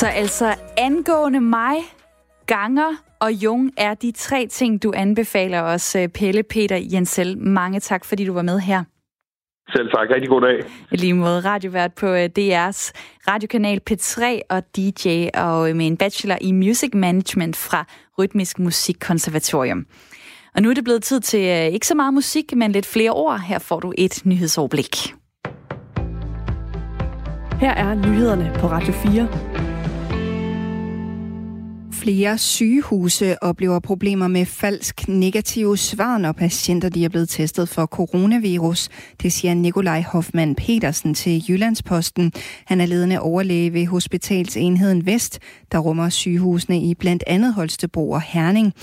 Så 0.00 0.06
altså 0.06 0.54
angående 0.78 1.40
mig, 1.40 1.76
ganger 2.46 2.94
og 3.20 3.32
Jung 3.32 3.70
er 3.76 3.94
de 3.94 4.12
tre 4.12 4.46
ting, 4.46 4.82
du 4.82 4.92
anbefaler 4.96 5.62
os, 5.62 5.96
øh, 5.96 6.08
Pelle 6.08 6.42
Peter 6.42 6.78
Jensel. 6.92 7.38
Mange 7.38 7.80
tak, 7.80 8.04
fordi 8.04 8.24
du 8.24 8.32
var 8.32 8.42
med 8.42 8.60
her. 8.60 8.84
Selv 9.72 9.90
tak. 9.90 10.10
Rigtig 10.10 10.28
god 10.28 10.40
dag. 10.40 10.64
I 10.92 10.96
lige 10.96 11.14
måde 11.14 11.40
radiovært 11.40 11.94
på 11.94 12.06
øh, 12.06 12.24
DR's 12.38 12.92
radiokanal 13.28 13.80
P3 13.90 14.40
og 14.50 14.62
DJ 14.76 15.28
og 15.34 15.76
med 15.76 15.86
en 15.86 15.96
bachelor 15.96 16.36
i 16.40 16.52
Music 16.52 16.90
Management 16.94 17.56
fra 17.56 17.84
Rytmisk 18.18 18.58
Musikkonservatorium. 18.58 19.86
Og 20.54 20.62
nu 20.62 20.70
er 20.70 20.74
det 20.74 20.84
blevet 20.84 21.02
tid 21.02 21.20
til 21.20 21.40
øh, 21.40 21.74
ikke 21.74 21.86
så 21.86 21.94
meget 21.94 22.14
musik, 22.14 22.56
men 22.56 22.72
lidt 22.72 22.86
flere 22.86 23.10
ord. 23.10 23.40
Her 23.40 23.58
får 23.58 23.80
du 23.80 23.92
et 23.98 24.22
nyhedsoverblik. 24.24 24.96
Her 27.60 27.74
er 27.74 27.94
nyhederne 27.94 28.52
på 28.60 28.66
Radio 28.66 28.92
4. 28.92 29.79
Flere 32.00 32.38
sygehuse 32.38 33.42
oplever 33.42 33.78
problemer 33.78 34.28
med 34.28 34.46
falsk 34.46 35.08
negative 35.08 35.76
svar, 35.76 36.18
når 36.18 36.32
patienter 36.32 36.88
de 36.88 37.04
er 37.04 37.08
blevet 37.08 37.28
testet 37.28 37.68
for 37.68 37.86
coronavirus. 37.86 38.88
Det 39.22 39.32
siger 39.32 39.54
Nikolaj 39.54 40.02
Hoffmann 40.02 40.54
Petersen 40.54 41.14
til 41.14 41.44
Jyllandsposten. 41.48 42.32
Han 42.66 42.80
er 42.80 42.86
ledende 42.86 43.20
overlæge 43.20 43.72
ved 43.72 43.86
Hospitalsenheden 43.86 45.06
Vest, 45.06 45.38
der 45.72 45.78
rummer 45.78 46.08
sygehusene 46.08 46.80
i 46.80 46.94
blandt 46.94 47.24
andet 47.26 47.54
Holstebro 47.54 48.10
og 48.10 48.22
Herning. 48.22 48.74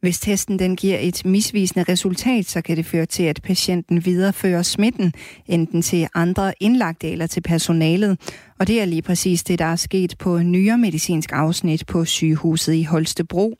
Hvis 0.00 0.20
testen 0.20 0.58
den 0.58 0.76
giver 0.76 0.98
et 0.98 1.24
misvisende 1.24 1.84
resultat, 1.88 2.46
så 2.46 2.60
kan 2.60 2.76
det 2.76 2.86
føre 2.86 3.06
til, 3.06 3.22
at 3.22 3.40
patienten 3.42 4.04
viderefører 4.04 4.62
smitten, 4.62 5.12
enten 5.46 5.82
til 5.82 6.08
andre 6.14 6.52
indlagte 6.60 7.10
eller 7.10 7.26
til 7.26 7.40
personalet. 7.40 8.18
Og 8.58 8.66
det 8.66 8.80
er 8.80 8.84
lige 8.84 9.02
præcis 9.02 9.44
det, 9.44 9.58
der 9.58 9.64
er 9.64 9.76
sket 9.76 10.14
på 10.18 10.38
nyere 10.38 10.78
medicinsk 10.78 11.32
afsnit 11.32 11.86
på 11.86 12.04
sygehuset 12.04 12.74
i 12.74 12.82
Holstebro. 12.82 13.56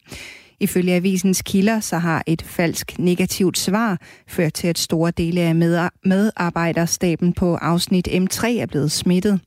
Ifølge 0.61 0.95
avisens 0.95 1.43
kilder, 1.43 1.81
så 1.81 1.99
har 1.99 2.23
et 2.27 2.43
falsk 2.43 2.99
negativt 2.99 3.59
svar 3.59 4.01
ført 4.29 4.53
til, 4.53 4.67
at 4.69 4.79
store 4.79 5.11
dele 5.11 5.41
af 5.41 5.55
medarbejderstaben 6.05 7.33
på 7.33 7.55
afsnit 7.55 8.09
M3 8.09 8.47
er 8.47 8.67
blevet 8.67 8.93
smittet. 8.93 9.41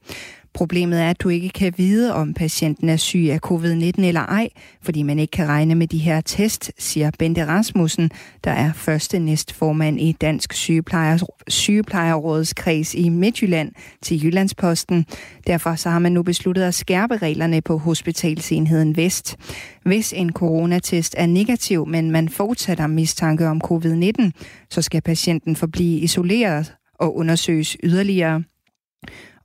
Problemet 0.53 1.01
er, 1.01 1.09
at 1.09 1.21
du 1.21 1.29
ikke 1.29 1.49
kan 1.49 1.73
vide, 1.77 2.13
om 2.13 2.33
patienten 2.33 2.89
er 2.89 2.97
syg 2.97 3.27
af 3.31 3.39
covid-19 3.45 4.01
eller 4.01 4.21
ej, 4.21 4.49
fordi 4.81 5.03
man 5.03 5.19
ikke 5.19 5.31
kan 5.31 5.47
regne 5.47 5.75
med 5.75 5.87
de 5.87 5.97
her 5.97 6.21
test, 6.21 6.71
siger 6.77 7.11
Bente 7.19 7.45
Rasmussen, 7.45 8.11
der 8.43 8.51
er 8.51 8.73
første 8.73 9.19
næstformand 9.19 9.99
i 9.99 10.11
Dansk 10.11 10.53
Sygeplejer, 10.53 11.17
Sygeplejerrådets 11.47 12.53
kreds 12.53 12.93
i 12.93 13.09
Midtjylland 13.09 13.71
til 14.01 14.23
Jyllandsposten. 14.23 15.05
Derfor 15.47 15.75
så 15.75 15.89
har 15.89 15.99
man 15.99 16.11
nu 16.11 16.23
besluttet 16.23 16.63
at 16.63 16.73
skærpe 16.73 17.17
reglerne 17.17 17.61
på 17.61 17.77
hospitalsenheden 17.77 18.97
Vest. 18.97 19.37
Hvis 19.85 20.13
en 20.13 20.33
coronatest 20.33 21.15
er 21.17 21.25
negativ, 21.25 21.87
men 21.87 22.11
man 22.11 22.29
fortsætter 22.29 22.87
mistanke 22.87 23.47
om 23.47 23.61
covid-19, 23.65 24.31
så 24.69 24.81
skal 24.81 25.01
patienten 25.01 25.55
forblive 25.55 25.99
isoleret 25.99 26.73
og 26.99 27.17
undersøges 27.17 27.77
yderligere. 27.83 28.43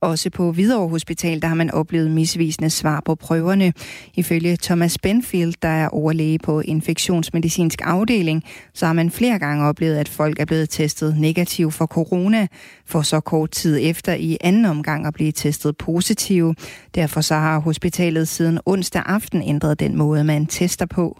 Også 0.05 0.29
på 0.29 0.51
Hvidovre 0.51 0.89
Hospital, 0.89 1.41
der 1.41 1.47
har 1.47 1.55
man 1.55 1.71
oplevet 1.71 2.11
misvisende 2.11 2.69
svar 2.69 3.01
på 3.05 3.15
prøverne. 3.15 3.73
Ifølge 4.13 4.57
Thomas 4.61 4.97
Benfield, 4.97 5.53
der 5.61 5.67
er 5.67 5.89
overlæge 5.89 6.39
på 6.39 6.59
infektionsmedicinsk 6.59 7.81
afdeling, 7.83 8.43
så 8.73 8.85
har 8.85 8.93
man 8.93 9.11
flere 9.11 9.39
gange 9.39 9.65
oplevet, 9.65 9.95
at 9.95 10.09
folk 10.09 10.39
er 10.39 10.45
blevet 10.45 10.69
testet 10.69 11.17
negativ 11.17 11.71
for 11.71 11.85
corona, 11.85 12.47
for 12.85 13.01
så 13.01 13.19
kort 13.19 13.51
tid 13.51 13.79
efter 13.81 14.13
i 14.13 14.37
anden 14.41 14.65
omgang 14.65 15.05
at 15.05 15.13
blive 15.13 15.31
testet 15.31 15.77
positiv. 15.77 16.53
Derfor 16.95 17.21
så 17.21 17.35
har 17.35 17.59
hospitalet 17.59 18.27
siden 18.27 18.59
onsdag 18.65 19.03
aften 19.05 19.41
ændret 19.41 19.79
den 19.79 19.95
måde, 19.95 20.23
man 20.23 20.45
tester 20.45 20.85
på. 20.85 21.17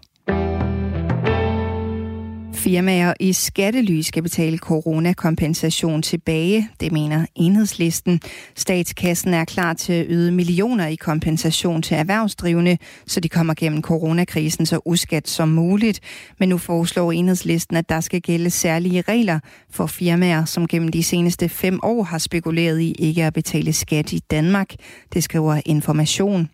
Firmaer 2.66 3.14
i 3.20 3.34
skattely 3.34 4.02
skal 4.02 4.24
betale 4.24 4.58
coronakompensation 4.58 6.02
tilbage, 6.02 6.70
det 6.80 6.92
mener 6.92 7.26
enhedslisten. 7.36 8.22
Statskassen 8.56 9.34
er 9.34 9.46
klar 9.46 9.74
til 9.74 9.94
at 9.94 10.06
yde 10.10 10.32
millioner 10.32 10.88
i 10.88 10.96
kompensation 10.96 11.82
til 11.82 11.98
erhvervsdrivende, 11.98 12.78
så 13.08 13.20
de 13.20 13.30
kommer 13.30 13.54
gennem 13.54 13.82
coronakrisen 13.82 14.66
så 14.66 14.80
uskat 14.86 15.28
som 15.28 15.50
muligt. 15.50 16.00
Men 16.40 16.50
nu 16.50 16.58
foreslår 16.58 17.12
enhedslisten, 17.12 17.78
at 17.78 17.90
der 17.90 18.00
skal 18.00 18.22
gælde 18.22 18.50
særlige 18.50 19.02
regler 19.02 19.40
for 19.72 19.86
firmaer, 19.86 20.46
som 20.46 20.68
gennem 20.68 20.92
de 20.92 21.04
seneste 21.04 21.50
fem 21.50 21.80
år 21.84 22.04
har 22.04 22.18
spekuleret 22.18 22.82
i 22.82 22.92
ikke 22.92 23.26
at 23.26 23.34
betale 23.34 23.74
skat 23.74 24.14
i 24.14 24.20
Danmark. 24.32 24.74
Det 25.14 25.24
skriver 25.24 25.62
Information. 25.66 26.50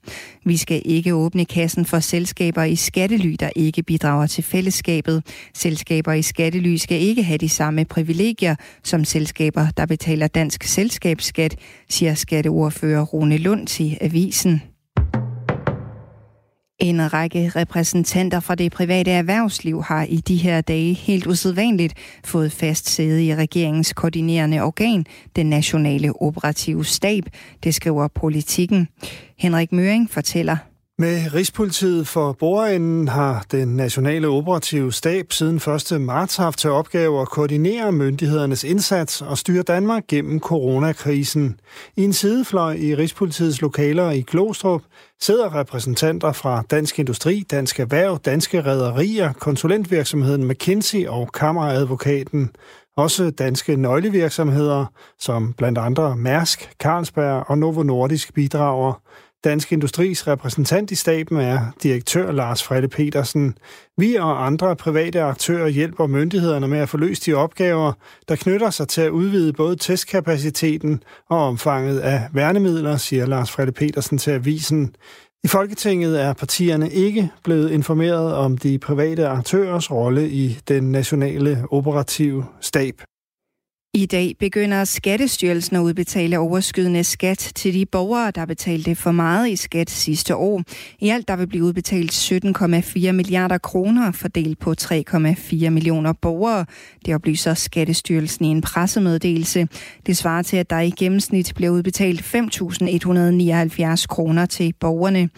Vi 0.45 0.58
skal 0.58 0.82
ikke 0.86 1.13
åbne 1.13 1.45
kassen 1.45 1.86
for 1.86 2.00
selskaber 2.00 2.63
i 2.63 2.76
skattely, 2.76 3.36
der 3.39 3.50
ikke 3.56 3.84
bidrager 3.84 4.28
til 4.28 4.43
fællesskabet. 4.43 5.24
Selskaber 5.54 6.01
i 6.08 6.22
skattely 6.22 6.76
skal 6.76 7.02
ikke 7.02 7.24
have 7.24 7.38
de 7.38 7.50
samme 7.50 7.86
privilegier 7.86 8.56
som 8.84 9.06
selskaber, 9.06 9.68
der 9.78 9.86
betaler 9.86 10.28
dansk 10.28 10.64
selskabsskat, 10.64 11.56
siger 11.90 12.14
skatteordfører 12.14 13.02
Rune 13.02 13.38
Lund 13.38 13.68
til 13.68 13.98
Avisen. 14.02 14.62
En 16.80 17.14
række 17.14 17.52
repræsentanter 17.56 18.40
fra 18.40 18.56
det 18.56 18.72
private 18.72 19.12
erhvervsliv 19.12 19.84
har 19.84 20.04
i 20.04 20.16
de 20.18 20.36
her 20.36 20.62
dage 20.62 20.94
helt 20.94 21.28
usædvanligt 21.28 21.94
fået 22.26 22.52
fast 22.52 22.90
sæde 22.90 23.26
i 23.26 23.36
regeringens 23.36 23.94
koordinerende 23.94 24.62
organ, 24.62 25.06
den 25.36 25.46
nationale 25.46 26.22
operative 26.22 26.86
stab, 26.86 27.24
det 27.64 27.76
skriver 27.76 28.08
politikken. 28.08 28.88
Henrik 29.38 29.72
Møring 29.72 30.10
fortæller. 30.10 30.71
Med 30.98 31.34
Rigspolitiet 31.34 32.08
for 32.08 32.32
bordenden 32.32 33.08
har 33.08 33.46
den 33.52 33.68
nationale 33.68 34.28
operative 34.28 34.94
stab 34.94 35.32
siden 35.32 35.56
1. 35.94 36.02
marts 36.02 36.36
haft 36.36 36.60
til 36.60 36.70
opgave 36.70 37.22
at 37.22 37.30
koordinere 37.30 37.92
myndighedernes 37.92 38.64
indsats 38.64 39.22
og 39.22 39.38
styre 39.38 39.64
Danmark 39.64 40.08
gennem 40.08 40.40
coronakrisen. 40.40 41.60
I 41.96 42.04
en 42.04 42.14
sidefløj 42.14 42.74
i 42.74 42.96
Rigspolitiets 42.96 43.62
lokaler 43.62 44.12
i 44.12 44.22
Glostrup 44.22 44.82
sidder 45.22 45.56
repræsentanter 45.56 46.32
fra 46.32 46.64
Dansk 46.72 47.00
Industri, 47.00 47.46
Dansk 47.52 47.80
Erhverv, 47.80 48.20
Danske 48.26 48.66
Rederier, 48.66 49.34
konsulentvirksomheden 49.34 50.48
McKinsey 50.48 51.08
og 51.08 51.32
Kammeradvokaten. 51.32 52.52
Også 52.98 53.30
danske 53.30 53.76
nøglevirksomheder, 53.76 54.86
som 55.20 55.54
blandt 55.54 55.78
andre 55.78 56.18
Mærsk, 56.18 56.70
Carlsberg 56.80 57.50
og 57.50 57.58
Novo 57.58 57.84
Nordisk 57.84 58.34
bidrager. 58.34 59.02
Dansk 59.44 59.72
Industris 59.72 60.28
repræsentant 60.28 60.92
i 60.92 60.96
staben 60.96 61.38
er 61.38 61.60
direktør 61.84 62.32
Lars 62.32 62.64
Frede 62.64 62.88
Petersen. 62.88 63.58
Vi 63.98 64.16
og 64.16 64.46
andre 64.46 64.76
private 64.76 65.22
aktører 65.22 65.68
hjælper 65.68 66.08
myndighederne 66.08 66.68
med 66.68 66.80
at 66.80 66.90
få 66.90 66.98
løst 66.98 67.26
de 67.26 67.34
opgaver, 67.34 67.94
der 68.30 68.36
knytter 68.36 68.70
sig 68.70 68.88
til 68.88 69.02
at 69.02 69.10
udvide 69.10 69.54
både 69.54 69.76
testkapaciteten 69.76 71.04
og 71.30 71.48
omfanget 71.48 72.00
af 72.00 72.28
værnemidler, 72.34 72.98
siger 72.98 73.26
Lars 73.26 73.52
Frede 73.52 73.72
Petersen 73.72 74.18
til 74.18 74.32
avisen. 74.32 74.96
I 75.44 75.48
Folketinget 75.48 76.22
er 76.22 76.34
partierne 76.34 76.92
ikke 76.92 77.30
blevet 77.44 77.72
informeret 77.72 78.34
om 78.34 78.58
de 78.58 78.80
private 78.80 79.28
aktørers 79.28 79.92
rolle 79.92 80.30
i 80.30 80.60
den 80.68 80.92
nationale 80.92 81.66
operative 81.72 82.46
stab. 82.62 83.02
I 83.94 84.06
dag 84.06 84.36
begynder 84.40 84.84
Skattestyrelsen 84.84 85.76
at 85.76 85.80
udbetale 85.82 86.40
overskydende 86.40 87.04
skat 87.04 87.52
til 87.56 87.74
de 87.74 87.86
borgere, 87.86 88.32
der 88.32 88.46
betalte 88.46 88.96
for 88.96 89.12
meget 89.12 89.50
i 89.50 89.56
skat 89.56 89.90
sidste 89.90 90.36
år. 90.36 90.64
I 91.00 91.10
alt 91.10 91.28
der 91.28 91.36
vil 91.36 91.48
blive 91.48 91.64
udbetalt 91.64 92.12
17,4 92.12 93.12
milliarder 93.12 93.58
kroner 93.58 94.12
fordelt 94.12 94.60
på 94.60 94.74
3,4 94.82 95.70
millioner 95.70 96.14
borgere. 96.14 96.66
Det 97.06 97.16
oplyser 97.16 97.54
Skattestyrelsen 97.54 98.46
i 98.46 98.48
en 98.48 98.62
pressemeddelelse. 98.62 99.68
Det 100.06 100.18
svarer 100.18 100.42
til, 100.42 100.58
at 100.58 100.70
der 100.70 100.80
i 100.80 100.90
gennemsnit 100.90 101.52
bliver 101.56 101.72
udbetalt 101.72 102.22
5.179 102.22 104.06
kroner 104.08 104.46
til 104.46 104.74
borgerne. 104.80 105.30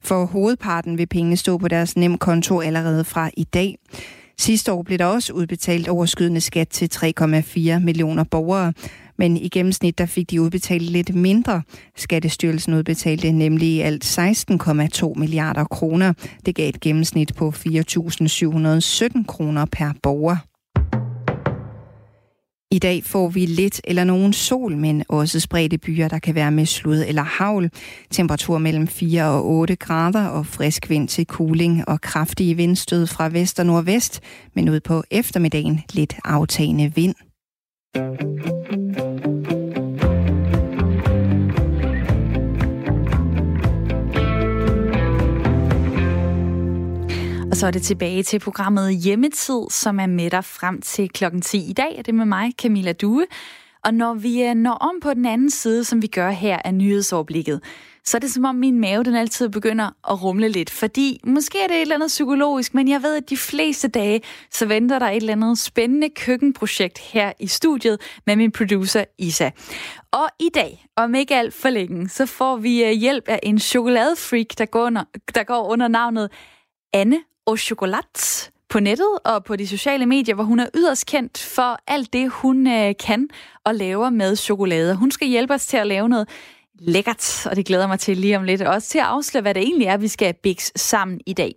For 0.00 0.24
hovedparten 0.24 0.98
vil 0.98 1.06
pengene 1.06 1.36
stå 1.36 1.58
på 1.58 1.68
deres 1.68 1.96
nemkonto 1.96 2.60
allerede 2.60 3.04
fra 3.04 3.30
i 3.36 3.44
dag. 3.44 3.78
Sidste 4.38 4.72
år 4.72 4.82
blev 4.82 4.98
der 4.98 5.04
også 5.04 5.32
udbetalt 5.32 5.88
overskydende 5.88 6.40
skat 6.40 6.68
til 6.68 6.90
3,4 6.94 7.78
millioner 7.78 8.24
borgere, 8.24 8.72
men 9.18 9.36
i 9.36 9.48
gennemsnit 9.48 9.98
der 9.98 10.06
fik 10.06 10.30
de 10.30 10.42
udbetalt 10.42 10.82
lidt 10.82 11.14
mindre. 11.14 11.62
Skattestyrelsen 11.96 12.74
udbetalte 12.74 13.32
nemlig 13.32 13.68
i 13.68 13.80
alt 13.80 14.18
16,2 14.18 15.12
milliarder 15.16 15.64
kroner. 15.64 16.12
Det 16.46 16.54
gav 16.54 16.68
et 16.68 16.80
gennemsnit 16.80 17.34
på 17.36 17.48
4.717 17.56 19.24
kroner 19.26 19.66
per 19.72 19.92
borger. 20.02 20.51
I 22.72 22.78
dag 22.78 23.04
får 23.04 23.28
vi 23.28 23.46
lidt 23.46 23.80
eller 23.84 24.04
nogen 24.04 24.32
sol, 24.32 24.76
men 24.76 25.04
også 25.08 25.40
spredte 25.40 25.78
byer, 25.78 26.08
der 26.08 26.18
kan 26.18 26.34
være 26.34 26.50
med 26.50 26.66
slud 26.66 27.04
eller 27.08 27.22
havl. 27.22 27.70
Temperatur 28.10 28.58
mellem 28.58 28.88
4 28.88 29.24
og 29.24 29.46
8 29.46 29.76
grader 29.76 30.26
og 30.26 30.46
frisk 30.46 30.90
vind 30.90 31.08
til 31.08 31.26
cooling 31.26 31.88
og 31.88 32.00
kraftige 32.00 32.54
vindstød 32.54 33.06
fra 33.06 33.28
vest 33.28 33.60
og 33.60 33.66
nordvest, 33.66 34.20
men 34.54 34.68
ud 34.68 34.80
på 34.80 35.02
eftermiddagen 35.10 35.80
lidt 35.92 36.16
aftagende 36.24 36.92
vind. 36.94 37.14
Og 47.52 47.56
så 47.56 47.66
er 47.66 47.70
det 47.70 47.82
tilbage 47.82 48.22
til 48.22 48.38
programmet 48.38 48.96
Hjemmetid, 48.96 49.60
som 49.70 50.00
er 50.00 50.06
med 50.06 50.30
dig 50.30 50.44
frem 50.44 50.80
til 50.80 51.08
klokken 51.08 51.42
10 51.42 51.70
i 51.70 51.72
dag. 51.72 51.98
Er 51.98 52.02
det 52.02 52.14
med 52.14 52.24
mig, 52.24 52.52
Camilla 52.58 52.92
Due. 52.92 53.26
Og 53.84 53.94
når 53.94 54.14
vi 54.14 54.42
øh, 54.42 54.54
når 54.54 54.72
om 54.72 55.00
på 55.02 55.14
den 55.14 55.26
anden 55.26 55.50
side, 55.50 55.84
som 55.84 56.02
vi 56.02 56.06
gør 56.06 56.30
her 56.30 56.58
af 56.64 56.74
nyhedsoverblikket, 56.74 57.60
så 58.04 58.16
er 58.16 58.18
det 58.18 58.32
som 58.32 58.44
om 58.44 58.54
min 58.54 58.80
mave 58.80 59.04
den 59.04 59.14
altid 59.14 59.48
begynder 59.48 59.86
at 60.10 60.22
rumle 60.22 60.48
lidt. 60.48 60.70
Fordi 60.70 61.20
måske 61.26 61.58
er 61.62 61.66
det 61.66 61.76
et 61.76 61.80
eller 61.80 61.94
andet 61.94 62.08
psykologisk, 62.08 62.74
men 62.74 62.88
jeg 62.88 63.02
ved, 63.02 63.16
at 63.16 63.30
de 63.30 63.36
fleste 63.36 63.88
dage, 63.88 64.20
så 64.50 64.66
venter 64.66 64.98
der 64.98 65.06
et 65.06 65.16
eller 65.16 65.32
andet 65.32 65.58
spændende 65.58 66.08
køkkenprojekt 66.08 66.98
her 66.98 67.32
i 67.40 67.46
studiet 67.46 68.00
med 68.26 68.36
min 68.36 68.52
producer 68.52 69.04
Isa. 69.18 69.50
Og 70.12 70.28
i 70.40 70.48
dag, 70.54 70.86
om 70.96 71.14
ikke 71.14 71.34
alt 71.34 71.54
for 71.54 71.68
længe, 71.68 72.08
så 72.08 72.26
får 72.26 72.56
vi 72.56 72.84
øh, 72.84 72.90
hjælp 72.90 73.28
af 73.28 73.40
en 73.42 73.58
chokoladefreak, 73.58 74.46
der 74.58 74.64
går 74.64 74.86
under, 74.86 75.04
der 75.34 75.42
går 75.44 75.72
under 75.72 75.88
navnet 75.88 76.30
Anne 76.92 77.18
au 77.46 77.56
chocolat 77.56 78.50
på 78.68 78.80
nettet 78.80 79.18
og 79.24 79.44
på 79.44 79.56
de 79.56 79.68
sociale 79.68 80.06
medier, 80.06 80.34
hvor 80.34 80.44
hun 80.44 80.60
er 80.60 80.66
yderst 80.74 81.06
kendt 81.06 81.38
for 81.38 81.78
alt 81.86 82.12
det, 82.12 82.30
hun 82.30 82.66
øh, 82.66 82.94
kan 83.06 83.28
og 83.64 83.74
laver 83.74 84.10
med 84.10 84.36
chokolade. 84.36 84.94
Hun 84.94 85.10
skal 85.10 85.28
hjælpe 85.28 85.54
os 85.54 85.66
til 85.66 85.76
at 85.76 85.86
lave 85.86 86.08
noget 86.08 86.28
lækkert, 86.78 87.46
og 87.50 87.56
det 87.56 87.66
glæder 87.66 87.86
mig 87.86 88.00
til 88.00 88.16
lige 88.16 88.36
om 88.36 88.44
lidt. 88.44 88.62
Også 88.62 88.88
til 88.88 88.98
at 88.98 89.04
afsløre, 89.04 89.42
hvad 89.42 89.54
det 89.54 89.62
egentlig 89.62 89.86
er, 89.86 89.96
vi 89.96 90.08
skal 90.08 90.34
bikse 90.34 90.72
sammen 90.76 91.20
i 91.26 91.32
dag. 91.32 91.54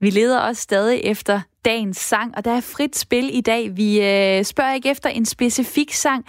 Vi 0.00 0.10
leder 0.10 0.40
også 0.40 0.62
stadig 0.62 1.00
efter 1.00 1.40
dagens 1.64 1.96
sang, 1.96 2.36
og 2.36 2.44
der 2.44 2.50
er 2.50 2.60
frit 2.60 2.96
spil 2.96 3.36
i 3.36 3.40
dag. 3.40 3.76
Vi 3.76 4.00
øh, 4.00 4.44
spørger 4.44 4.74
ikke 4.74 4.90
efter 4.90 5.08
en 5.08 5.24
specifik 5.24 5.92
sang, 5.92 6.26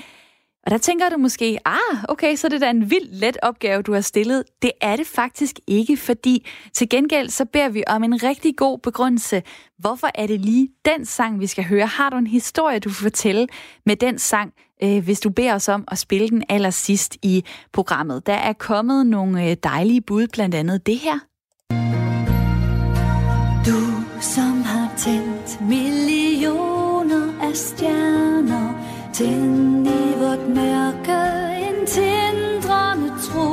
og 0.65 0.71
der 0.71 0.77
tænker 0.77 1.09
du 1.09 1.17
måske, 1.17 1.59
ah, 1.65 2.03
okay, 2.09 2.35
så 2.35 2.47
er 2.47 2.49
det 2.49 2.61
da 2.61 2.69
en 2.69 2.89
vild 2.89 3.09
let 3.11 3.37
opgave, 3.41 3.81
du 3.81 3.93
har 3.93 4.01
stillet. 4.01 4.43
Det 4.61 4.71
er 4.81 4.95
det 4.95 5.07
faktisk 5.07 5.59
ikke, 5.67 5.97
fordi 5.97 6.47
til 6.73 6.89
gengæld 6.89 7.29
så 7.29 7.45
beder 7.45 7.69
vi 7.69 7.83
om 7.87 8.03
en 8.03 8.23
rigtig 8.23 8.55
god 8.57 8.79
begrundelse. 8.79 9.43
Hvorfor 9.79 10.09
er 10.15 10.27
det 10.27 10.41
lige 10.41 10.69
den 10.85 11.05
sang, 11.05 11.39
vi 11.39 11.47
skal 11.47 11.63
høre? 11.63 11.85
Har 11.85 12.09
du 12.09 12.17
en 12.17 12.27
historie, 12.27 12.79
du 12.79 12.89
vil 12.89 12.95
fortælle 12.95 13.47
med 13.85 13.95
den 13.95 14.19
sang, 14.19 14.53
øh, 14.83 15.03
hvis 15.03 15.19
du 15.19 15.29
beder 15.29 15.55
os 15.55 15.69
om 15.69 15.83
at 15.87 15.97
spille 15.97 16.29
den 16.29 16.43
allersidst 16.49 17.17
i 17.23 17.43
programmet? 17.73 18.25
Der 18.25 18.33
er 18.33 18.53
kommet 18.53 19.05
nogle 19.07 19.49
øh, 19.49 19.57
dejlige 19.63 20.01
bud, 20.01 20.27
blandt 20.27 20.55
andet 20.55 20.85
det 20.85 20.97
her. 20.97 21.19
Du 23.65 23.81
som 24.21 24.61
har 24.61 24.93
tændt 24.97 25.61
millioner 25.61 27.41
af 27.41 27.55
stjerner, 27.55 28.73
tænd 29.13 29.64
mørke 30.55 31.19
en 31.67 31.85
tindrende 31.87 33.09
tro. 33.21 33.51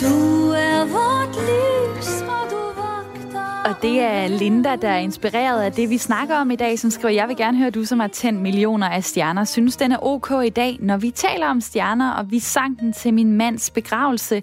Du 0.00 0.14
er 0.50 0.84
vort 0.84 1.36
lys, 1.48 2.20
hvor 2.20 2.48
du 2.50 2.62
vogter. 2.80 3.62
Og 3.64 3.82
det 3.82 4.00
er 4.00 4.28
Linda, 4.28 4.76
der 4.76 4.88
er 4.88 4.98
inspireret 4.98 5.62
af 5.62 5.72
det, 5.72 5.90
vi 5.90 5.98
snakker 5.98 6.36
om 6.36 6.50
i 6.50 6.56
dag, 6.56 6.78
som 6.78 6.90
skriver, 6.90 7.14
jeg 7.14 7.28
vil 7.28 7.36
gerne 7.36 7.58
høre, 7.58 7.70
du 7.70 7.84
som 7.84 8.00
har 8.00 8.08
tændt 8.08 8.40
millioner 8.40 8.88
af 8.88 9.04
stjerner, 9.04 9.44
synes 9.44 9.76
den 9.76 9.92
er 9.92 9.98
ok 10.02 10.30
i 10.46 10.50
dag, 10.50 10.76
når 10.80 10.96
vi 10.96 11.10
taler 11.10 11.46
om 11.46 11.60
stjerner, 11.60 12.12
og 12.12 12.30
vi 12.30 12.38
sang 12.38 12.80
den 12.80 12.92
til 12.92 13.14
min 13.14 13.32
mands 13.32 13.70
begravelse. 13.70 14.42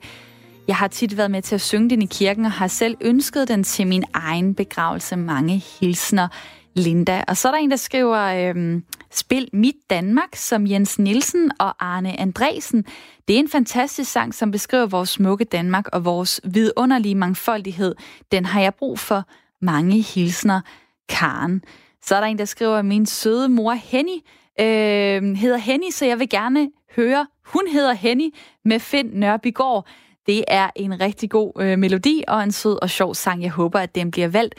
Jeg 0.68 0.76
har 0.76 0.88
tit 0.88 1.18
været 1.18 1.32
med 1.32 1.42
til 1.42 1.56
at 1.56 1.62
synge 1.62 1.90
den 1.90 2.02
i 2.02 2.06
kirken, 2.06 2.46
og 2.46 2.52
har 2.52 2.68
selv 2.68 2.98
ønsket 3.02 3.48
den 3.48 3.64
til 3.64 3.88
min 3.88 4.04
egen 4.14 4.56
begravelse. 4.56 5.16
Mange 5.16 5.64
hilsner, 5.80 6.28
Linda. 6.74 7.24
Og 7.28 7.38
så 7.38 7.48
er 7.48 7.52
der 7.52 7.60
en, 7.60 7.72
der 7.72 7.78
skriver, 7.78 8.50
øhm, 8.50 8.84
Spil 9.16 9.50
Mit 9.54 9.76
Danmark, 9.90 10.36
som 10.36 10.68
Jens 10.68 11.00
Nielsen 11.00 11.52
og 11.60 11.86
Arne 11.86 12.20
Andresen. 12.20 12.86
Det 13.28 13.36
er 13.36 13.40
en 13.40 13.50
fantastisk 13.50 14.12
sang, 14.12 14.34
som 14.34 14.52
beskriver 14.52 14.86
vores 14.86 15.10
smukke 15.10 15.46
Danmark 15.46 15.88
og 15.94 16.06
vores 16.06 16.42
vidunderlige 16.44 17.16
mangfoldighed. 17.16 17.96
Den 18.32 18.46
har 18.46 18.62
jeg 18.62 18.76
brug 18.76 19.00
for. 19.00 19.24
Mange 19.62 20.02
hilsner, 20.02 20.62
Karen. 21.10 21.62
Så 22.02 22.16
er 22.16 22.20
der 22.20 22.28
en, 22.28 22.38
der 22.38 22.46
skriver, 22.46 22.82
min 22.82 23.06
søde 23.06 23.50
mor 23.50 23.74
Henny 23.74 24.20
øh, 24.60 25.36
hedder 25.36 25.58
Henny, 25.58 25.90
så 25.92 26.06
jeg 26.06 26.20
vil 26.20 26.30
gerne 26.30 26.70
høre, 26.96 27.28
hun 27.46 27.68
hedder 27.72 27.94
Henny 27.94 28.36
med 28.66 28.80
Finn 28.80 29.10
Nørbygård. 29.14 29.88
Det 30.26 30.44
er 30.48 30.70
en 30.76 31.00
rigtig 31.00 31.30
god 31.30 31.52
øh, 31.60 31.80
melodi 31.80 32.24
og 32.28 32.44
en 32.44 32.52
sød 32.52 32.80
og 32.82 32.90
sjov 32.90 33.16
sang. 33.16 33.44
Jeg 33.44 33.52
håber, 33.52 33.80
at 33.80 33.96
den 33.96 34.12
bliver 34.12 34.28
valgt. 34.28 34.56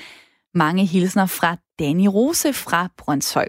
Mange 0.54 0.86
hilsner 0.86 1.26
fra 1.26 1.56
Danny 1.78 2.06
Rose 2.06 2.52
fra 2.52 2.88
Brøndshøj. 2.96 3.48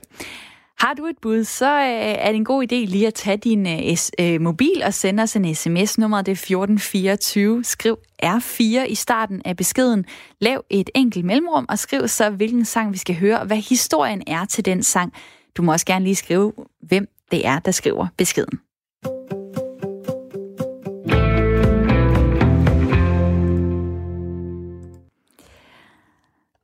Har 0.79 0.93
du 0.93 1.05
et 1.05 1.15
bud, 1.21 1.43
så 1.43 1.79
øh, 1.79 1.85
er 1.99 2.27
det 2.27 2.35
en 2.35 2.45
god 2.45 2.63
idé 2.63 2.75
lige 2.75 3.07
at 3.07 3.13
tage 3.13 3.37
din 3.37 3.67
øh, 3.67 3.97
øh 4.19 4.41
mobil 4.41 4.81
og 4.85 4.93
sende 4.93 5.23
os 5.23 5.35
en 5.35 5.55
sms. 5.55 5.97
Nummeret 5.97 6.25
det 6.25 6.31
er 6.31 6.35
1424. 6.35 7.63
Skriv 7.63 7.97
R4 8.23 8.61
i 8.87 8.95
starten 8.95 9.41
af 9.45 9.57
beskeden. 9.57 10.05
Lav 10.41 10.63
et 10.69 10.89
enkelt 10.95 11.25
mellemrum 11.25 11.65
og 11.69 11.79
skriv 11.79 12.07
så, 12.07 12.29
hvilken 12.29 12.65
sang 12.65 12.93
vi 12.93 12.97
skal 12.97 13.15
høre, 13.15 13.39
og 13.39 13.45
hvad 13.45 13.57
historien 13.57 14.23
er 14.27 14.45
til 14.45 14.65
den 14.65 14.83
sang. 14.83 15.13
Du 15.57 15.61
må 15.61 15.71
også 15.71 15.85
gerne 15.85 16.05
lige 16.05 16.15
skrive, 16.15 16.53
hvem 16.81 17.07
det 17.31 17.45
er, 17.45 17.59
der 17.59 17.71
skriver 17.71 18.07
beskeden. 18.17 18.59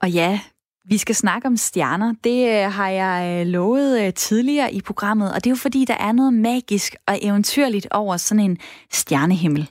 Og 0.01 0.09
ja, 0.09 0.39
vi 0.85 0.97
skal 0.97 1.15
snakke 1.15 1.47
om 1.47 1.57
stjerner. 1.57 2.13
Det 2.23 2.47
øh, 2.47 2.71
har 2.71 2.89
jeg 2.89 3.41
øh, 3.41 3.47
lovet 3.47 4.01
øh, 4.01 4.13
tidligere 4.13 4.73
i 4.73 4.81
programmet, 4.81 5.33
og 5.33 5.35
det 5.35 5.45
er 5.45 5.51
jo 5.51 5.55
fordi, 5.55 5.85
der 5.85 5.97
er 5.99 6.11
noget 6.11 6.33
magisk 6.33 6.95
og 7.07 7.19
eventyrligt 7.21 7.87
over 7.91 8.17
sådan 8.17 8.43
en 8.43 8.57
stjernehimmel. 8.91 9.69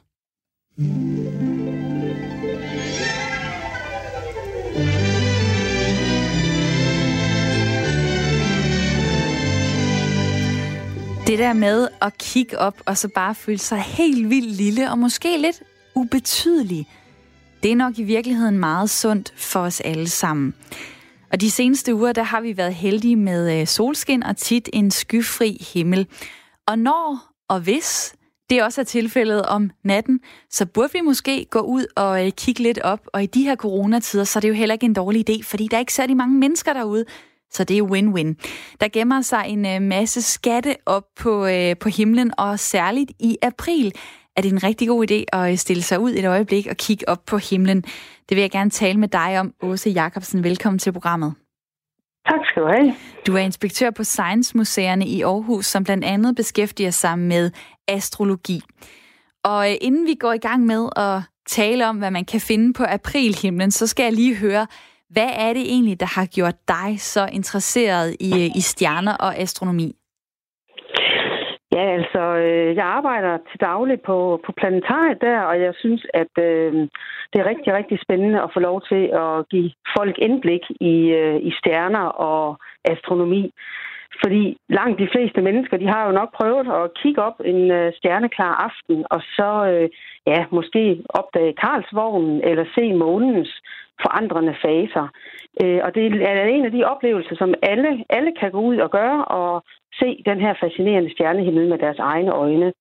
Det 11.27 11.39
der 11.39 11.53
med 11.53 11.89
at 12.03 12.19
kigge 12.19 12.59
op 12.59 12.83
og 12.87 12.99
så 12.99 13.09
bare 13.09 13.35
føle 13.35 13.59
sig 13.59 13.79
helt 13.79 14.31
vildt 14.31 14.57
lille 14.57 14.91
og 14.91 14.99
måske 14.99 15.39
lidt 15.39 15.63
ubetydelig, 15.95 16.89
det 17.63 17.73
er 17.73 17.77
nok 17.77 17.99
i 17.99 18.03
virkeligheden 18.03 18.59
meget 18.59 18.91
sundt 18.91 19.33
for 19.37 19.61
os 19.61 19.81
alle 19.81 20.09
sammen. 20.09 20.55
Og 21.33 21.41
de 21.41 21.51
seneste 21.51 21.95
uger, 21.95 22.13
der 22.13 22.23
har 22.23 22.41
vi 22.41 22.57
været 22.57 22.75
heldige 22.75 23.17
med 23.17 23.61
øh, 23.61 23.67
solskin 23.67 24.23
og 24.23 24.37
tit 24.37 24.69
en 24.73 24.91
skyfri 24.91 25.67
himmel. 25.75 26.07
Og 26.67 26.79
når 26.79 27.33
og 27.49 27.61
hvis 27.61 28.15
det 28.51 28.63
også 28.63 28.81
er 28.81 28.85
tilfældet 28.85 29.43
om 29.43 29.71
natten, 29.85 30.21
så 30.51 30.67
burde 30.67 30.93
vi 30.93 31.01
måske 31.01 31.47
gå 31.51 31.59
ud 31.59 31.87
og 31.97 32.27
øh, 32.27 32.33
kigge 32.33 32.63
lidt 32.63 32.79
op. 32.79 33.01
Og 33.13 33.23
i 33.23 33.27
de 33.27 33.43
her 33.43 33.57
coronatider, 33.57 34.25
så 34.25 34.39
er 34.39 34.41
det 34.41 34.49
jo 34.49 34.55
heller 34.55 34.73
ikke 34.73 34.87
en 34.87 34.95
dårlig 34.95 35.31
idé, 35.31 35.43
fordi 35.45 35.69
der 35.69 35.77
er 35.77 35.81
ikke 35.81 35.95
særlig 35.95 36.17
mange 36.17 36.39
mennesker 36.39 36.73
derude. 36.73 37.05
Så 37.51 37.65
det 37.65 37.79
er 37.79 37.83
win-win. 37.83 38.35
Der 38.81 38.89
gemmer 38.89 39.21
sig 39.21 39.45
en 39.49 39.67
øh, 39.67 39.83
masse 39.83 40.23
skatte 40.23 40.77
op 40.87 41.05
på, 41.17 41.47
øh, 41.47 41.77
på 41.77 41.89
himlen, 41.89 42.33
og 42.39 42.59
særligt 42.59 43.13
i 43.21 43.37
april 43.43 43.93
er 44.37 44.43
det 44.43 44.53
en 44.53 44.63
rigtig 44.63 44.89
god 44.89 45.11
idé 45.11 45.25
at 45.33 45.59
stille 45.59 45.83
sig 45.83 46.01
ud 46.01 46.11
et 46.11 46.25
øjeblik 46.25 46.67
og 46.67 46.77
kigge 46.77 47.09
op 47.09 47.27
på 47.27 47.39
himlen. 47.39 47.83
Det 48.29 48.37
vil 48.37 48.41
jeg 48.41 48.51
gerne 48.51 48.71
tale 48.71 48.99
med 48.99 49.09
dig 49.09 49.41
om, 49.41 49.55
Åse 49.63 49.91
Jacobsen. 49.91 50.45
Velkommen 50.45 50.79
til 50.79 50.93
programmet. 50.93 51.35
Tak 52.29 52.41
skal 52.47 52.63
du 52.63 52.69
have. 52.69 52.95
Du 53.27 53.35
er 53.37 53.39
inspektør 53.41 53.91
på 53.91 54.05
Science-museerne 54.05 55.07
i 55.07 55.23
Aarhus, 55.23 55.67
som 55.67 55.85
blandt 55.85 56.05
andet 56.05 56.37
beskæftiger 56.37 56.91
sig 56.91 57.19
med 57.19 57.51
astrologi. 57.89 58.63
Og 59.45 59.71
øh, 59.71 59.77
inden 59.81 60.07
vi 60.07 60.15
går 60.15 60.33
i 60.33 60.39
gang 60.39 60.67
med 60.67 60.89
at 60.97 61.21
tale 61.49 61.89
om, 61.89 61.97
hvad 61.97 62.11
man 62.11 62.25
kan 62.25 62.41
finde 62.41 62.73
på 62.73 62.85
aprilhimlen, 62.89 63.71
så 63.71 63.87
skal 63.87 64.03
jeg 64.03 64.13
lige 64.13 64.37
høre, 64.37 64.67
hvad 65.11 65.31
er 65.33 65.53
det 65.53 65.63
egentlig, 65.63 66.01
der 66.01 66.07
har 66.07 66.27
gjort 66.27 66.69
dig 66.69 66.97
så 67.01 67.29
interesseret 67.33 68.17
i, 68.21 68.33
øh, 68.33 68.57
i 68.57 68.61
stjerner 68.61 69.15
og 69.15 69.37
astronomi? 69.37 69.97
Ja, 71.77 71.85
altså, 71.99 72.23
øh, 72.45 72.77
jeg 72.77 72.85
arbejder 72.85 73.39
til 73.51 73.61
daglig 73.61 74.01
på, 74.01 74.41
på 74.47 74.53
planetariet 74.53 75.21
der, 75.21 75.41
og 75.41 75.61
jeg 75.61 75.75
synes, 75.79 76.07
at 76.15 76.33
øh, 76.39 76.73
det 77.31 77.39
er 77.41 77.51
rigtig, 77.53 77.73
rigtig 77.75 77.99
spændende 78.03 78.43
at 78.43 78.51
få 78.55 78.61
lov 78.61 78.83
til 78.83 79.03
at 79.23 79.49
give 79.49 79.71
folk 79.97 80.19
indblik 80.19 80.65
i, 80.81 80.97
øh, 81.21 81.39
i 81.43 81.51
stjerner 81.59 82.07
og 82.31 82.59
astronomi. 82.85 83.53
Fordi 84.25 84.57
langt 84.69 84.99
de 84.99 85.09
fleste 85.13 85.41
mennesker, 85.43 85.77
de 85.77 85.87
har 85.87 86.07
jo 86.07 86.13
nok 86.13 86.31
prøvet 86.35 86.67
at 86.81 86.95
kigge 86.95 87.23
op 87.23 87.41
en 87.45 87.71
øh, 87.71 87.93
stjerneklar 87.97 88.55
aften, 88.69 89.05
og 89.11 89.21
så 89.37 89.51
øh, 89.73 89.89
ja, 90.27 90.45
måske 90.51 91.03
opdage 91.09 91.53
Karlsvognen 91.53 92.41
eller 92.45 92.65
se 92.75 92.93
månens 92.93 93.51
forandrende 94.03 94.55
faser. 94.65 95.07
Øh, 95.63 95.81
og 95.85 95.95
det 95.95 96.03
er 96.23 96.45
en 96.45 96.65
af 96.65 96.73
de 96.73 96.85
oplevelser, 96.85 97.37
som 97.37 97.55
alle, 97.63 98.05
alle 98.11 98.33
kan 98.41 98.51
gå 98.51 98.61
ud 98.61 98.77
og 98.77 98.91
gøre, 98.91 99.25
og 99.25 99.65
se 100.01 100.23
den 100.27 100.41
her 100.41 100.55
fascinerende 100.63 101.13
stjernehimmel 101.13 101.69
med 101.69 101.79
deres 101.79 101.99
egne 101.99 102.33
øjne. 102.33 102.73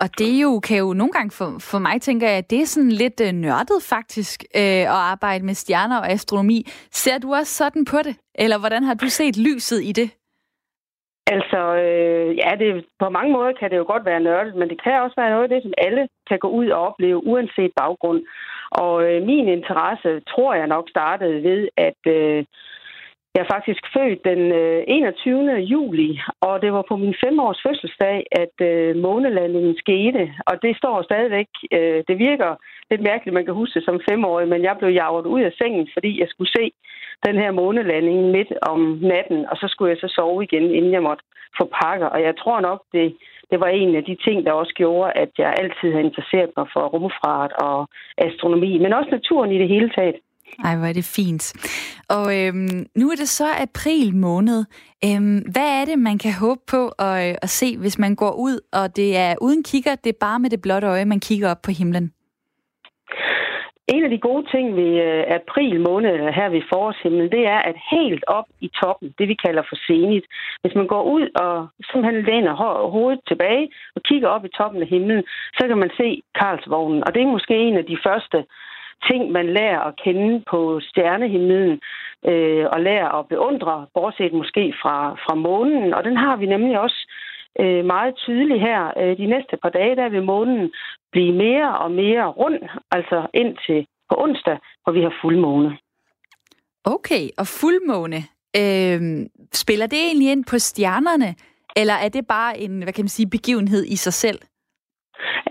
Og 0.00 0.08
det 0.18 0.42
jo 0.42 0.60
kan 0.60 0.78
jo 0.78 0.92
nogle 0.92 1.12
gange 1.12 1.30
for, 1.38 1.48
for 1.70 1.78
mig, 1.78 2.00
tænker 2.00 2.28
jeg, 2.28 2.38
at 2.38 2.50
det 2.50 2.60
er 2.60 2.66
sådan 2.66 2.92
lidt 2.92 3.20
øh, 3.20 3.32
nørdet 3.32 3.80
faktisk 3.94 4.44
øh, 4.56 4.86
at 4.96 5.00
arbejde 5.12 5.44
med 5.44 5.54
stjerner 5.54 5.98
og 5.98 6.10
astronomi. 6.10 6.58
Ser 6.90 7.18
du 7.18 7.34
også 7.34 7.52
sådan 7.54 7.84
på 7.84 7.98
det? 8.04 8.16
Eller 8.34 8.58
hvordan 8.58 8.82
har 8.82 8.94
du 8.94 9.06
set 9.06 9.36
lyset 9.36 9.80
i 9.82 9.92
det? 9.92 10.08
Altså, 11.34 11.60
øh, 11.84 12.36
ja, 12.42 12.50
det, 12.60 12.84
på 12.98 13.08
mange 13.08 13.32
måder 13.32 13.52
kan 13.60 13.70
det 13.70 13.76
jo 13.76 13.84
godt 13.92 14.04
være 14.04 14.20
nørdet, 14.20 14.54
men 14.54 14.68
det 14.68 14.82
kan 14.82 15.02
også 15.02 15.16
være 15.18 15.30
noget 15.30 15.42
af 15.42 15.48
det, 15.48 15.62
som 15.62 15.74
alle 15.78 16.08
kan 16.28 16.38
gå 16.38 16.48
ud 16.48 16.68
og 16.68 16.80
opleve, 16.88 17.26
uanset 17.26 17.72
baggrund. 17.76 18.20
Og 18.70 18.94
øh, 19.08 19.22
min 19.22 19.48
interesse, 19.48 20.20
tror 20.20 20.54
jeg 20.54 20.66
nok, 20.66 20.88
startede 20.88 21.42
ved, 21.42 21.68
at 21.76 22.00
øh, 22.06 22.44
jeg 23.38 23.46
er 23.46 23.54
faktisk 23.56 23.82
født 23.96 24.20
den 24.30 24.42
øh, 24.60 24.82
21. 24.86 25.52
Juli, 25.72 26.10
og 26.40 26.62
det 26.62 26.70
var 26.72 26.84
på 26.88 26.96
min 26.96 27.14
femårs 27.24 27.60
fødselsdag, 27.66 28.18
at 28.42 28.56
øh, 28.70 28.96
månelandingen 28.96 29.74
skete. 29.84 30.22
Og 30.48 30.54
det 30.62 30.76
står 30.76 31.02
stadigvæk, 31.02 31.50
øh, 31.76 31.98
det 32.08 32.16
virker 32.28 32.50
lidt 32.90 33.02
mærkeligt, 33.10 33.34
man 33.38 33.44
kan 33.44 33.54
huske 33.60 33.74
det 33.78 33.84
som 33.84 34.00
femårig, 34.10 34.48
men 34.48 34.62
jeg 34.62 34.76
blev 34.78 34.90
jaget 34.90 35.26
ud 35.34 35.40
af 35.40 35.52
sengen, 35.58 35.88
fordi 35.94 36.20
jeg 36.20 36.28
skulle 36.30 36.52
se 36.58 36.64
den 37.26 37.36
her 37.42 37.50
månelanding 37.50 38.20
midt 38.36 38.52
om 38.72 38.80
natten, 39.12 39.40
og 39.50 39.56
så 39.56 39.66
skulle 39.68 39.90
jeg 39.92 40.00
så 40.00 40.08
sove 40.16 40.42
igen, 40.44 40.66
inden 40.78 40.92
jeg 40.92 41.02
måtte 41.02 41.24
få 41.58 41.64
pakker. 41.82 42.06
Og 42.06 42.20
jeg 42.22 42.34
tror 42.36 42.60
nok, 42.60 42.80
det, 42.92 43.16
det 43.50 43.60
var 43.60 43.66
en 43.66 43.96
af 43.96 44.04
de 44.04 44.16
ting, 44.26 44.46
der 44.46 44.52
også 44.52 44.74
gjorde, 44.74 45.12
at 45.12 45.30
jeg 45.38 45.54
altid 45.60 45.88
har 45.92 46.00
interesseret 46.08 46.50
mig 46.56 46.66
for 46.72 46.82
rumfart 46.94 47.52
og 47.52 47.88
astronomi, 48.18 48.78
men 48.78 48.92
også 48.92 49.10
naturen 49.10 49.52
i 49.52 49.58
det 49.58 49.68
hele 49.68 49.90
taget. 49.90 50.16
Ej, 50.64 50.76
hvor 50.76 50.86
er 50.86 50.92
det 50.92 51.04
fint. 51.16 51.44
Og 52.08 52.26
øhm, 52.38 52.86
nu 52.94 53.10
er 53.10 53.16
det 53.16 53.28
så 53.28 53.46
april 53.68 54.16
måned. 54.16 54.64
Øhm, 55.04 55.38
hvad 55.52 55.68
er 55.80 55.84
det, 55.84 55.98
man 55.98 56.18
kan 56.18 56.32
håbe 56.32 56.60
på 56.70 56.88
at, 56.88 57.28
øh, 57.28 57.34
at 57.42 57.48
se, 57.48 57.78
hvis 57.78 57.98
man 57.98 58.14
går 58.14 58.32
ud, 58.32 58.60
og 58.72 58.96
det 58.96 59.16
er 59.16 59.34
uden 59.40 59.62
kigger, 59.64 59.94
det 59.94 60.10
er 60.10 60.18
bare 60.20 60.38
med 60.38 60.50
det 60.50 60.62
blotte 60.62 60.86
øje, 60.86 61.04
man 61.04 61.20
kigger 61.20 61.50
op 61.50 61.62
på 61.62 61.70
himlen? 61.70 62.12
En 63.94 64.04
af 64.04 64.10
de 64.10 64.26
gode 64.28 64.46
ting 64.54 64.76
ved 64.76 64.92
øh, 65.06 65.24
april 65.40 65.80
måned 65.80 66.12
her 66.38 66.48
ved 66.48 66.62
forårshimlen, 66.72 67.30
det 67.36 67.46
er, 67.46 67.60
at 67.70 67.76
helt 67.90 68.24
op 68.26 68.48
i 68.60 68.68
toppen, 68.80 69.14
det 69.18 69.28
vi 69.28 69.36
kalder 69.46 69.62
for 69.68 69.78
senigt, 69.86 70.26
hvis 70.62 70.74
man 70.74 70.86
går 70.86 71.02
ud 71.16 71.26
og 71.44 71.68
simpelthen 71.90 72.24
læner 72.28 72.54
hovedet 72.94 73.20
tilbage 73.28 73.68
og 73.96 74.02
kigger 74.02 74.28
op 74.28 74.44
i 74.44 74.54
toppen 74.58 74.82
af 74.82 74.88
himlen, 74.88 75.22
så 75.58 75.62
kan 75.68 75.78
man 75.78 75.90
se 76.00 76.22
Karlsvognen. 76.38 77.04
Og 77.06 77.14
det 77.14 77.22
er 77.22 77.34
måske 77.36 77.54
en 77.54 77.76
af 77.76 77.84
de 77.84 77.98
første 78.06 78.38
ting, 79.08 79.32
man 79.32 79.46
lærer 79.46 79.80
at 79.80 79.94
kende 80.04 80.44
på 80.50 80.80
stjernehimlen, 80.82 81.80
øh, 82.30 82.66
og 82.72 82.80
lærer 82.80 83.08
at 83.18 83.28
beundre, 83.28 83.86
bortset 83.94 84.32
måske 84.32 84.74
fra, 84.82 84.96
fra 85.24 85.34
månen. 85.34 85.94
Og 85.94 86.04
den 86.04 86.16
har 86.16 86.36
vi 86.36 86.46
nemlig 86.46 86.80
også 86.80 87.00
øh, 87.60 87.84
meget 87.84 88.14
tydelig 88.16 88.60
her. 88.60 88.92
Øh, 89.00 89.16
de 89.16 89.26
næste 89.26 89.56
par 89.62 89.68
dage, 89.68 89.96
der 89.96 90.08
vil 90.08 90.22
månen 90.22 90.72
blive 91.12 91.32
mere 91.32 91.78
og 91.78 91.90
mere 91.90 92.26
rund, 92.26 92.58
altså 92.90 93.26
indtil 93.34 93.86
på 94.10 94.14
onsdag, 94.18 94.58
hvor 94.82 94.92
vi 94.92 95.02
har 95.02 95.14
fuldmåne. 95.22 95.78
Okay, 96.84 97.28
og 97.38 97.46
fuldmåne, 97.46 98.20
øh, 98.60 99.00
spiller 99.52 99.86
det 99.86 99.98
egentlig 99.98 100.32
ind 100.32 100.44
på 100.44 100.58
stjernerne, 100.58 101.34
eller 101.76 101.94
er 101.94 102.08
det 102.08 102.26
bare 102.26 102.58
en, 102.58 102.82
hvad 102.82 102.92
kan 102.92 103.02
man 103.04 103.08
sige, 103.08 103.30
begivenhed 103.30 103.84
i 103.84 103.96
sig 103.96 104.12
selv? 104.12 104.38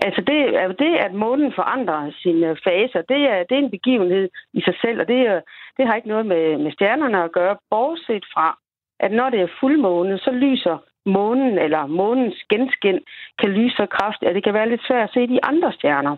Altså 0.06 0.20
det, 0.30 0.38
det, 0.78 0.92
at 1.06 1.12
månen 1.14 1.52
forandrer 1.60 2.10
sine 2.22 2.56
faser, 2.64 3.02
det 3.12 3.20
er, 3.32 3.38
det 3.48 3.54
er 3.54 3.62
en 3.62 3.76
begivenhed 3.76 4.28
i 4.52 4.60
sig 4.60 4.74
selv, 4.82 5.00
og 5.00 5.08
det, 5.08 5.42
det 5.76 5.86
har 5.86 5.94
ikke 5.94 6.08
noget 6.08 6.26
med, 6.26 6.58
med 6.58 6.72
stjernerne 6.72 7.24
at 7.24 7.32
gøre, 7.32 7.56
bortset 7.70 8.24
fra, 8.34 8.58
at 9.00 9.12
når 9.12 9.30
det 9.30 9.40
er 9.40 9.56
fuldmåne, 9.60 10.18
så 10.18 10.30
lyser 10.30 10.76
månen 11.06 11.58
eller 11.58 11.86
månens 11.86 12.38
genskin 12.50 12.98
kan 13.40 13.50
lyse 13.50 13.76
så 13.76 13.86
kraftigt, 13.86 14.28
at 14.28 14.34
det 14.34 14.44
kan 14.44 14.54
være 14.54 14.68
lidt 14.68 14.86
svært 14.86 15.08
at 15.08 15.14
se 15.14 15.26
de 15.26 15.44
andre 15.44 15.72
stjerner. 15.72 16.16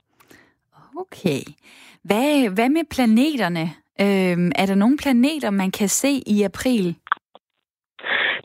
Okay. 1.02 1.40
Hvad, 2.04 2.54
hvad 2.54 2.68
med 2.68 2.84
planeterne? 2.94 3.64
Øhm, 4.04 4.52
er 4.60 4.66
der 4.66 4.74
nogle 4.74 4.96
planeter, 5.02 5.50
man 5.50 5.70
kan 5.70 5.88
se 5.88 6.12
i 6.26 6.42
april? 6.42 6.96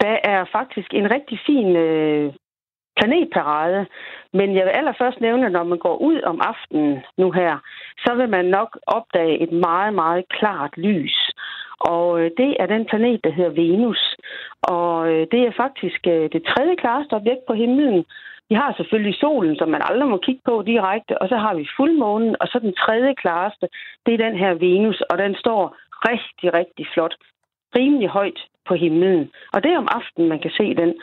Der 0.02 0.18
er 0.24 0.46
faktisk 0.52 0.90
en 0.94 1.12
rigtig 1.12 1.40
fin 1.46 1.76
øh, 1.76 2.34
planetparade. 2.98 3.86
Men 4.34 4.56
jeg 4.56 4.66
vil 4.66 4.78
allerførst 4.80 5.22
nævne, 5.22 5.46
at 5.46 5.52
når 5.52 5.64
man 5.64 5.78
går 5.78 5.98
ud 5.98 6.22
om 6.22 6.42
aftenen 6.52 7.00
nu 7.18 7.32
her, 7.32 7.58
så 7.98 8.16
vil 8.16 8.30
man 8.30 8.46
nok 8.46 8.78
opdage 8.88 9.42
et 9.44 9.52
meget, 9.52 9.94
meget 9.94 10.24
klart 10.30 10.78
lys. 10.78 11.18
Og 11.80 12.22
øh, 12.22 12.32
det 12.38 12.56
er 12.60 12.66
den 12.66 12.86
planet, 12.86 13.24
der 13.24 13.32
hedder 13.32 13.58
Venus. 13.62 14.16
Og 14.62 15.12
øh, 15.12 15.28
det 15.32 15.42
er 15.48 15.52
faktisk 15.64 16.00
øh, 16.08 16.30
det 16.34 16.44
tredje 16.44 16.76
klareste 16.76 17.14
objekt 17.14 17.46
på 17.48 17.54
himlen. 17.54 18.06
Vi 18.50 18.56
har 18.56 18.74
selvfølgelig 18.78 19.16
solen, 19.20 19.56
som 19.56 19.70
man 19.70 19.82
aldrig 19.90 20.10
må 20.10 20.18
kigge 20.18 20.42
på 20.46 20.62
direkte, 20.62 21.22
og 21.22 21.30
så 21.30 21.38
har 21.38 21.54
vi 21.56 21.74
fuldmånen, 21.78 22.36
og 22.42 22.48
så 22.48 22.60
den 22.60 22.74
tredje 22.74 23.14
klareste, 23.14 23.68
det 24.06 24.14
er 24.14 24.26
den 24.26 24.38
her 24.38 24.54
Venus, 24.54 25.02
og 25.02 25.18
den 25.18 25.36
står 25.36 25.76
rigtig, 26.10 26.54
rigtig 26.54 26.88
flot, 26.94 27.16
rimelig 27.76 28.10
højt 28.10 28.40
på 28.68 28.74
himlen. 28.76 29.32
Og 29.54 29.64
det 29.64 29.72
er 29.72 29.78
om 29.78 29.88
aftenen, 29.92 30.30
man 30.30 30.40
kan 30.40 30.52
se 30.52 30.76
den. 30.76 30.94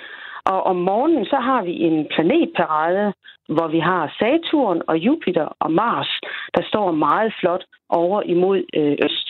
Og 0.45 0.62
om 0.62 0.76
morgenen, 0.76 1.24
så 1.24 1.36
har 1.36 1.62
vi 1.62 1.74
en 1.88 2.07
planetparade, 2.14 3.12
hvor 3.49 3.68
vi 3.68 3.78
har 3.78 4.14
Saturn 4.18 4.82
og 4.88 4.97
Jupiter 4.99 5.49
og 5.61 5.72
Mars, 5.72 6.11
der 6.57 6.62
står 6.70 6.93
meget 6.93 7.34
flot 7.40 7.64
over 7.88 8.22
imod 8.22 8.59
øh, 8.78 8.97
øst. 9.07 9.28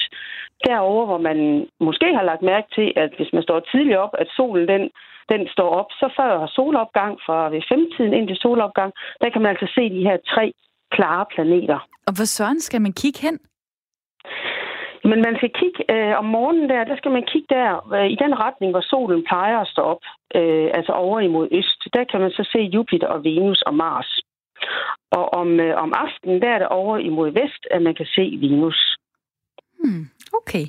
Derover, 0.66 1.06
hvor 1.06 1.18
man 1.18 1.66
måske 1.80 2.08
har 2.18 2.22
lagt 2.22 2.42
mærke 2.42 2.68
til, 2.74 2.92
at 2.96 3.10
hvis 3.16 3.32
man 3.32 3.42
står 3.42 3.60
tidligt 3.60 3.96
op, 3.96 4.14
at 4.18 4.28
solen 4.36 4.68
den, 4.68 4.90
den 5.28 5.48
står 5.54 5.70
op, 5.80 5.90
så 6.00 6.06
før 6.18 6.46
solopgang 6.46 7.18
fra 7.26 7.38
ved 7.50 7.62
femtiden 7.70 8.12
ind 8.14 8.28
til 8.28 8.36
solopgang, 8.36 8.92
der 9.20 9.30
kan 9.30 9.42
man 9.42 9.50
altså 9.50 9.68
se 9.74 9.90
de 9.90 10.06
her 10.08 10.16
tre 10.32 10.52
klare 10.90 11.26
planeter. 11.34 11.78
Og 12.06 12.12
hvor 12.16 12.28
søren 12.36 12.60
skal 12.60 12.80
man 12.80 12.92
kigge 12.92 13.20
hen? 13.26 13.38
Men 15.10 15.18
man 15.26 15.34
skal 15.36 15.50
kigge 15.60 15.80
øh, 15.94 16.18
om 16.20 16.24
morgenen 16.24 16.68
der, 16.68 16.84
der 16.84 16.96
skal 16.96 17.10
man 17.10 17.24
kigge 17.32 17.48
der 17.56 17.68
øh, 17.96 18.08
i 18.14 18.16
den 18.24 18.32
retning, 18.44 18.70
hvor 18.72 18.84
solen 18.92 19.24
plejer 19.30 19.58
at 19.58 19.68
stå 19.68 19.82
op, 19.82 20.02
øh, 20.38 20.68
altså 20.74 20.92
over 20.92 21.20
imod 21.20 21.48
øst. 21.52 21.80
Der 21.94 22.04
kan 22.10 22.20
man 22.20 22.30
så 22.30 22.48
se 22.52 22.58
Jupiter 22.58 23.08
og 23.08 23.24
Venus 23.24 23.62
og 23.62 23.74
Mars. 23.74 24.20
Og 25.10 25.24
om, 25.40 25.60
øh, 25.60 25.74
om 25.84 25.92
aftenen, 26.04 26.42
der 26.42 26.48
er 26.48 26.58
det 26.58 26.68
over 26.68 26.98
imod 26.98 27.30
vest, 27.30 27.62
at 27.70 27.82
man 27.82 27.94
kan 27.94 28.06
se 28.06 28.24
Venus. 28.40 28.96
Hmm, 29.80 30.04
okay. 30.40 30.66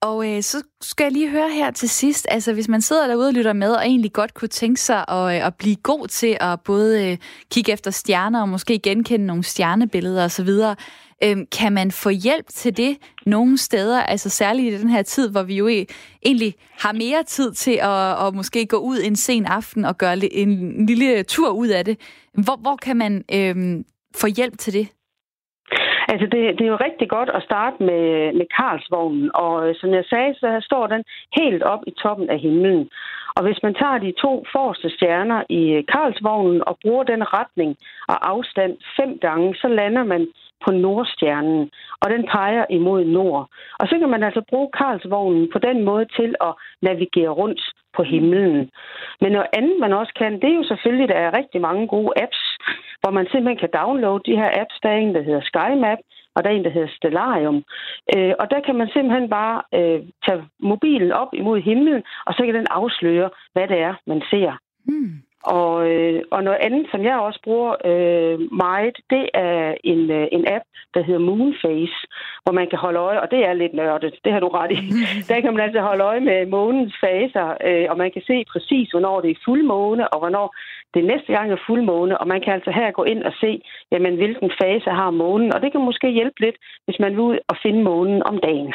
Og 0.00 0.16
øh, 0.28 0.42
så 0.42 0.64
skal 0.80 1.04
jeg 1.04 1.12
lige 1.12 1.30
høre 1.30 1.50
her 1.50 1.70
til 1.70 1.88
sidst, 1.88 2.26
altså 2.30 2.52
hvis 2.52 2.68
man 2.68 2.82
sidder 2.82 3.06
derude 3.06 3.28
og 3.28 3.34
lytter 3.34 3.52
med, 3.52 3.72
og 3.72 3.82
egentlig 3.82 4.12
godt 4.12 4.34
kunne 4.34 4.48
tænke 4.48 4.80
sig 4.80 5.04
at, 5.08 5.34
øh, 5.34 5.46
at 5.46 5.54
blive 5.58 5.76
god 5.76 6.06
til 6.08 6.36
at 6.40 6.60
både 6.60 7.10
øh, 7.10 7.18
kigge 7.52 7.72
efter 7.72 7.90
stjerner, 7.90 8.40
og 8.40 8.48
måske 8.48 8.78
genkende 8.78 9.26
nogle 9.26 9.42
stjernebilleder 9.42 10.24
osv., 10.24 10.50
Øhm, 11.24 11.46
kan 11.58 11.72
man 11.72 11.90
få 11.90 12.10
hjælp 12.10 12.46
til 12.48 12.76
det 12.76 12.98
nogle 13.26 13.58
steder, 13.58 14.02
altså 14.02 14.30
særligt 14.30 14.74
i 14.74 14.82
den 14.82 14.90
her 14.90 15.02
tid, 15.02 15.30
hvor 15.30 15.42
vi 15.42 15.56
jo 15.56 15.68
e- 15.68 16.18
egentlig 16.26 16.54
har 16.82 16.92
mere 16.92 17.22
tid 17.22 17.52
til 17.52 17.78
at, 17.82 18.26
at 18.26 18.34
måske 18.34 18.66
gå 18.66 18.76
ud 18.76 18.98
en 19.04 19.16
sen 19.16 19.46
aften 19.46 19.84
og 19.84 19.98
gøre 19.98 20.16
en 20.32 20.86
lille 20.86 21.22
tur 21.22 21.50
ud 21.50 21.68
af 21.68 21.84
det. 21.84 21.96
Hvor, 22.44 22.56
hvor 22.62 22.76
kan 22.76 22.96
man 22.96 23.24
øhm, 23.34 23.84
få 24.20 24.26
hjælp 24.36 24.58
til 24.58 24.72
det? 24.72 24.86
Altså, 26.08 26.26
det, 26.32 26.40
det 26.58 26.64
er 26.64 26.72
jo 26.74 26.84
rigtig 26.88 27.08
godt 27.08 27.30
at 27.34 27.42
starte 27.42 27.76
med, 27.88 28.32
med 28.38 28.46
Karlsvognen, 28.56 29.30
og 29.34 29.68
øh, 29.68 29.74
som 29.80 29.90
jeg 29.94 30.04
sagde, 30.04 30.34
så 30.34 30.48
står 30.62 30.86
den 30.86 31.02
helt 31.40 31.62
op 31.62 31.82
i 31.86 31.92
toppen 32.02 32.30
af 32.30 32.38
himlen. 32.38 32.88
Og 33.36 33.42
hvis 33.42 33.60
man 33.62 33.74
tager 33.74 33.98
de 33.98 34.12
to 34.24 34.32
forreste 34.52 34.90
stjerner 34.96 35.42
i 35.48 35.62
øh, 35.76 35.84
Karlsvognen 35.92 36.62
og 36.68 36.78
bruger 36.82 37.04
den 37.04 37.22
retning 37.38 37.76
og 38.08 38.30
afstand 38.32 38.72
fem 38.98 39.18
gange, 39.18 39.54
så 39.54 39.68
lander 39.68 40.04
man 40.04 40.22
på 40.64 40.70
Nordstjernen, 40.72 41.70
og 42.02 42.10
den 42.10 42.22
peger 42.32 42.64
imod 42.70 43.04
nord. 43.04 43.50
Og 43.80 43.88
så 43.88 43.98
kan 43.98 44.08
man 44.08 44.22
altså 44.22 44.42
bruge 44.50 44.70
Karlsvognen 44.78 45.48
på 45.52 45.58
den 45.58 45.84
måde 45.84 46.06
til 46.18 46.34
at 46.40 46.52
navigere 46.82 47.32
rundt 47.40 47.60
på 47.96 48.02
himlen. 48.02 48.70
Men 49.20 49.32
noget 49.32 49.48
andet, 49.58 49.76
man 49.80 49.92
også 49.92 50.12
kan, 50.20 50.32
det 50.40 50.48
er 50.50 50.60
jo 50.60 50.64
selvfølgelig, 50.70 51.04
at 51.04 51.14
der 51.14 51.20
er 51.20 51.38
rigtig 51.38 51.60
mange 51.60 51.88
gode 51.88 52.12
apps, 52.24 52.42
hvor 53.00 53.10
man 53.10 53.26
simpelthen 53.26 53.62
kan 53.62 53.76
downloade 53.80 54.26
de 54.26 54.38
her 54.40 54.50
apps. 54.60 54.76
Der 54.82 54.88
er 54.88 54.98
en, 54.98 55.14
der 55.14 55.22
hedder 55.22 55.40
SkyMap, 55.50 55.98
og 56.34 56.44
der 56.44 56.50
er 56.50 56.54
en, 56.54 56.64
der 56.64 56.76
hedder 56.76 56.96
Stellarium. 56.96 57.58
Øh, 58.14 58.34
og 58.40 58.50
der 58.50 58.60
kan 58.66 58.76
man 58.80 58.88
simpelthen 58.88 59.28
bare 59.30 59.56
øh, 59.78 60.00
tage 60.26 60.42
mobilen 60.60 61.12
op 61.12 61.30
imod 61.32 61.60
himlen, 61.60 62.02
og 62.26 62.34
så 62.34 62.40
kan 62.44 62.54
den 62.54 62.66
afsløre, 62.70 63.30
hvad 63.52 63.68
det 63.68 63.78
er, 63.88 63.94
man 64.06 64.22
ser. 64.30 64.52
Mm. 64.84 65.25
Og, 65.44 65.90
øh, 65.90 66.22
og 66.30 66.44
noget 66.44 66.58
andet, 66.60 66.86
som 66.90 67.04
jeg 67.04 67.16
også 67.16 67.40
bruger 67.44 67.72
øh, 67.84 68.38
meget, 68.52 68.96
det 69.10 69.28
er 69.34 69.74
en, 69.84 70.10
øh, 70.10 70.26
en 70.32 70.44
app, 70.48 70.64
der 70.94 71.02
hedder 71.02 71.20
Moonface, 71.20 71.98
hvor 72.42 72.52
man 72.52 72.68
kan 72.70 72.78
holde 72.78 72.98
øje, 72.98 73.20
og 73.20 73.30
det 73.30 73.40
er 73.44 73.52
lidt 73.52 73.74
nørdet, 73.74 74.14
det 74.24 74.32
har 74.32 74.40
du 74.40 74.48
ret 74.48 74.72
i. 74.72 74.80
der 75.28 75.40
kan 75.40 75.52
man 75.54 75.64
altså 75.64 75.80
holde 75.80 76.04
øje 76.04 76.20
med 76.20 76.46
månens 76.46 76.94
faser, 77.00 77.46
øh, 77.68 77.86
og 77.90 77.96
man 77.98 78.10
kan 78.10 78.22
se 78.26 78.44
præcis, 78.52 78.90
hvornår 78.90 79.20
det 79.20 79.30
er 79.30 79.44
fuldmåne, 79.44 80.08
og 80.08 80.18
hvornår 80.18 80.54
det 80.94 81.04
næste 81.04 81.32
gang 81.32 81.52
er 81.52 81.64
fuldmåne, 81.66 82.18
og 82.18 82.28
man 82.28 82.40
kan 82.40 82.52
altså 82.52 82.70
her 82.70 82.90
gå 82.90 83.04
ind 83.04 83.22
og 83.22 83.32
se, 83.40 83.60
jamen, 83.92 84.16
hvilken 84.16 84.50
fase 84.62 84.90
har 84.90 85.10
månen, 85.10 85.54
og 85.54 85.60
det 85.62 85.72
kan 85.72 85.80
måske 85.80 86.08
hjælpe 86.10 86.40
lidt, 86.40 86.56
hvis 86.84 86.98
man 87.00 87.12
vil 87.12 87.20
ud 87.20 87.38
og 87.48 87.56
finde 87.62 87.82
månen 87.82 88.22
om 88.22 88.38
dagen. 88.38 88.74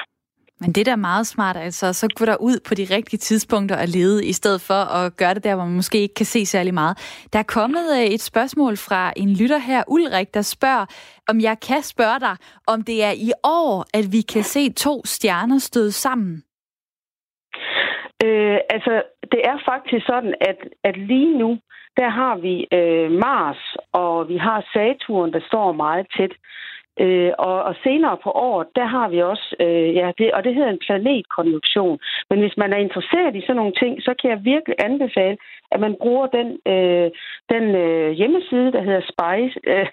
Men 0.62 0.72
det 0.76 0.86
der 0.86 0.92
er 0.92 1.08
meget 1.12 1.28
smart, 1.28 1.58
altså, 1.58 1.94
så 1.94 2.08
gå 2.16 2.26
der 2.26 2.38
ud 2.50 2.58
på 2.68 2.74
de 2.76 2.86
rigtige 2.96 3.18
tidspunkter 3.18 3.76
og 3.84 3.88
lede, 3.88 4.26
i 4.26 4.34
stedet 4.34 4.62
for 4.62 4.82
at 5.00 5.18
gøre 5.18 5.34
det 5.34 5.44
der, 5.44 5.56
hvor 5.56 5.66
man 5.66 5.76
måske 5.76 5.98
ikke 5.98 6.16
kan 6.16 6.26
se 6.26 6.46
særlig 6.46 6.74
meget. 6.74 6.96
Der 7.34 7.40
er 7.40 7.54
kommet 7.58 7.86
øh, 7.98 8.06
et 8.16 8.22
spørgsmål 8.22 8.78
fra 8.78 9.14
en 9.18 9.30
lytter 9.40 9.58
her, 9.58 9.84
Ulrik, 9.88 10.34
der 10.34 10.42
spørger, 10.42 10.86
om 11.30 11.40
jeg 11.40 11.58
kan 11.70 11.82
spørge 11.82 12.20
dig, 12.20 12.36
om 12.68 12.82
det 12.82 13.04
er 13.04 13.14
i 13.30 13.32
år, 13.44 13.86
at 13.98 14.06
vi 14.16 14.22
kan 14.34 14.44
se 14.44 14.74
to 14.74 15.02
stjerner 15.06 15.58
støde 15.58 15.92
sammen. 15.92 16.44
Øh, 18.26 18.58
altså, 18.76 18.94
det 19.32 19.42
er 19.52 19.58
faktisk 19.72 20.06
sådan, 20.06 20.34
at, 20.42 20.60
at 20.84 20.98
lige 20.98 21.38
nu, 21.38 21.52
der 21.98 22.10
har 22.10 22.36
vi 22.46 22.56
øh, 22.80 23.12
Mars, 23.12 23.62
og 23.94 24.30
vi 24.30 24.38
har 24.38 24.60
Saturn, 24.74 25.34
der 25.34 25.42
står 25.48 25.72
meget 25.72 26.08
tæt. 26.18 26.34
Øh, 27.00 27.32
og, 27.38 27.64
og 27.64 27.76
senere 27.84 28.18
på 28.24 28.30
året, 28.32 28.68
der 28.76 28.86
har 28.86 29.10
vi 29.10 29.22
også, 29.22 29.56
øh, 29.60 29.96
ja, 29.96 30.12
det, 30.18 30.32
og 30.34 30.44
det 30.44 30.56
hedder 30.56 30.70
en 30.70 30.84
planetkonjunktion. 30.86 32.00
Men 32.30 32.40
hvis 32.40 32.58
man 32.58 32.74
er 32.74 32.78
interesseret 32.78 33.36
i 33.36 33.42
sådan 33.42 33.56
nogle 33.56 33.74
ting, 33.82 34.04
så 34.04 34.14
kan 34.22 34.30
jeg 34.30 34.46
virkelig 34.46 34.76
anbefale, 34.80 35.38
at 35.72 35.80
man 35.80 35.96
bruger 36.02 36.28
den, 36.28 36.48
øh, 36.74 37.12
den 37.54 37.76
øh, 37.84 38.12
hjemmeside, 38.12 38.72
der 38.72 38.82
hedder 38.82 39.04
Spice, 39.12 39.60
øh, 39.68 39.88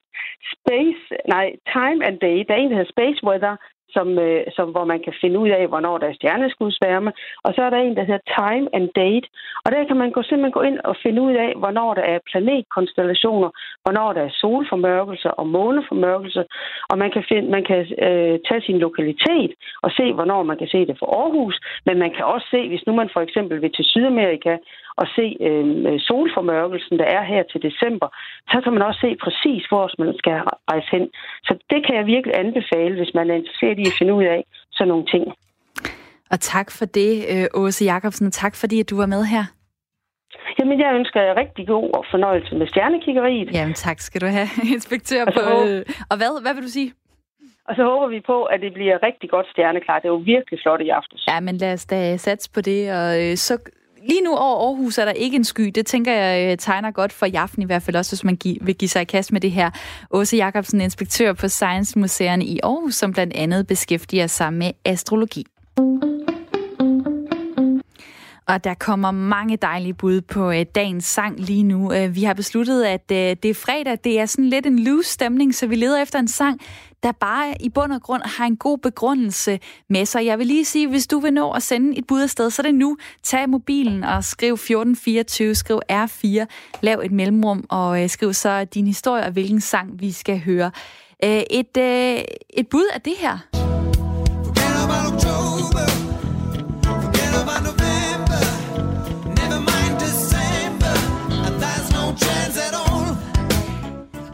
Space, 0.55 1.03
nej, 1.35 1.47
Time 1.73 2.01
and 2.07 2.19
Day. 2.27 2.39
Der 2.47 2.55
er 2.55 2.61
en, 2.61 2.71
der 2.71 2.77
hedder 2.77 2.95
Space 2.97 3.21
Weather, 3.29 3.57
som, 3.97 4.19
øh, 4.19 4.41
som, 4.57 4.69
hvor 4.75 4.85
man 4.85 5.01
kan 5.07 5.15
finde 5.21 5.39
ud 5.39 5.49
af, 5.49 5.69
hvornår 5.69 5.99
der 5.99 6.09
er 6.09 6.19
stjerneskudsværme. 6.19 7.13
Og 7.45 7.51
så 7.55 7.61
er 7.63 7.71
der 7.71 7.77
en, 7.77 7.97
der 7.97 8.05
hedder 8.09 8.25
Time 8.39 8.67
and 8.77 8.89
Date. 9.01 9.27
Og 9.65 9.69
der 9.73 9.85
kan 9.85 9.97
man 9.97 10.11
gå, 10.11 10.23
simpelthen 10.23 10.59
gå 10.59 10.63
ind 10.71 10.79
og 10.91 10.97
finde 11.03 11.23
ud 11.23 11.35
af, 11.47 11.51
hvornår 11.57 11.95
der 11.95 12.03
er 12.03 12.19
planetkonstellationer, 12.31 13.51
hvornår 13.85 14.13
der 14.13 14.23
er 14.23 14.37
solformørkelser 14.43 15.31
og 15.31 15.47
måneformørkelser. 15.47 16.45
Og 16.91 16.99
man 16.99 17.11
kan, 17.11 17.25
finde, 17.29 17.51
man 17.51 17.65
kan 17.65 17.81
øh, 18.07 18.39
tage 18.49 18.63
sin 18.67 18.79
lokalitet 18.79 19.53
og 19.83 19.91
se, 19.91 20.13
hvornår 20.13 20.43
man 20.43 20.59
kan 20.59 20.69
se 20.69 20.87
det 20.87 20.97
for 20.99 21.09
Aarhus. 21.23 21.57
Men 21.87 21.99
man 21.99 22.11
kan 22.17 22.25
også 22.25 22.47
se, 22.51 22.69
hvis 22.69 22.87
nu 22.87 22.93
man 22.95 23.11
for 23.13 23.21
eksempel 23.21 23.63
vil 23.63 23.73
til 23.73 23.85
Sydamerika 23.85 24.57
og 25.01 25.07
se 25.17 25.27
øh, 25.49 26.01
solformørkelsen, 26.09 26.99
der 26.99 27.09
er 27.17 27.23
her 27.33 27.43
til 27.43 27.61
december, 27.69 28.09
så 28.53 28.57
kan 28.65 28.73
man 28.73 28.83
også 28.89 29.01
se 29.01 29.11
præcis, 29.25 29.63
hvor 29.71 29.85
man 30.05 30.15
skal 30.21 30.37
rejse 30.71 30.89
hen. 30.95 31.05
Så 31.47 31.53
det 31.71 31.81
kan 31.87 31.95
jeg 31.99 32.07
virkelig 32.07 32.35
anbefale, 32.45 32.95
hvis 33.01 33.13
man 33.15 33.31
er 33.31 33.35
interesseret 33.35 33.79
i 33.79 33.87
at 33.91 33.97
finde 33.99 34.15
ud 34.19 34.25
af 34.25 34.41
sådan 34.77 34.89
nogle 34.89 35.07
ting. 35.15 35.25
Og 36.33 36.41
tak 36.41 36.69
for 36.79 36.85
det, 36.85 37.13
øh, 37.33 37.47
Åse 37.55 37.85
Jacobsen. 37.85 38.31
Tak 38.31 38.55
fordi, 38.57 38.81
at 38.81 38.91
du 38.91 38.97
var 38.97 39.07
med 39.07 39.25
her. 39.25 39.45
Jamen, 40.59 40.81
jeg 40.81 40.95
ønsker 40.95 41.21
jer 41.23 41.37
rigtig 41.37 41.67
god 41.67 42.05
fornøjelse 42.11 42.55
med 42.55 42.67
stjernekiggeriet. 42.67 43.49
Jamen, 43.55 43.75
tak 43.75 43.99
skal 44.01 44.21
du 44.21 44.27
have, 44.27 44.49
inspektør 44.77 45.25
på... 45.25 45.43
Øh, 45.69 45.85
og 46.11 46.17
hvad, 46.17 46.43
hvad 46.43 46.55
vil 46.55 46.63
du 46.63 46.69
sige? 46.69 46.93
Og 47.69 47.75
så 47.77 47.83
håber 47.83 48.09
vi 48.09 48.21
på, 48.21 48.45
at 48.45 48.61
det 48.61 48.73
bliver 48.73 49.03
rigtig 49.03 49.31
godt 49.31 49.47
stjerneklart. 49.53 50.03
Det 50.03 50.09
er 50.09 50.13
jo 50.13 50.23
virkelig 50.35 50.59
flot 50.63 50.81
i 50.81 50.89
aftes. 50.89 51.27
Ja, 51.29 51.41
men 51.41 51.57
lad 51.57 51.73
os 51.73 51.87
da 51.87 52.17
satse 52.17 52.51
på 52.55 52.61
det. 52.61 52.81
Og 52.99 53.09
øh, 53.23 53.37
så 53.37 53.55
lige 54.09 54.21
nu 54.21 54.37
over 54.37 54.69
Aarhus 54.69 54.99
er 54.99 55.05
der 55.05 55.13
ikke 55.13 55.37
en 55.37 55.45
sky. 55.45 55.71
Det 55.75 55.87
tænker 55.87 56.13
jeg 56.13 56.53
øh, 56.53 56.59
tegner 56.59 56.91
godt 56.91 57.13
for 57.13 57.27
i 57.27 57.35
aften 57.35 57.63
i 57.63 57.67
hvert 57.67 57.83
fald 57.83 57.97
også, 57.97 58.11
hvis 58.11 58.25
man 58.25 58.39
vil 58.61 58.75
give 58.75 58.89
sig 58.89 59.03
i 59.03 59.05
kast 59.05 59.33
med 59.33 59.41
det 59.41 59.51
her. 59.51 59.71
Åse 60.11 60.37
Jacobsen, 60.37 60.81
inspektør 60.81 61.33
på 61.33 61.49
Science 61.49 61.99
Museerne 61.99 62.45
i 62.45 62.61
Aarhus, 62.63 62.95
som 62.95 63.13
blandt 63.13 63.35
andet 63.35 63.67
beskæftiger 63.67 64.27
sig 64.27 64.53
med 64.53 64.71
astrologi. 64.85 65.47
Og 68.49 68.65
der 68.65 68.75
kommer 68.75 69.11
mange 69.11 69.57
dejlige 69.57 69.95
bud 69.95 70.21
på 70.21 70.51
øh, 70.51 70.67
dagens 70.75 71.05
sang 71.05 71.41
lige 71.41 71.63
nu. 71.63 71.93
Øh, 71.93 72.15
vi 72.15 72.23
har 72.23 72.35
besluttet, 72.35 72.85
at 72.85 73.13
øh, 73.13 73.37
det 73.43 73.45
er 73.45 73.55
fredag. 73.55 73.99
Det 74.05 74.21
er 74.21 74.27
sådan 74.27 74.49
lidt 74.49 74.67
en 74.67 74.79
loose 74.79 75.11
stemning, 75.11 75.55
så 75.55 75.67
vi 75.67 75.77
leder 75.77 76.03
efter 76.03 76.19
en 76.19 76.29
sang, 76.29 76.61
der 77.03 77.13
bare 77.13 77.55
i 77.63 77.69
bund 77.69 77.93
og 77.93 78.03
grund 78.03 78.23
har 78.25 78.47
en 78.47 78.57
god 78.57 78.79
begrundelse 78.79 79.59
med 79.91 80.07
sig. 80.07 80.27
Jeg 80.27 80.39
vil 80.39 80.47
lige 80.47 80.65
sige, 80.65 80.89
hvis 80.89 81.07
du 81.07 81.19
vil 81.19 81.33
nå 81.33 81.51
at 81.51 81.63
sende 81.63 81.99
et 81.99 82.07
bud 82.07 82.23
afsted, 82.23 82.51
så 82.51 82.63
er 82.63 82.67
det 82.67 82.75
nu. 82.75 82.97
Tag 83.23 83.49
mobilen 83.49 84.05
og 84.05 84.25
skriv 84.25 84.53
1424, 84.53 85.55
skriv 85.55 85.81
R4, 85.93 86.47
lav 86.81 87.01
et 87.05 87.13
mellemrum 87.13 87.65
og 87.69 88.03
øh, 88.03 88.09
skriv 88.09 88.33
så 88.33 88.65
din 88.65 88.87
historie 88.87 89.23
og 89.25 89.33
hvilken 89.33 89.61
sang 89.61 90.01
vi 90.01 90.13
skal 90.13 90.41
høre. 90.41 90.71
Øh, 91.25 91.43
et, 91.51 91.77
øh, 91.79 92.25
et 92.51 92.69
bud 92.71 92.85
af 92.95 93.01
det 93.01 93.15
her. 93.19 93.68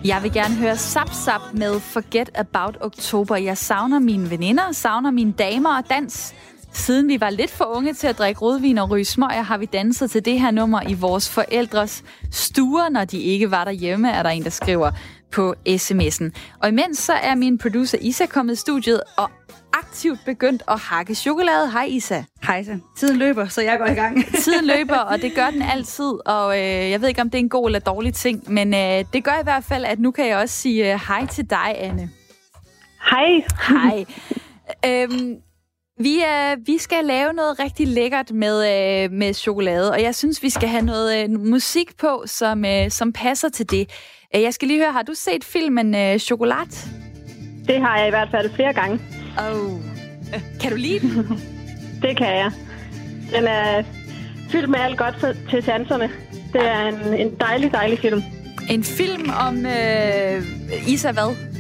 Jeg 0.05 0.23
vil 0.23 0.33
gerne 0.33 0.55
høre 0.55 0.77
Sap 0.77 1.13
Sap 1.13 1.41
med 1.53 1.81
Forget 1.81 2.31
About 2.35 2.77
Oktober. 2.81 3.37
Jeg 3.37 3.59
savner 3.59 3.99
mine 3.99 4.31
veninder, 4.31 4.73
savner 4.73 5.11
mine 5.11 5.33
damer 5.33 5.77
og 5.77 5.91
dans. 5.91 6.35
Siden 6.73 7.09
vi 7.09 7.21
var 7.21 7.31
lidt 7.31 7.51
for 7.51 7.65
unge 7.65 7.95
til 7.95 8.07
at 8.07 8.19
drikke 8.19 8.41
rødvin 8.41 8.79
og 8.79 8.91
ryge 8.91 9.05
smøger, 9.05 9.43
har 9.43 9.59
vi 9.59 9.67
danset 9.67 10.11
til 10.11 10.25
det 10.25 10.41
her 10.41 10.51
nummer 10.51 10.83
i 10.89 10.95
vores 10.95 11.29
forældres 11.29 12.05
stuer, 12.31 12.89
når 12.89 13.05
de 13.05 13.19
ikke 13.19 13.51
var 13.51 13.65
derhjemme, 13.65 14.11
er 14.11 14.23
der 14.23 14.31
en, 14.31 14.45
der 14.45 14.51
skriver 14.51 14.91
på 15.35 15.55
sms'en. 15.69 16.31
Og 16.63 16.69
imens 16.69 16.99
så 16.99 17.13
er 17.13 17.35
min 17.35 17.59
producer 17.59 17.99
Isa 18.01 18.27
kommet 18.27 18.53
i 18.53 18.57
studiet 18.57 19.01
og 19.17 19.31
aktivt 19.73 20.19
begyndt 20.27 20.63
at 20.69 20.79
hakke 20.79 21.15
chokolade. 21.15 21.71
Hej 21.71 21.85
Isa. 21.85 22.23
Hej 22.47 22.65
så. 22.65 22.79
Tiden 22.97 23.17
løber, 23.17 23.49
så 23.49 23.63
jeg 23.63 23.79
går 23.79 23.87
i 23.87 23.95
gang. 23.95 24.25
Tiden 24.45 24.67
løber, 24.67 24.99
og 24.99 25.23
det 25.23 25.35
gør 25.35 25.51
den 25.51 25.63
altid. 25.63 26.13
Og 26.27 26.59
øh, 26.59 26.91
jeg 26.91 27.01
ved 27.01 27.09
ikke, 27.09 27.21
om 27.21 27.31
det 27.31 27.39
er 27.39 27.43
en 27.43 27.49
god 27.49 27.69
eller 27.69 27.79
dårlig 27.79 28.15
ting, 28.15 28.53
men 28.53 28.75
øh, 28.75 29.05
det 29.13 29.25
gør 29.25 29.41
i 29.41 29.43
hvert 29.43 29.65
fald, 29.65 29.85
at 29.85 30.01
nu 30.01 30.11
kan 30.11 30.29
jeg 30.29 30.37
også 30.37 30.55
sige 30.55 30.93
øh, 30.93 31.01
hej 31.09 31.27
til 31.27 31.51
dig, 31.51 31.75
Anne. 31.77 32.11
Hej. 33.11 33.45
Hej. 33.69 34.05
øhm, 35.03 35.37
vi, 35.99 36.15
øh, 36.15 36.67
vi 36.67 36.79
skal 36.79 37.05
lave 37.05 37.33
noget 37.33 37.59
rigtig 37.59 37.89
lækkert 37.89 38.33
med, 38.33 38.57
øh, 38.57 39.13
med 39.13 39.35
chokolade, 39.35 39.93
og 39.93 40.03
jeg 40.03 40.15
synes, 40.15 40.43
vi 40.43 40.51
skal 40.51 40.69
have 40.69 40.85
noget 40.85 41.25
øh, 41.25 41.41
musik 41.41 41.97
på, 41.97 42.23
som, 42.27 42.65
øh, 42.65 42.91
som 42.91 43.13
passer 43.13 43.49
til 43.49 43.71
det. 43.71 43.91
Øh, 44.37 44.43
jeg 44.43 44.55
skal 44.55 44.69
lige 44.69 44.81
høre, 44.81 44.93
har 44.93 45.03
du 45.03 45.15
set 45.15 45.45
filmen 45.45 45.95
øh, 45.95 46.19
Chokolat? 46.19 46.89
Det 47.67 47.81
har 47.81 47.99
jeg 47.99 48.07
i 48.07 48.11
hvert 48.11 48.29
fald 48.31 48.51
flere 48.55 48.73
gange. 48.73 49.01
Oh. 49.39 49.81
Kan 50.61 50.71
du 50.71 50.77
lide 50.77 51.01
den? 51.01 51.41
det 52.03 52.17
kan 52.17 52.37
jeg. 52.37 52.51
Den 53.37 53.45
er 53.45 53.83
fyldt 54.51 54.71
med 54.71 54.79
alt 54.79 54.99
godt 54.99 55.37
til 55.51 55.63
sanserne. 55.63 56.11
Det 56.53 56.63
er 56.63 56.89
en, 56.89 57.15
en 57.15 57.35
dejlig, 57.41 57.73
dejlig 57.73 57.99
film. 57.99 58.23
En 58.71 58.85
film 58.85 59.31
om 59.49 59.67
øh, 59.67 60.89
Isa 60.89 61.13
hvad? 61.13 61.54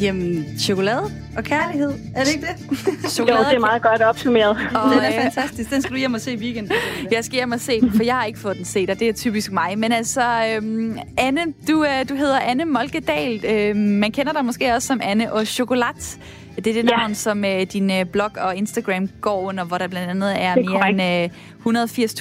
Jamen, 0.00 0.46
chokolade 0.58 1.12
og 1.36 1.44
kærlighed. 1.44 1.92
Er 2.14 2.24
det 2.24 2.34
ikke 2.34 2.46
det? 2.46 3.10
chokolade 3.10 3.38
jo, 3.44 3.48
det 3.50 3.56
er 3.56 3.60
meget 3.60 3.82
godt 3.82 4.02
opsummeret. 4.02 4.50
Og, 4.50 4.90
den 4.94 4.98
er 4.98 5.22
fantastisk. 5.22 5.70
Den 5.70 5.82
skal 5.82 5.92
du 5.92 5.98
hjem 5.98 6.14
og 6.14 6.20
se 6.20 6.32
i 6.32 6.36
weekenden. 6.36 6.72
Jeg 7.10 7.24
skal 7.24 7.34
hjem 7.34 7.52
og 7.52 7.60
se 7.60 7.80
den, 7.80 7.92
for 7.92 8.02
jeg 8.02 8.14
har 8.14 8.24
ikke 8.24 8.38
fået 8.38 8.56
den 8.56 8.64
set, 8.64 8.90
og 8.90 8.98
det 8.98 9.08
er 9.08 9.12
typisk 9.12 9.52
mig. 9.52 9.78
Men 9.78 9.92
altså, 9.92 10.22
øhm, 10.56 10.98
Anne, 11.18 11.40
du, 11.68 11.84
øh, 11.84 12.08
du 12.08 12.14
hedder 12.14 12.40
Anne 12.40 12.64
Molkedal. 12.64 13.44
Øh, 13.44 13.76
man 13.76 14.12
kender 14.12 14.32
dig 14.32 14.44
måske 14.44 14.74
også 14.74 14.88
som 14.88 15.00
Anne 15.02 15.32
og 15.32 15.46
Chokolat. 15.46 16.18
Det 16.64 16.70
er 16.70 16.74
det 16.74 16.84
navn, 16.84 17.10
ja. 17.10 17.14
som 17.14 17.44
uh, 17.44 17.62
din 17.72 17.90
uh, 17.90 18.02
blog 18.12 18.30
og 18.36 18.56
Instagram 18.56 19.08
går 19.20 19.40
under, 19.40 19.64
hvor 19.64 19.78
der 19.78 19.88
blandt 19.88 20.10
andet 20.10 20.30
er, 20.30 20.50
er 20.50 20.56
mere 20.56 20.66
korrekt. 20.66 21.00
end 21.00 21.30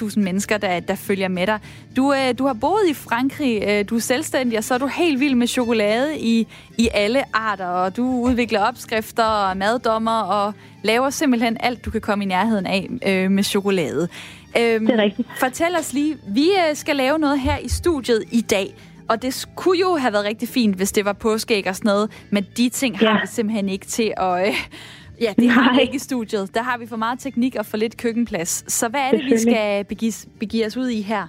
uh, 0.03 0.09
180.000 0.09 0.19
mennesker, 0.19 0.57
der, 0.57 0.79
der 0.79 0.95
følger 0.95 1.27
med 1.27 1.47
dig. 1.47 1.59
Du, 1.95 2.07
uh, 2.07 2.37
du 2.39 2.45
har 2.45 2.53
boet 2.53 2.89
i 2.89 2.93
Frankrig, 2.93 3.79
uh, 3.79 3.89
du 3.89 3.95
er 3.95 3.99
selvstændig, 3.99 4.57
og 4.57 4.63
så 4.63 4.73
er 4.73 4.77
du 4.77 4.87
helt 4.87 5.19
vild 5.19 5.35
med 5.35 5.47
chokolade 5.47 6.19
i, 6.19 6.47
i 6.77 6.89
alle 6.93 7.23
arter, 7.33 7.65
og 7.65 7.97
du 7.97 8.21
udvikler 8.21 8.59
opskrifter 8.59 9.23
og 9.23 9.57
maddommer 9.57 10.21
og 10.21 10.53
laver 10.83 11.09
simpelthen 11.09 11.57
alt, 11.59 11.85
du 11.85 11.91
kan 11.91 12.01
komme 12.01 12.23
i 12.23 12.27
nærheden 12.27 12.65
af 12.65 12.87
uh, 12.91 13.31
med 13.31 13.43
chokolade. 13.43 14.07
Um, 14.55 14.85
det 14.85 14.89
er 14.89 15.01
rigtigt. 15.01 15.27
Fortæl 15.39 15.75
os 15.79 15.93
lige, 15.93 16.17
vi 16.27 16.49
uh, 16.49 16.75
skal 16.75 16.95
lave 16.95 17.19
noget 17.19 17.39
her 17.39 17.57
i 17.57 17.69
studiet 17.69 18.23
i 18.31 18.41
dag, 18.41 18.75
Og 19.09 19.21
det 19.21 19.49
kunne 19.55 19.79
jo 19.79 19.95
have 19.95 20.13
været 20.13 20.25
rigtig 20.25 20.49
fint, 20.57 20.75
hvis 20.75 20.91
det 20.91 21.05
var 21.05 21.13
påskeæg 21.13 21.67
og 21.67 21.75
sådan 21.75 21.89
noget, 21.89 22.27
men 22.31 22.43
de 22.57 22.69
ting 22.69 23.01
ja. 23.01 23.07
har 23.07 23.21
vi 23.21 23.27
simpelthen 23.27 23.69
ikke 23.69 23.85
til 23.85 24.13
at... 24.17 24.47
Øh, 24.47 24.53
ja, 25.25 25.31
det 25.41 25.49
har 25.49 25.73
vi 25.75 25.81
ikke 25.81 25.95
i 25.95 26.05
studiet. 26.09 26.55
Der 26.55 26.63
har 26.63 26.77
vi 26.77 26.85
for 26.87 26.99
meget 27.05 27.19
teknik 27.19 27.55
og 27.55 27.65
for 27.65 27.77
lidt 27.77 27.97
køkkenplads. 28.03 28.51
Så 28.73 28.89
hvad 28.89 29.01
er 29.07 29.11
det, 29.11 29.25
vi 29.25 29.37
skal 29.37 29.85
begive, 29.85 30.13
begive 30.39 30.65
os 30.65 30.77
ud 30.77 30.89
i 30.99 31.01
her? 31.01 31.23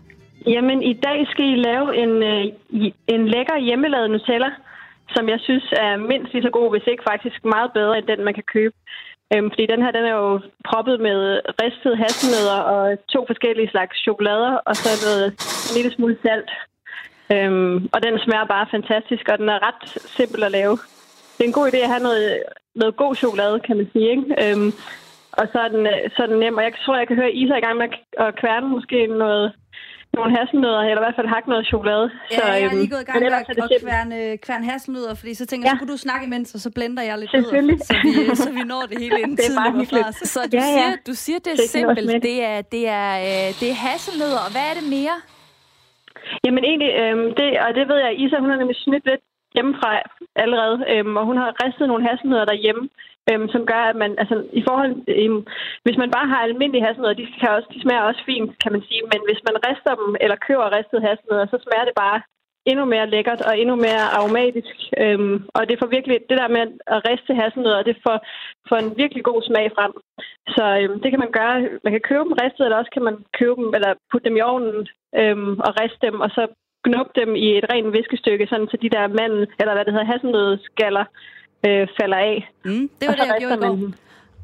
Jamen, 0.47 0.83
i 0.83 0.95
dag 1.07 1.19
skal 1.31 1.45
I 1.45 1.57
lave 1.69 1.87
en, 2.03 2.13
øh, 2.31 2.45
en 3.15 3.23
lækker 3.35 3.59
hjemmelavet 3.67 4.11
Nutella, 4.11 4.51
som 5.15 5.29
jeg 5.29 5.41
synes 5.41 5.67
er 5.73 5.97
mindst 5.97 6.33
lige 6.33 6.43
så 6.43 6.51
god, 6.59 6.71
hvis 6.71 6.87
ikke 6.87 7.03
faktisk 7.13 7.45
meget 7.45 7.71
bedre 7.79 7.99
end 7.99 8.07
den, 8.07 8.25
man 8.25 8.35
kan 8.35 8.47
købe. 8.57 8.77
Øhm, 9.33 9.51
fordi 9.51 9.67
den 9.73 9.83
her, 9.83 9.91
den 9.99 10.05
er 10.11 10.17
jo 10.23 10.41
proppet 10.69 10.97
med 11.01 11.19
ristede 11.63 11.97
hasselnødder 12.03 12.59
og 12.75 12.83
to 13.15 13.21
forskellige 13.31 13.71
slags 13.71 13.95
chokolader, 14.05 14.55
og 14.69 14.77
så 14.77 14.89
noget 15.07 15.25
en 15.67 15.75
lille 15.77 15.93
smule 15.97 16.17
salt. 16.23 16.51
Øhm, 17.35 17.89
og 17.95 17.99
den 18.05 18.15
smager 18.25 18.47
bare 18.55 18.73
fantastisk, 18.77 19.25
og 19.33 19.39
den 19.39 19.49
er 19.49 19.67
ret 19.69 19.83
simpel 20.17 20.43
at 20.45 20.53
lave. 20.59 20.75
Det 21.35 21.43
er 21.43 21.51
en 21.51 21.59
god 21.61 21.69
idé 21.71 21.77
at 21.77 21.93
have 21.95 22.07
noget, 22.09 22.43
noget 22.75 22.97
god 22.97 23.15
chokolade, 23.15 23.61
kan 23.67 23.77
man 23.77 23.89
sige. 23.93 24.11
Ikke? 24.15 24.27
Øhm, 24.43 24.73
og 25.33 25.45
så 25.53 25.59
er, 25.67 25.69
den, 25.75 25.87
så 26.15 26.19
er 26.23 26.27
den 26.27 26.39
nem, 26.39 26.57
og 26.57 26.63
jeg 26.63 26.73
tror, 26.85 26.97
jeg 26.97 27.09
kan 27.09 27.17
høre 27.17 27.33
Isa 27.33 27.55
i 27.55 27.65
gang 27.67 27.77
med 27.79 27.89
at 28.19 28.37
kværne 28.41 28.69
måske 28.69 29.07
noget 29.07 29.53
nogle 30.17 30.31
hasselnødder, 30.39 30.81
eller 30.81 31.03
i 31.03 31.07
hvert 31.07 31.19
fald 31.19 31.35
hakke 31.37 31.49
noget 31.49 31.67
chokolade. 31.73 32.07
Ja, 32.31 32.37
så, 32.37 32.43
jeg 32.47 32.63
er 32.63 32.71
lige 32.71 32.81
øhm, 32.81 32.91
gået 32.95 33.03
i 33.03 33.09
gang 33.09 33.19
med 33.23 33.33
at, 33.33 33.75
at 33.75 33.83
kværne, 33.85 34.37
kværne 34.47 34.65
hasselnødder, 34.71 35.15
fordi 35.15 35.35
så 35.35 35.47
tænker 35.47 35.65
jeg, 35.67 35.73
ja. 35.75 35.79
skulle 35.79 35.93
du 35.93 35.99
snakke 35.99 36.27
imens, 36.27 36.55
og 36.55 36.61
så 36.61 36.71
blender 36.71 37.03
jeg 37.03 37.19
lidt 37.19 37.33
nødder, 37.33 37.77
så 37.91 37.95
vi, 38.05 38.37
så 38.45 38.51
vi 38.59 38.63
når 38.73 38.83
det 38.91 38.99
hele 38.99 39.21
inden 39.23 39.37
tiden 39.37 39.59
løber 39.67 39.85
fra 39.85 40.09
os. 40.09 40.17
Så 40.35 40.41
du, 40.53 40.57
ja, 40.57 40.59
ja. 40.59 40.73
Siger, 40.73 40.97
du 41.07 41.15
siger, 41.25 41.39
det 41.39 41.53
er 41.53 41.57
det 41.57 41.71
simpelt. 41.71 42.23
Det 42.23 42.45
er, 42.45 42.61
det, 42.75 42.89
er, 42.89 43.11
øh, 43.29 43.49
det 43.61 43.69
er 43.75 43.79
hasselnødder, 43.87 44.41
og 44.47 44.51
hvad 44.55 44.67
er 44.71 44.75
det 44.81 44.87
mere? 44.97 45.17
Jamen 46.45 46.65
egentlig, 46.71 46.93
øhm, 47.03 47.29
det, 47.39 47.49
og 47.65 47.71
det 47.77 47.89
ved 47.91 47.99
jeg, 48.05 48.13
Isa, 48.21 48.37
hun 48.39 48.51
har 48.51 48.61
nemlig 48.61 48.77
snydt 48.77 49.07
lidt 49.11 49.25
hjemmefra 49.55 49.91
allerede, 50.43 50.77
øhm, 50.93 51.17
og 51.21 51.25
hun 51.29 51.37
har 51.43 51.59
ristet 51.65 51.89
nogle 51.89 52.09
hasselnødder 52.09 52.45
derhjemme, 52.53 52.85
øhm, 53.31 53.49
som 53.55 53.63
gør, 53.71 53.83
at 53.91 53.97
man, 54.03 54.11
altså 54.23 54.37
i 54.61 54.63
forhold, 54.69 54.93
øhm, 55.19 55.41
hvis 55.85 55.99
man 56.03 56.11
bare 56.17 56.29
har 56.33 56.41
almindelige 56.43 56.85
hasselnødder, 56.87 57.21
de, 57.21 57.27
kan 57.41 57.51
også, 57.57 57.69
de 57.75 57.83
smager 57.83 58.09
også 58.11 58.23
fint, 58.31 58.51
kan 58.63 58.73
man 58.75 58.83
sige, 58.89 59.03
men 59.13 59.21
hvis 59.29 59.43
man 59.49 59.57
rister 59.67 59.93
dem, 60.01 60.11
eller 60.23 60.37
køber 60.47 60.75
ristede 60.77 61.07
hasselnødder, 61.09 61.47
så 61.47 61.59
smager 61.65 61.87
det 61.89 61.97
bare 62.05 62.19
endnu 62.67 62.85
mere 62.85 63.11
lækkert 63.11 63.41
og 63.41 63.59
endnu 63.59 63.77
mere 63.77 64.05
aromatisk. 64.17 64.77
Øhm, 65.03 65.37
og 65.57 65.63
det 65.69 65.79
får 65.79 65.89
virkelig, 65.97 66.17
det 66.31 66.39
der 66.41 66.49
med 66.57 66.65
at 66.95 67.03
riste 67.09 67.33
hasselnødder, 67.41 67.83
det 67.83 67.97
får, 68.07 68.17
får 68.69 68.77
en 68.77 68.97
virkelig 69.03 69.25
god 69.25 69.43
smag 69.49 69.67
frem. 69.77 69.93
Så 70.55 70.65
øhm, 70.81 71.01
det 71.03 71.09
kan 71.11 71.23
man 71.25 71.33
gøre. 71.39 71.57
Man 71.85 71.93
kan 71.93 72.07
købe 72.09 72.25
dem 72.25 72.39
ristet, 72.43 72.65
eller 72.65 72.81
også 72.81 72.93
kan 72.97 73.07
man 73.09 73.17
købe 73.39 73.57
dem, 73.61 73.69
eller 73.77 73.91
putte 74.11 74.29
dem 74.29 74.37
i 74.37 74.47
ovnen 74.53 74.89
øhm, 75.21 75.53
og 75.67 75.71
riste 75.81 76.07
dem, 76.07 76.17
og 76.25 76.31
så 76.37 76.43
knuppe 76.87 77.13
dem 77.21 77.31
i 77.47 77.49
et 77.59 77.67
rent 77.73 77.93
viskestykke, 77.99 78.47
sådan 78.51 78.69
så 78.71 78.77
de 78.85 78.95
der 78.97 79.15
mandel, 79.19 79.43
eller 79.61 79.75
hvad 79.75 79.85
det 79.85 79.93
hedder, 79.95 80.13
hasselnødskaller, 80.13 81.05
øh, 81.67 81.85
falder 81.99 82.21
af. 82.33 82.39
Mm, 82.65 82.87
det 82.99 83.05
var 83.09 83.15
det, 83.19 83.27
jeg 83.27 83.37
gjorde 83.41 83.59
i 83.61 83.65
går. 83.67 83.77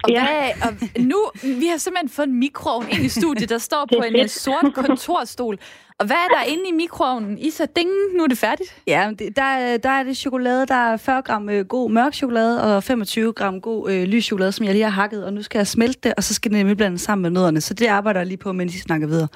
Og, 0.04 0.10
ja. 0.10 0.22
hvad, 0.26 0.50
og 0.66 0.70
nu, 1.12 1.18
vi 1.60 1.66
har 1.72 1.78
simpelthen 1.78 2.08
fået 2.08 2.26
en 2.26 2.38
mikroovn 2.38 2.86
ind 2.94 3.02
i 3.04 3.08
studiet, 3.08 3.48
der 3.50 3.58
står 3.58 3.82
på 3.92 4.02
en 4.08 4.12
fedt. 4.12 4.30
sort 4.30 4.74
kontorstol. 4.74 5.58
Og 5.98 6.06
hvad 6.06 6.16
er 6.16 6.28
der 6.34 6.42
inde 6.52 6.68
i 6.68 6.72
mikroovnen? 6.72 7.38
Isa, 7.38 7.64
ding, 7.76 7.90
nu 8.16 8.22
er 8.22 8.26
det 8.26 8.38
færdigt. 8.38 8.82
Ja, 8.86 9.10
det, 9.18 9.36
der, 9.36 9.76
der 9.82 9.88
er 9.88 10.02
det 10.02 10.16
chokolade, 10.16 10.66
der 10.66 10.74
er 10.74 10.96
40 10.96 11.22
gram 11.22 11.48
øh, 11.48 11.64
god 11.64 11.90
mørk 11.90 12.14
chokolade 12.14 12.76
og 12.76 12.82
25 12.82 13.32
gram 13.32 13.60
god 13.60 13.90
øh, 13.90 14.02
lys 14.02 14.24
chokolade, 14.24 14.52
som 14.52 14.66
jeg 14.66 14.72
lige 14.72 14.84
har 14.84 14.90
hakket. 14.90 15.24
Og 15.24 15.32
nu 15.32 15.42
skal 15.42 15.58
jeg 15.58 15.66
smelte 15.66 16.00
det, 16.02 16.14
og 16.16 16.22
så 16.22 16.34
skal 16.34 16.50
det 16.50 16.58
nemlig 16.58 16.76
blandes 16.76 17.00
sammen 17.00 17.22
med 17.22 17.30
nødderne. 17.30 17.60
Så 17.60 17.74
det 17.74 17.86
arbejder 17.86 18.20
jeg 18.20 18.26
lige 18.26 18.38
på, 18.38 18.52
mens 18.52 18.74
I 18.74 18.78
snakker 18.78 19.06
videre. 19.06 19.28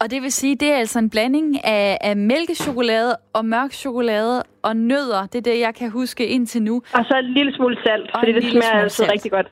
Og 0.00 0.10
det 0.10 0.22
vil 0.22 0.32
sige, 0.32 0.56
det 0.56 0.72
er 0.72 0.76
altså 0.76 0.98
en 0.98 1.10
blanding 1.10 1.64
af, 1.64 1.98
af 2.00 2.16
mælkechokolade 2.16 3.16
og 3.32 3.44
mørk 3.44 3.72
chokolade 3.72 4.42
og 4.62 4.76
nødder. 4.76 5.26
Det 5.26 5.38
er 5.38 5.52
det, 5.52 5.60
jeg 5.60 5.74
kan 5.74 5.90
huske 5.90 6.26
indtil 6.26 6.62
nu. 6.62 6.82
Og 6.94 7.04
så 7.04 7.14
en 7.18 7.24
lille 7.24 7.54
smule 7.56 7.76
salt, 7.86 8.10
og 8.14 8.20
fordi 8.20 8.32
det 8.32 8.50
smager 8.50 8.82
altså 8.82 9.08
rigtig 9.12 9.30
godt 9.30 9.46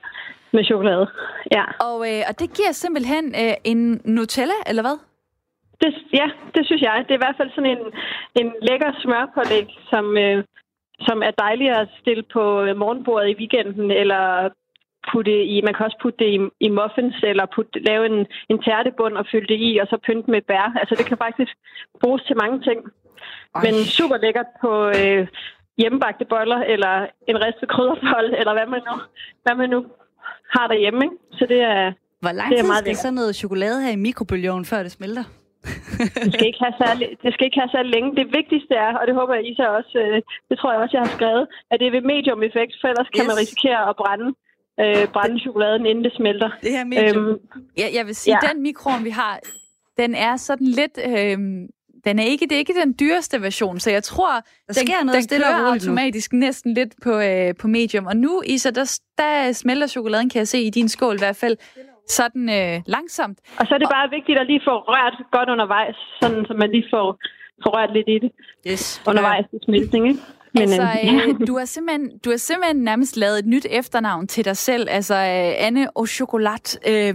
med 0.52 0.64
chokolade. 0.64 1.06
Ja. 1.52 1.64
Og, 1.80 2.08
øh, 2.12 2.22
og 2.28 2.38
det 2.38 2.54
giver 2.56 2.72
simpelthen 2.72 3.34
øh, 3.34 3.52
en 3.64 4.00
Nutella, 4.04 4.58
eller 4.66 4.82
hvad? 4.82 5.09
Det, 5.82 5.90
ja, 6.20 6.26
det 6.54 6.62
synes 6.66 6.82
jeg. 6.82 7.04
Det 7.04 7.10
er 7.10 7.20
i 7.20 7.24
hvert 7.24 7.38
fald 7.40 7.50
sådan 7.54 7.70
en, 7.76 7.84
en 8.40 8.48
lækker 8.68 8.92
smørpålæg, 9.02 9.68
som, 9.90 10.04
øh, 10.24 10.44
som 11.06 11.18
er 11.28 11.30
dejligt 11.44 11.72
at 11.80 11.88
stille 12.00 12.24
på 12.32 12.42
morgenbordet 12.82 13.28
i 13.30 13.38
weekenden, 13.40 13.90
eller 13.90 14.24
putte 15.12 15.44
i, 15.54 15.56
man 15.66 15.74
kan 15.74 15.86
også 15.86 16.00
putte 16.02 16.18
det 16.24 16.30
i, 16.36 16.38
i 16.66 16.68
muffins, 16.68 17.16
eller 17.30 17.46
putte, 17.54 17.78
lave 17.88 18.02
en, 18.06 18.18
en 18.50 18.58
tærtebund 18.66 19.14
og 19.20 19.26
fylde 19.32 19.48
det 19.52 19.60
i, 19.68 19.78
og 19.82 19.86
så 19.90 19.96
pynte 20.06 20.30
med 20.30 20.42
bær. 20.48 20.66
Altså 20.80 20.94
det 20.98 21.06
kan 21.06 21.18
faktisk 21.26 21.52
bruges 22.00 22.22
til 22.22 22.36
mange 22.42 22.58
ting. 22.68 22.78
Ej. 23.54 23.62
Men 23.64 23.74
super 23.98 24.16
lækkert 24.24 24.50
på 24.64 24.72
øh, 24.98 25.22
hjemmebagte 25.80 26.24
boller, 26.32 26.60
eller 26.74 26.94
en 27.30 27.38
ristet 27.44 27.68
krydderbold, 27.68 28.30
eller 28.40 28.52
hvad 28.56 28.68
man 28.74 28.82
nu, 28.88 28.94
hvad 29.44 29.54
man 29.60 29.70
nu 29.70 29.80
har 30.54 30.66
derhjemme. 30.66 31.00
Ikke? 31.06 31.16
Så 31.38 31.46
det 31.52 31.60
er 31.60 31.92
Hvor 32.20 32.32
lang 32.32 32.50
tid 32.56 32.74
skal 32.74 32.96
sådan 32.96 33.14
noget 33.14 33.36
chokolade 33.36 33.82
her 33.84 33.92
i 33.92 33.96
mikrobølgeovnen, 34.06 34.64
før 34.64 34.82
det 34.82 34.92
smelter? 34.92 35.24
Det, 36.24 36.32
skal 36.34 36.46
ikke 36.50 36.62
have 36.66 36.76
særlig, 36.84 37.06
det 37.24 37.30
skal 37.34 37.44
ikke 37.48 37.60
have 37.62 37.72
særlig 37.74 37.90
længe. 37.96 38.10
Det 38.20 38.26
vigtigste 38.38 38.74
er, 38.86 38.92
og 38.98 39.04
det 39.08 39.14
håber 39.20 39.32
jeg, 39.34 39.44
Isa 39.50 39.64
også, 39.78 39.94
øh, 40.04 40.18
det 40.48 40.56
tror 40.58 40.72
jeg 40.72 40.80
også, 40.82 40.94
jeg 40.96 41.04
har 41.06 41.14
skrevet, 41.18 41.44
at 41.70 41.76
det 41.80 41.86
er 41.86 41.94
ved 41.96 42.04
medium 42.14 42.42
effekt, 42.48 42.72
for 42.80 42.86
ellers 42.92 43.08
yes. 43.10 43.16
kan 43.16 43.26
man 43.30 43.36
risikere 43.44 43.80
at 43.90 43.96
brænde 44.02 44.28
øh, 44.82 45.04
brænde 45.14 45.38
chokoladen, 45.44 45.86
inden 45.86 46.04
det 46.04 46.12
smelter. 46.16 46.50
Det 46.62 46.72
her 46.76 46.84
medium. 46.84 47.26
Øhm, 47.26 47.38
ja, 47.78 47.86
jeg 47.94 48.06
vil 48.06 48.14
sige, 48.14 48.38
ja. 48.42 48.48
den 48.48 48.62
mikroovn, 48.62 49.04
vi 49.04 49.10
har, 49.10 49.40
den 49.98 50.14
er 50.14 50.36
sådan 50.36 50.66
lidt... 50.66 50.98
Øh, 51.08 51.38
den 52.04 52.18
er 52.18 52.24
ikke, 52.24 52.46
det 52.46 52.52
er 52.52 52.58
ikke 52.58 52.74
den 52.84 52.94
dyreste 53.00 53.42
version, 53.42 53.80
så 53.80 53.90
jeg 53.90 54.02
tror, 54.02 54.32
der 54.32 54.42
den, 54.66 54.74
sker 54.74 55.04
noget 55.04 55.30
den 55.30 55.40
kører 55.40 55.72
automatisk 55.72 56.32
nu. 56.32 56.38
næsten 56.38 56.74
lidt 56.74 56.94
på, 57.02 57.18
øh, 57.18 57.54
på 57.54 57.68
medium. 57.68 58.06
Og 58.06 58.16
nu, 58.16 58.42
Isa, 58.46 58.70
der, 58.70 59.00
der 59.18 59.52
smelter 59.52 59.86
chokoladen, 59.86 60.30
kan 60.30 60.38
jeg 60.38 60.48
se 60.48 60.60
i 60.60 60.70
din 60.70 60.88
skål 60.88 61.14
i 61.14 61.18
hvert 61.18 61.36
fald, 61.36 61.56
sådan 62.18 62.44
øh, 62.58 62.74
langsomt. 62.94 63.38
Og 63.60 63.64
så 63.66 63.72
er 63.74 63.78
det 63.78 63.88
bare 63.96 64.08
og, 64.08 64.14
vigtigt 64.16 64.38
at 64.38 64.46
lige 64.46 64.62
få 64.68 64.74
rørt 64.92 65.16
godt 65.36 65.48
undervejs, 65.54 65.96
sådan 66.20 66.40
så 66.48 66.54
man 66.62 66.70
lige 66.70 66.86
får, 66.94 67.06
får 67.62 67.70
rørt 67.76 67.92
lidt 67.96 68.08
i 68.08 68.18
det 68.24 68.30
yes, 68.70 69.02
undervejs 69.08 69.46
i 69.52 69.58
smeltning, 69.64 70.08
ikke? 70.08 70.20
Men, 70.54 70.62
altså, 70.62 70.82
øh, 70.82 71.46
du, 71.48 71.58
har 71.58 71.64
simpelthen, 71.64 72.18
du 72.24 72.30
har 72.30 72.36
simpelthen 72.36 72.84
nærmest 72.84 73.16
lavet 73.16 73.38
et 73.38 73.46
nyt 73.46 73.66
efternavn 73.70 74.26
til 74.26 74.44
dig 74.44 74.56
selv, 74.56 74.86
altså 74.90 75.14
øh, 75.14 75.66
Anne 75.66 75.90
og 75.96 76.08
Chocolat. 76.08 76.66
Øh, 76.92 77.14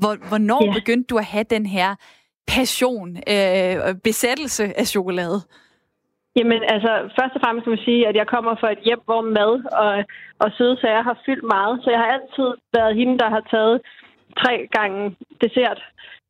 hvor, 0.00 0.28
hvornår 0.28 0.64
ja. 0.64 0.72
begyndte 0.72 1.06
du 1.06 1.16
at 1.18 1.24
have 1.24 1.44
den 1.50 1.66
her 1.66 1.94
passion, 2.48 3.08
øh, 3.16 3.76
besættelse 4.04 4.64
af 4.80 4.86
chokolade? 4.86 5.38
Jamen, 6.38 6.60
altså, 6.74 6.92
først 7.18 7.34
og 7.36 7.40
fremmest 7.44 7.64
kan 7.64 7.74
man 7.76 7.86
sige, 7.88 8.08
at 8.08 8.16
jeg 8.20 8.26
kommer 8.34 8.54
fra 8.60 8.72
et 8.72 8.82
hjem, 8.86 9.02
hvor 9.08 9.22
mad 9.38 9.52
og, 9.84 9.92
og 10.42 10.48
søde 10.58 10.76
sager 10.80 11.02
har 11.10 11.18
fyldt 11.26 11.46
meget. 11.56 11.74
Så 11.82 11.88
jeg 11.90 12.00
har 12.02 12.10
altid 12.16 12.48
været 12.76 12.96
hende, 13.00 13.18
der 13.22 13.28
har 13.36 13.42
taget 13.54 13.76
tre 14.42 14.68
gange 14.76 15.16
dessert, 15.42 15.80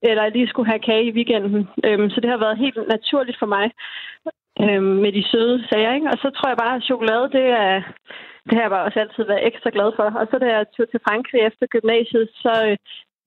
eller 0.03 0.29
lige 0.29 0.49
skulle 0.49 0.71
have 0.73 0.87
kage 0.89 1.05
i 1.05 1.17
weekenden. 1.19 1.69
Øhm, 1.87 2.11
så 2.11 2.21
det 2.21 2.31
har 2.31 2.37
været 2.45 2.59
helt 2.65 2.79
naturligt 2.89 3.39
for 3.39 3.47
mig 3.47 3.67
øhm, 4.65 4.97
med 5.05 5.13
de 5.13 5.25
søde 5.31 5.69
sager. 5.69 5.95
Ikke? 5.95 6.09
Og 6.13 6.19
så 6.23 6.29
tror 6.31 6.49
jeg 6.49 6.63
bare, 6.65 6.77
at 6.77 6.89
chokolade, 6.91 7.27
det 7.37 7.47
er, 7.65 7.75
det 8.47 8.55
har 8.55 8.63
jeg 8.63 8.75
bare 8.75 8.87
også 8.89 9.01
altid 9.01 9.25
været 9.25 9.47
ekstra 9.47 9.71
glad 9.77 9.91
for. 9.97 10.07
Og 10.21 10.27
så 10.31 10.39
da 10.39 10.47
jeg 10.57 10.67
tog 10.77 10.87
til 10.91 11.01
Frankrig 11.09 11.41
efter 11.41 11.67
gymnasiet, 11.75 12.29
så 12.43 12.53
øh, 12.69 12.77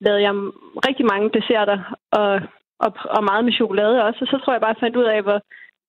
lavede 0.06 0.22
jeg 0.28 0.34
rigtig 0.88 1.06
mange 1.14 1.30
desserter 1.38 1.78
og, 2.20 2.32
og, 2.86 2.92
og 3.16 3.22
meget 3.30 3.46
med 3.46 3.54
chokolade 3.60 4.04
også. 4.08 4.20
Og 4.22 4.28
så 4.28 4.38
tror 4.38 4.54
jeg 4.54 4.62
bare, 4.62 4.74
at 4.74 4.78
jeg 4.78 4.84
fandt 4.86 5.02
ud 5.02 5.08
af, 5.16 5.22
hvor, 5.28 5.40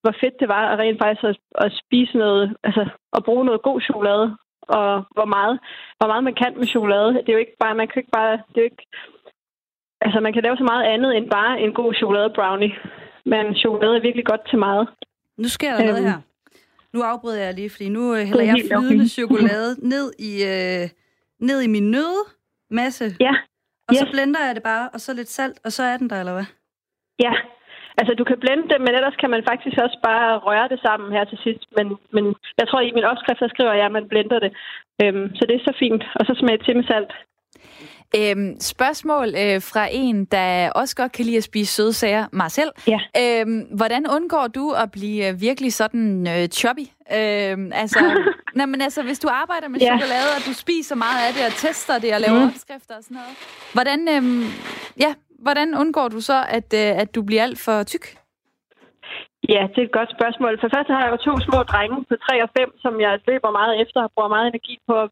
hvor 0.03 0.13
fedt 0.21 0.39
det 0.39 0.47
var 0.55 0.63
at 0.67 0.79
rent 0.79 0.99
faktisk 1.03 1.23
at, 1.23 1.37
at 1.65 1.71
spise 1.81 2.17
noget, 2.17 2.45
altså 2.63 2.83
at 3.17 3.23
bruge 3.27 3.45
noget 3.45 3.61
god 3.61 3.81
chokolade, 3.81 4.37
og 4.61 4.87
hvor 5.15 5.25
meget, 5.35 5.59
hvor 5.97 6.07
meget 6.07 6.23
man 6.23 6.35
kan 6.41 6.53
med 6.57 6.67
chokolade. 6.67 7.13
Det 7.13 7.29
er 7.29 7.37
jo 7.37 7.45
ikke 7.45 7.57
bare, 7.59 7.75
man 7.75 7.87
kan 7.87 7.99
ikke 8.01 8.15
bare, 8.19 8.31
det 8.31 8.57
er 8.57 8.61
jo 8.65 8.69
ikke, 8.71 8.85
altså 10.01 10.19
man 10.19 10.33
kan 10.33 10.43
lave 10.43 10.57
så 10.57 10.63
meget 10.63 10.85
andet 10.93 11.17
end 11.17 11.29
bare 11.29 11.61
en 11.61 11.73
god 11.73 11.93
chokolade 11.93 12.31
brownie. 12.35 12.73
Men 13.25 13.55
chokolade 13.55 13.95
er 13.97 14.01
virkelig 14.07 14.25
godt 14.25 14.49
til 14.49 14.59
meget. 14.59 14.87
Nu 15.37 15.47
sker 15.57 15.71
der 15.71 15.83
øhm. 15.83 15.87
noget 15.87 16.03
her. 16.09 16.19
Nu 16.93 17.01
afbryder 17.01 17.43
jeg 17.43 17.53
lige, 17.53 17.69
fordi 17.69 17.89
nu 17.89 18.03
øh, 18.15 18.23
hælder 18.29 18.43
jeg 18.43 18.55
flydende 18.69 19.05
okay. 19.05 19.15
chokolade 19.19 19.71
ned 19.93 20.13
i, 20.19 20.31
øh, 20.53 20.89
ned 21.39 21.61
i 21.61 21.67
min 21.67 21.91
nødmasse. 21.91 23.05
Ja. 23.19 23.33
Og 23.87 23.93
yes. 23.93 23.99
så 23.99 24.07
blender 24.11 24.45
jeg 24.45 24.55
det 24.55 24.63
bare, 24.63 24.89
og 24.93 25.01
så 25.01 25.13
lidt 25.13 25.29
salt, 25.29 25.59
og 25.65 25.71
så 25.71 25.83
er 25.83 25.97
den 25.97 26.09
der, 26.09 26.19
eller 26.19 26.33
hvad? 26.33 26.45
Ja, 27.19 27.33
altså 27.99 28.13
du 28.19 28.23
kan 28.29 28.39
blende 28.43 28.67
det, 28.71 28.79
men 28.85 28.93
ellers 28.97 29.17
kan 29.21 29.29
man 29.29 29.43
faktisk 29.51 29.77
også 29.85 29.97
bare 30.09 30.29
røre 30.47 30.67
det 30.73 30.79
sammen 30.85 31.07
her 31.15 31.25
til 31.25 31.39
sidst. 31.45 31.65
Men, 31.77 31.87
men 32.15 32.25
jeg 32.59 32.67
tror, 32.67 32.81
i 32.81 32.95
min 32.97 33.09
opskrift, 33.11 33.39
der 33.43 33.53
skriver 33.53 33.73
jeg, 33.73 33.85
at 33.85 33.97
man 33.97 34.07
blender 34.11 34.39
det. 34.45 34.51
Øhm, 35.03 35.27
så 35.35 35.41
det 35.47 35.55
er 35.55 35.67
så 35.69 35.73
fint. 35.83 36.03
Og 36.19 36.23
så 36.25 36.33
smager 36.39 36.63
til 36.63 36.75
med 36.75 36.87
salt. 36.91 37.13
Øhm, 38.15 38.59
spørgsmål 38.59 39.27
øh, 39.27 39.61
fra 39.61 39.87
en, 39.91 40.25
der 40.25 40.69
også 40.69 40.95
godt 40.95 41.11
kan 41.11 41.25
lide 41.25 41.37
at 41.37 41.43
spise 41.43 41.73
søde 41.73 41.93
sager, 41.93 42.25
mig 42.31 42.51
selv. 42.51 42.71
Ja. 42.87 42.99
Øhm, 43.21 43.59
hvordan 43.59 44.07
undgår 44.15 44.47
du 44.47 44.71
at 44.71 44.91
blive 44.91 45.27
øh, 45.27 45.41
virkelig 45.41 45.73
sådan 45.73 46.27
øh, 46.27 46.47
choppy? 46.47 46.85
Øhm, 47.17 47.71
altså, 47.73 47.99
nej, 48.57 48.65
men 48.65 48.81
altså, 48.81 49.03
hvis 49.03 49.19
du 49.19 49.27
arbejder 49.31 49.67
med 49.67 49.79
ja. 49.79 49.85
chokolade, 49.85 50.29
og 50.37 50.45
du 50.45 50.53
spiser 50.53 50.95
meget 50.95 51.27
af 51.27 51.33
det, 51.33 51.45
og 51.45 51.51
tester 51.51 51.99
det, 51.99 52.13
og 52.13 52.21
laver 52.21 52.39
mm. 52.39 52.47
opskrifter 52.47 52.95
og 52.95 53.03
sådan 53.03 53.15
noget. 53.15 53.35
Hvordan, 53.73 53.99
øhm, 54.15 54.43
ja, 54.99 55.13
hvordan 55.41 55.77
undgår 55.81 56.07
du 56.07 56.21
så, 56.21 56.37
at, 56.49 56.73
øh, 56.73 57.01
at 57.01 57.15
du 57.15 57.21
bliver 57.21 57.43
alt 57.43 57.59
for 57.59 57.83
tyk? 57.83 58.05
Ja, 59.49 59.61
det 59.71 59.79
er 59.81 59.87
et 59.89 59.99
godt 59.99 60.11
spørgsmål. 60.17 60.59
For 60.59 60.69
først 60.75 60.89
har 60.93 61.01
jeg 61.03 61.11
jo 61.13 61.25
to 61.27 61.33
små 61.47 61.59
drenge 61.71 61.97
på 62.09 62.15
3 62.15 62.43
og 62.45 62.49
5, 62.57 62.71
som 62.83 62.93
jeg 63.05 63.19
løber 63.27 63.51
meget 63.59 63.73
efter 63.83 63.99
og 64.03 64.11
bruger 64.13 64.35
meget 64.35 64.47
energi 64.47 64.75
på 64.87 64.93
at, 65.03 65.09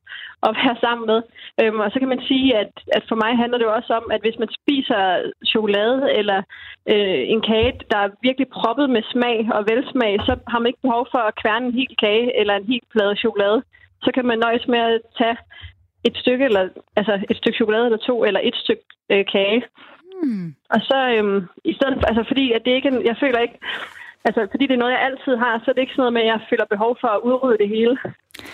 at 0.48 0.52
være 0.60 0.76
sammen 0.86 1.06
med. 1.12 1.20
Øhm, 1.62 1.80
og 1.84 1.90
så 1.92 1.98
kan 2.00 2.12
man 2.14 2.22
sige, 2.30 2.48
at, 2.62 2.74
at 2.98 3.04
for 3.10 3.18
mig 3.24 3.32
handler 3.42 3.58
det 3.58 3.66
jo 3.66 3.78
også 3.80 3.92
om, 4.00 4.06
at 4.16 4.22
hvis 4.22 4.40
man 4.44 4.50
spiser 4.60 5.02
chokolade 5.54 6.00
eller 6.20 6.40
øh, 6.94 7.22
en 7.34 7.42
kage, 7.50 7.74
der 7.92 8.00
er 8.06 8.16
virkelig 8.28 8.48
proppet 8.58 8.88
med 8.96 9.04
smag 9.14 9.38
og 9.58 9.62
velsmag, 9.72 10.14
så 10.28 10.34
har 10.52 10.60
man 10.60 10.70
ikke 10.70 10.86
behov 10.88 11.04
for 11.14 11.22
at 11.28 11.38
kværne 11.42 11.66
en 11.68 11.80
hel 11.80 11.94
kage 12.04 12.40
eller 12.40 12.54
en 12.56 12.70
hel 12.72 12.86
plade 12.94 13.16
chokolade. 13.24 13.60
Så 14.04 14.10
kan 14.16 14.26
man 14.26 14.40
nøjes 14.40 14.66
med 14.74 14.80
at 14.80 15.02
tage 15.20 15.38
et 16.08 16.16
stykke, 16.22 16.46
eller, 16.46 16.64
altså 17.00 17.14
et 17.30 17.38
stykke 17.38 17.58
chokolade 17.58 17.86
eller 17.86 18.08
to, 18.10 18.16
eller 18.28 18.42
et 18.44 18.56
stykke 18.56 18.86
øh, 19.14 19.26
kage. 19.36 19.62
Hmm. 20.24 20.56
Og 20.70 20.80
så 20.90 20.98
øhm, 21.16 21.40
i 21.72 21.74
stedet 21.74 22.04
altså 22.10 22.24
fordi 22.28 22.52
at 22.52 22.62
det 22.66 22.72
ikke, 22.72 22.92
jeg 23.10 23.18
føler 23.24 23.40
ikke, 23.40 23.58
altså 24.26 24.48
fordi 24.52 24.64
det 24.68 24.74
er 24.74 24.84
noget, 24.84 24.94
jeg 24.94 25.02
altid 25.02 25.36
har, 25.44 25.62
så 25.64 25.66
er 25.72 25.74
det 25.74 25.82
ikke 25.82 25.94
sådan 25.94 26.02
noget 26.02 26.14
med, 26.14 26.22
at 26.22 26.28
jeg 26.28 26.40
føler 26.50 26.66
behov 26.66 26.98
for 27.02 27.08
at 27.08 27.20
udrydde 27.28 27.58
det 27.64 27.70
hele 27.70 27.98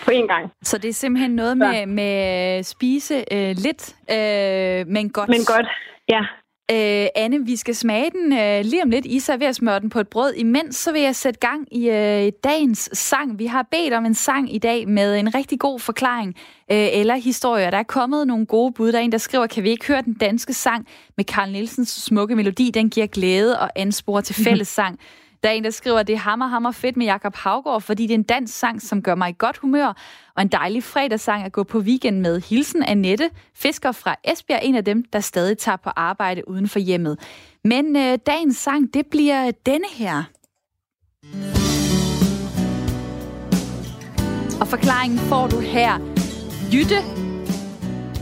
på 0.04 0.10
én 0.10 0.26
gang. 0.26 0.44
Så 0.62 0.78
det 0.78 0.88
er 0.88 0.92
simpelthen 0.92 1.30
noget 1.30 1.58
med, 1.58 1.86
med 1.86 2.62
spise 2.62 3.14
øh, 3.32 3.52
lidt, 3.66 3.82
øh, 4.16 4.86
men 4.94 5.10
godt. 5.10 5.28
Men 5.28 5.44
godt, 5.54 5.68
ja. 6.08 6.22
Øh, 6.70 7.06
Anne, 7.14 7.46
vi 7.46 7.56
skal 7.56 7.74
smage 7.74 8.10
den 8.10 8.32
øh, 8.32 8.64
lige 8.64 8.82
om 8.82 8.90
lidt. 8.90 9.06
Isa 9.06 9.32
er 9.32 9.36
ved 9.36 9.46
at 9.46 9.54
smøre 9.54 9.80
den 9.80 9.90
på 9.90 10.00
et 10.00 10.08
brød. 10.08 10.34
Imens 10.34 10.76
så 10.76 10.92
vil 10.92 11.02
jeg 11.02 11.16
sætte 11.16 11.40
gang 11.40 11.74
i 11.74 11.88
øh, 11.88 12.32
dagens 12.44 12.90
sang. 12.92 13.38
Vi 13.38 13.46
har 13.46 13.68
bedt 13.70 13.94
om 13.94 14.06
en 14.06 14.14
sang 14.14 14.54
i 14.54 14.58
dag 14.58 14.88
med 14.88 15.16
en 15.16 15.34
rigtig 15.34 15.60
god 15.60 15.80
forklaring 15.80 16.34
øh, 16.72 16.88
eller 16.92 17.14
historier. 17.14 17.70
Der 17.70 17.78
er 17.78 17.82
kommet 17.82 18.26
nogle 18.26 18.46
gode 18.46 18.72
bud. 18.72 18.92
Der 18.92 18.98
er 18.98 19.02
en, 19.02 19.12
der 19.12 19.18
skriver, 19.18 19.46
kan 19.46 19.62
vi 19.62 19.70
ikke 19.70 19.86
høre 19.86 20.02
den 20.02 20.14
danske 20.14 20.52
sang 20.52 20.86
med 21.16 21.24
Karl 21.24 21.52
Nielsens 21.52 21.88
smukke 21.88 22.36
melodi? 22.36 22.70
Den 22.70 22.90
giver 22.90 23.06
glæde 23.06 23.60
og 23.60 23.70
anspor 23.76 24.20
til 24.20 24.34
fællessang. 24.44 24.98
Der 25.42 25.48
er 25.48 25.52
en, 25.52 25.64
der 25.64 25.70
skriver, 25.70 25.98
at 25.98 26.06
det 26.06 26.12
er 26.12 26.18
hammer, 26.18 26.46
hammer 26.46 26.70
fedt 26.70 26.96
med 26.96 27.06
Jakob 27.06 27.36
Havgård, 27.36 27.80
fordi 27.80 28.02
det 28.02 28.10
er 28.10 28.18
en 28.18 28.22
dansk 28.22 28.58
sang, 28.58 28.82
som 28.82 29.02
gør 29.02 29.14
mig 29.14 29.30
i 29.30 29.34
godt 29.38 29.56
humør, 29.56 29.86
og 30.36 30.42
en 30.42 30.48
dejlig 30.48 30.84
fredagssang 30.84 31.44
at 31.44 31.52
gå 31.52 31.62
på 31.62 31.78
weekend 31.78 32.20
med. 32.20 32.40
Hilsen 32.40 32.82
Annette, 32.82 33.30
fisker 33.54 33.92
fra 33.92 34.16
Esbjerg, 34.24 34.60
en 34.62 34.74
af 34.74 34.84
dem, 34.84 35.04
der 35.12 35.20
stadig 35.20 35.58
tager 35.58 35.76
på 35.76 35.90
arbejde 35.96 36.48
uden 36.48 36.68
for 36.68 36.78
hjemmet. 36.78 37.18
Men 37.64 37.96
øh, 37.96 38.18
dagens 38.26 38.56
sang, 38.56 38.94
det 38.94 39.06
bliver 39.06 39.50
denne 39.66 39.86
her. 39.92 40.22
Og 44.60 44.68
forklaringen 44.68 45.18
får 45.18 45.46
du 45.48 45.60
her. 45.60 45.98
Jytte 46.72 46.96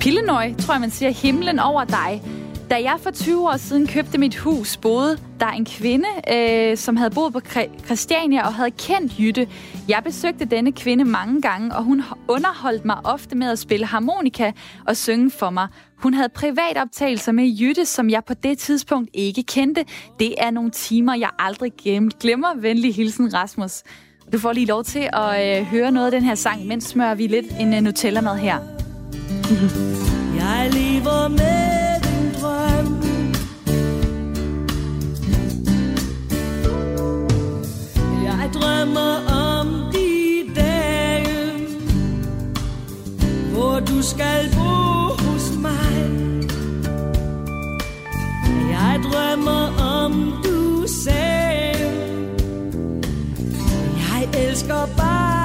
Pillenøj, 0.00 0.54
tror 0.54 0.74
jeg, 0.74 0.80
man 0.80 0.90
siger, 0.90 1.10
himlen 1.10 1.58
over 1.58 1.84
dig. 1.84 2.22
Da 2.70 2.74
jeg 2.74 2.96
for 3.00 3.10
20 3.10 3.48
år 3.48 3.56
siden 3.56 3.86
købte 3.86 4.18
mit 4.18 4.36
hus, 4.36 4.76
boede 4.76 5.18
der 5.40 5.46
en 5.46 5.64
kvinde, 5.64 6.08
øh, 6.32 6.76
som 6.76 6.96
havde 6.96 7.10
boet 7.10 7.32
på 7.32 7.40
Christiania 7.84 8.46
og 8.46 8.54
havde 8.54 8.70
kendt 8.70 9.18
Jytte. 9.18 9.48
Jeg 9.88 10.00
besøgte 10.04 10.44
denne 10.44 10.72
kvinde 10.72 11.04
mange 11.04 11.42
gange, 11.42 11.74
og 11.76 11.84
hun 11.84 12.02
underholdt 12.28 12.84
mig 12.84 12.96
ofte 13.04 13.36
med 13.36 13.50
at 13.50 13.58
spille 13.58 13.86
harmonika 13.86 14.52
og 14.86 14.96
synge 14.96 15.30
for 15.30 15.50
mig. 15.50 15.68
Hun 15.98 16.14
havde 16.14 16.28
privatoptagelser 16.28 17.32
med 17.32 17.44
Jytte, 17.44 17.84
som 17.84 18.10
jeg 18.10 18.24
på 18.24 18.34
det 18.34 18.58
tidspunkt 18.58 19.10
ikke 19.14 19.42
kendte. 19.42 19.84
Det 20.18 20.34
er 20.38 20.50
nogle 20.50 20.70
timer, 20.70 21.14
jeg 21.14 21.30
aldrig 21.38 21.72
glemmer. 22.20 22.54
Venlig 22.56 22.94
hilsen, 22.94 23.34
Rasmus. 23.34 23.82
Du 24.32 24.38
får 24.38 24.52
lige 24.52 24.66
lov 24.66 24.84
til 24.84 25.08
at 25.12 25.60
øh, 25.60 25.66
høre 25.66 25.92
noget 25.92 26.06
af 26.06 26.12
den 26.12 26.22
her 26.22 26.34
sang, 26.34 26.66
mens 26.66 26.84
smører 26.84 27.14
vi 27.14 27.26
lidt 27.26 27.46
en 27.60 27.74
uh, 27.74 27.80
Nutella-mad 27.80 28.38
her. 28.38 28.58
Jeg 30.36 30.70
lever 30.72 31.28
med 31.28 31.93
Jeg 38.44 38.52
drømmer 38.52 39.14
om 39.32 39.66
de 39.92 40.54
dage 40.56 41.66
Hvor 43.52 43.80
du 43.80 44.02
skal 44.02 44.50
bo 44.54 45.14
hos 45.24 45.52
mig. 45.56 46.10
Jeg 48.70 49.00
drømmer 49.04 49.82
om 49.94 50.32
du 50.44 50.86
sagde 50.86 51.90
Jeg 53.98 54.28
elsker 54.34 54.86
bare 54.96 55.43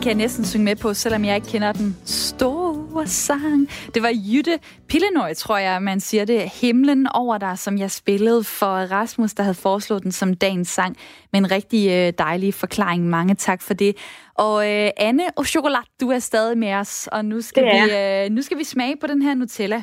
den 0.00 0.04
kan 0.04 0.18
jeg 0.18 0.24
næsten 0.26 0.44
synge 0.44 0.64
med 0.64 0.76
på, 0.76 0.94
selvom 0.94 1.24
jeg 1.24 1.34
ikke 1.36 1.48
kender 1.48 1.72
den 1.72 1.96
store 2.04 3.06
sang. 3.06 3.68
Det 3.94 4.02
var 4.02 4.12
Jytte 4.32 4.58
Pillenøj, 4.88 5.34
tror 5.34 5.58
jeg, 5.58 5.82
man 5.82 6.00
siger 6.00 6.24
det. 6.24 6.40
Himlen 6.60 7.06
over 7.14 7.38
dig, 7.38 7.58
som 7.58 7.78
jeg 7.78 7.90
spillede 7.90 8.44
for 8.44 8.74
Rasmus, 8.96 9.34
der 9.34 9.42
havde 9.42 9.54
foreslået 9.54 10.02
den 10.02 10.12
som 10.12 10.34
dagens 10.34 10.68
sang. 10.68 10.96
Med 11.32 11.40
en 11.40 11.50
rigtig 11.50 11.82
øh, 11.90 12.12
dejlig 12.18 12.54
forklaring. 12.54 13.08
Mange 13.08 13.34
tak 13.34 13.62
for 13.62 13.74
det. 13.74 13.96
Og 14.34 14.56
øh, 14.70 14.88
Anne 14.96 15.22
og 15.36 15.46
Chokolade, 15.46 15.86
du 16.00 16.08
er 16.10 16.18
stadig 16.18 16.58
med 16.58 16.72
os, 16.74 17.08
og 17.12 17.24
nu 17.24 17.40
skal, 17.40 17.64
vi, 17.64 17.78
øh, 17.98 18.30
nu 18.30 18.42
skal 18.42 18.58
vi 18.58 18.64
smage 18.64 18.96
på 19.00 19.06
den 19.06 19.22
her 19.22 19.34
Nutella. 19.34 19.82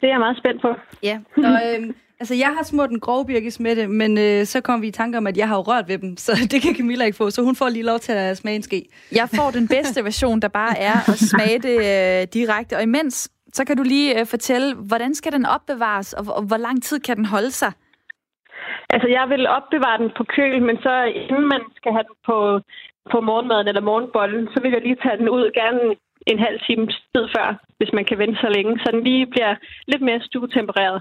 Det 0.00 0.06
er 0.06 0.12
jeg 0.12 0.18
meget 0.18 0.36
spændt 0.36 0.62
på. 0.62 0.68
Ja, 1.02 1.18
og 1.36 1.60
øhm, 1.66 1.94
altså 2.22 2.34
jeg 2.34 2.52
har 2.56 2.62
smurt 2.62 2.90
en 2.90 3.00
grov 3.00 3.26
birkes 3.26 3.60
med 3.60 3.76
det, 3.76 3.90
men 3.90 4.18
øh, 4.18 4.44
så 4.52 4.60
kom 4.60 4.82
vi 4.82 4.88
i 4.88 4.98
tanke 5.00 5.18
om, 5.18 5.26
at 5.26 5.36
jeg 5.36 5.48
har 5.48 5.56
jo 5.56 5.64
rørt 5.70 5.88
ved 5.88 5.98
dem, 5.98 6.16
så 6.16 6.32
det 6.52 6.58
kan 6.62 6.74
Camilla 6.78 7.04
ikke 7.04 7.20
få, 7.22 7.30
så 7.30 7.40
hun 7.42 7.56
får 7.56 7.68
lige 7.68 7.90
lov 7.92 7.98
til 7.98 8.12
at 8.12 8.36
smage 8.36 8.56
en 8.56 8.62
ske. 8.62 8.80
Jeg 9.20 9.28
får 9.38 9.50
den 9.58 9.66
bedste 9.68 10.04
version, 10.10 10.40
der 10.44 10.48
bare 10.48 10.74
er 10.78 10.96
at 11.12 11.18
smage 11.32 11.58
det 11.68 11.76
øh, 11.92 12.22
direkte. 12.38 12.76
Og 12.78 12.82
imens, 12.82 13.14
så 13.52 13.62
kan 13.66 13.76
du 13.76 13.82
lige 13.82 14.20
øh, 14.20 14.26
fortælle, 14.26 14.68
hvordan 14.74 15.14
skal 15.14 15.32
den 15.32 15.46
opbevares, 15.56 16.12
og, 16.12 16.24
og 16.36 16.42
hvor 16.42 16.60
lang 16.66 16.82
tid 16.82 17.00
kan 17.00 17.16
den 17.16 17.26
holde 17.34 17.50
sig? 17.50 17.72
Altså, 18.94 19.08
jeg 19.08 19.24
vil 19.32 19.48
opbevare 19.58 19.98
den 20.02 20.10
på 20.18 20.24
køl, 20.36 20.62
men 20.68 20.76
så 20.86 20.94
inden 21.28 21.46
man 21.54 21.62
skal 21.78 21.92
have 21.96 22.06
den 22.08 22.16
på, 22.28 22.38
på 23.12 23.20
morgenmaden 23.28 23.68
eller 23.68 23.88
morgenbollen, 23.90 24.48
så 24.52 24.56
vil 24.62 24.70
jeg 24.74 24.82
lige 24.82 25.02
tage 25.04 25.18
den 25.20 25.28
ud, 25.28 25.44
gerne 25.60 25.80
en 26.26 26.38
halv 26.46 26.58
time 26.66 26.86
tid 26.86 27.24
før, 27.36 27.46
hvis 27.78 27.92
man 27.92 28.04
kan 28.04 28.18
vente 28.18 28.38
så 28.40 28.48
længe, 28.56 28.72
så 28.78 28.88
den 28.94 29.02
lige 29.04 29.26
bliver 29.26 29.54
lidt 29.86 30.02
mere 30.02 30.20
stuetempereret. 30.28 30.98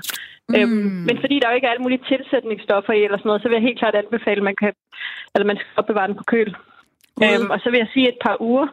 Mm. 0.51 0.57
Øhm, 0.59 0.91
men 1.07 1.15
fordi 1.23 1.35
der 1.39 1.49
jo 1.49 1.55
ikke 1.55 1.67
er 1.67 1.71
alle 1.73 1.85
mulige 1.85 2.03
tilsætningsstoffer 2.11 2.93
i 2.93 3.03
eller 3.05 3.17
sådan 3.17 3.29
noget, 3.29 3.41
så 3.41 3.47
vil 3.47 3.55
jeg 3.59 3.67
helt 3.69 3.79
klart 3.81 3.95
anbefale, 4.03 4.39
at 4.41 4.47
man, 4.49 4.57
kan, 4.61 4.71
eller 5.33 5.45
man 5.51 5.57
skal 5.59 5.71
opbevare 5.81 6.07
den 6.09 6.17
på 6.21 6.25
køl. 6.33 6.49
Øhm, 7.25 7.49
og 7.53 7.59
så 7.63 7.67
vil 7.71 7.77
jeg 7.83 7.89
sige 7.93 8.07
et 8.13 8.19
par 8.25 8.37
uger. 8.49 8.67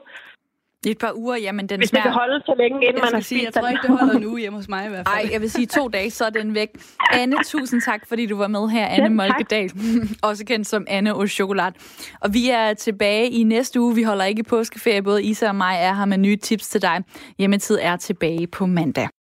I 0.87 0.91
et 0.91 0.99
par 0.99 1.13
uger, 1.15 1.37
jamen 1.37 1.69
den 1.69 1.79
Hvis 1.81 1.91
det 1.91 1.99
smager... 1.99 2.03
kan 2.03 2.13
holde 2.13 2.41
så 2.47 2.55
længe, 2.59 2.77
inden 2.87 2.95
Jeg 2.97 3.05
man 3.05 3.15
har 3.15 3.21
sige, 3.21 3.39
spist 3.41 3.45
jeg 3.45 3.53
tror 3.55 3.69
den. 3.69 3.73
ikke, 3.73 3.83
det 3.87 3.99
holder 3.99 4.19
nu 4.19 4.37
hjemme 4.37 4.59
hos 4.59 4.69
mig 4.69 4.87
i 4.87 4.89
hvert 4.89 5.09
fald. 5.09 5.25
Ej, 5.25 5.33
jeg 5.33 5.41
vil 5.41 5.51
sige 5.51 5.67
to 5.67 5.89
dage, 5.89 6.11
så 6.11 6.25
er 6.25 6.31
den 6.31 6.55
væk. 6.55 6.69
Anne, 7.13 7.37
tusind 7.53 7.81
tak, 7.83 8.09
fordi 8.09 8.27
du 8.27 8.37
var 8.37 8.49
med 8.49 8.69
her. 8.69 8.87
Anne 8.87 9.05
tak. 9.05 9.13
Molkedal, 9.13 9.71
også 10.31 10.45
kendt 10.47 10.67
som 10.67 10.87
Anne 10.89 11.15
og 11.15 11.29
Chokolade. 11.29 11.75
Og 12.21 12.35
vi 12.35 12.51
er 12.51 12.75
tilbage 12.75 13.31
i 13.31 13.43
næste 13.43 13.81
uge. 13.81 13.95
Vi 13.95 14.03
holder 14.03 14.25
ikke 14.25 14.43
påskeferie. 14.43 15.03
Både 15.03 15.23
Isa 15.25 15.49
og 15.49 15.57
mig 15.57 15.77
er 15.81 15.95
her 15.95 16.05
med 16.05 16.19
nye 16.19 16.37
tips 16.37 16.69
til 16.69 16.83
dig. 16.83 17.03
Hjemmetid 17.39 17.79
er 17.83 17.97
tilbage 17.97 18.47
på 18.47 18.67
mandag. 18.67 19.09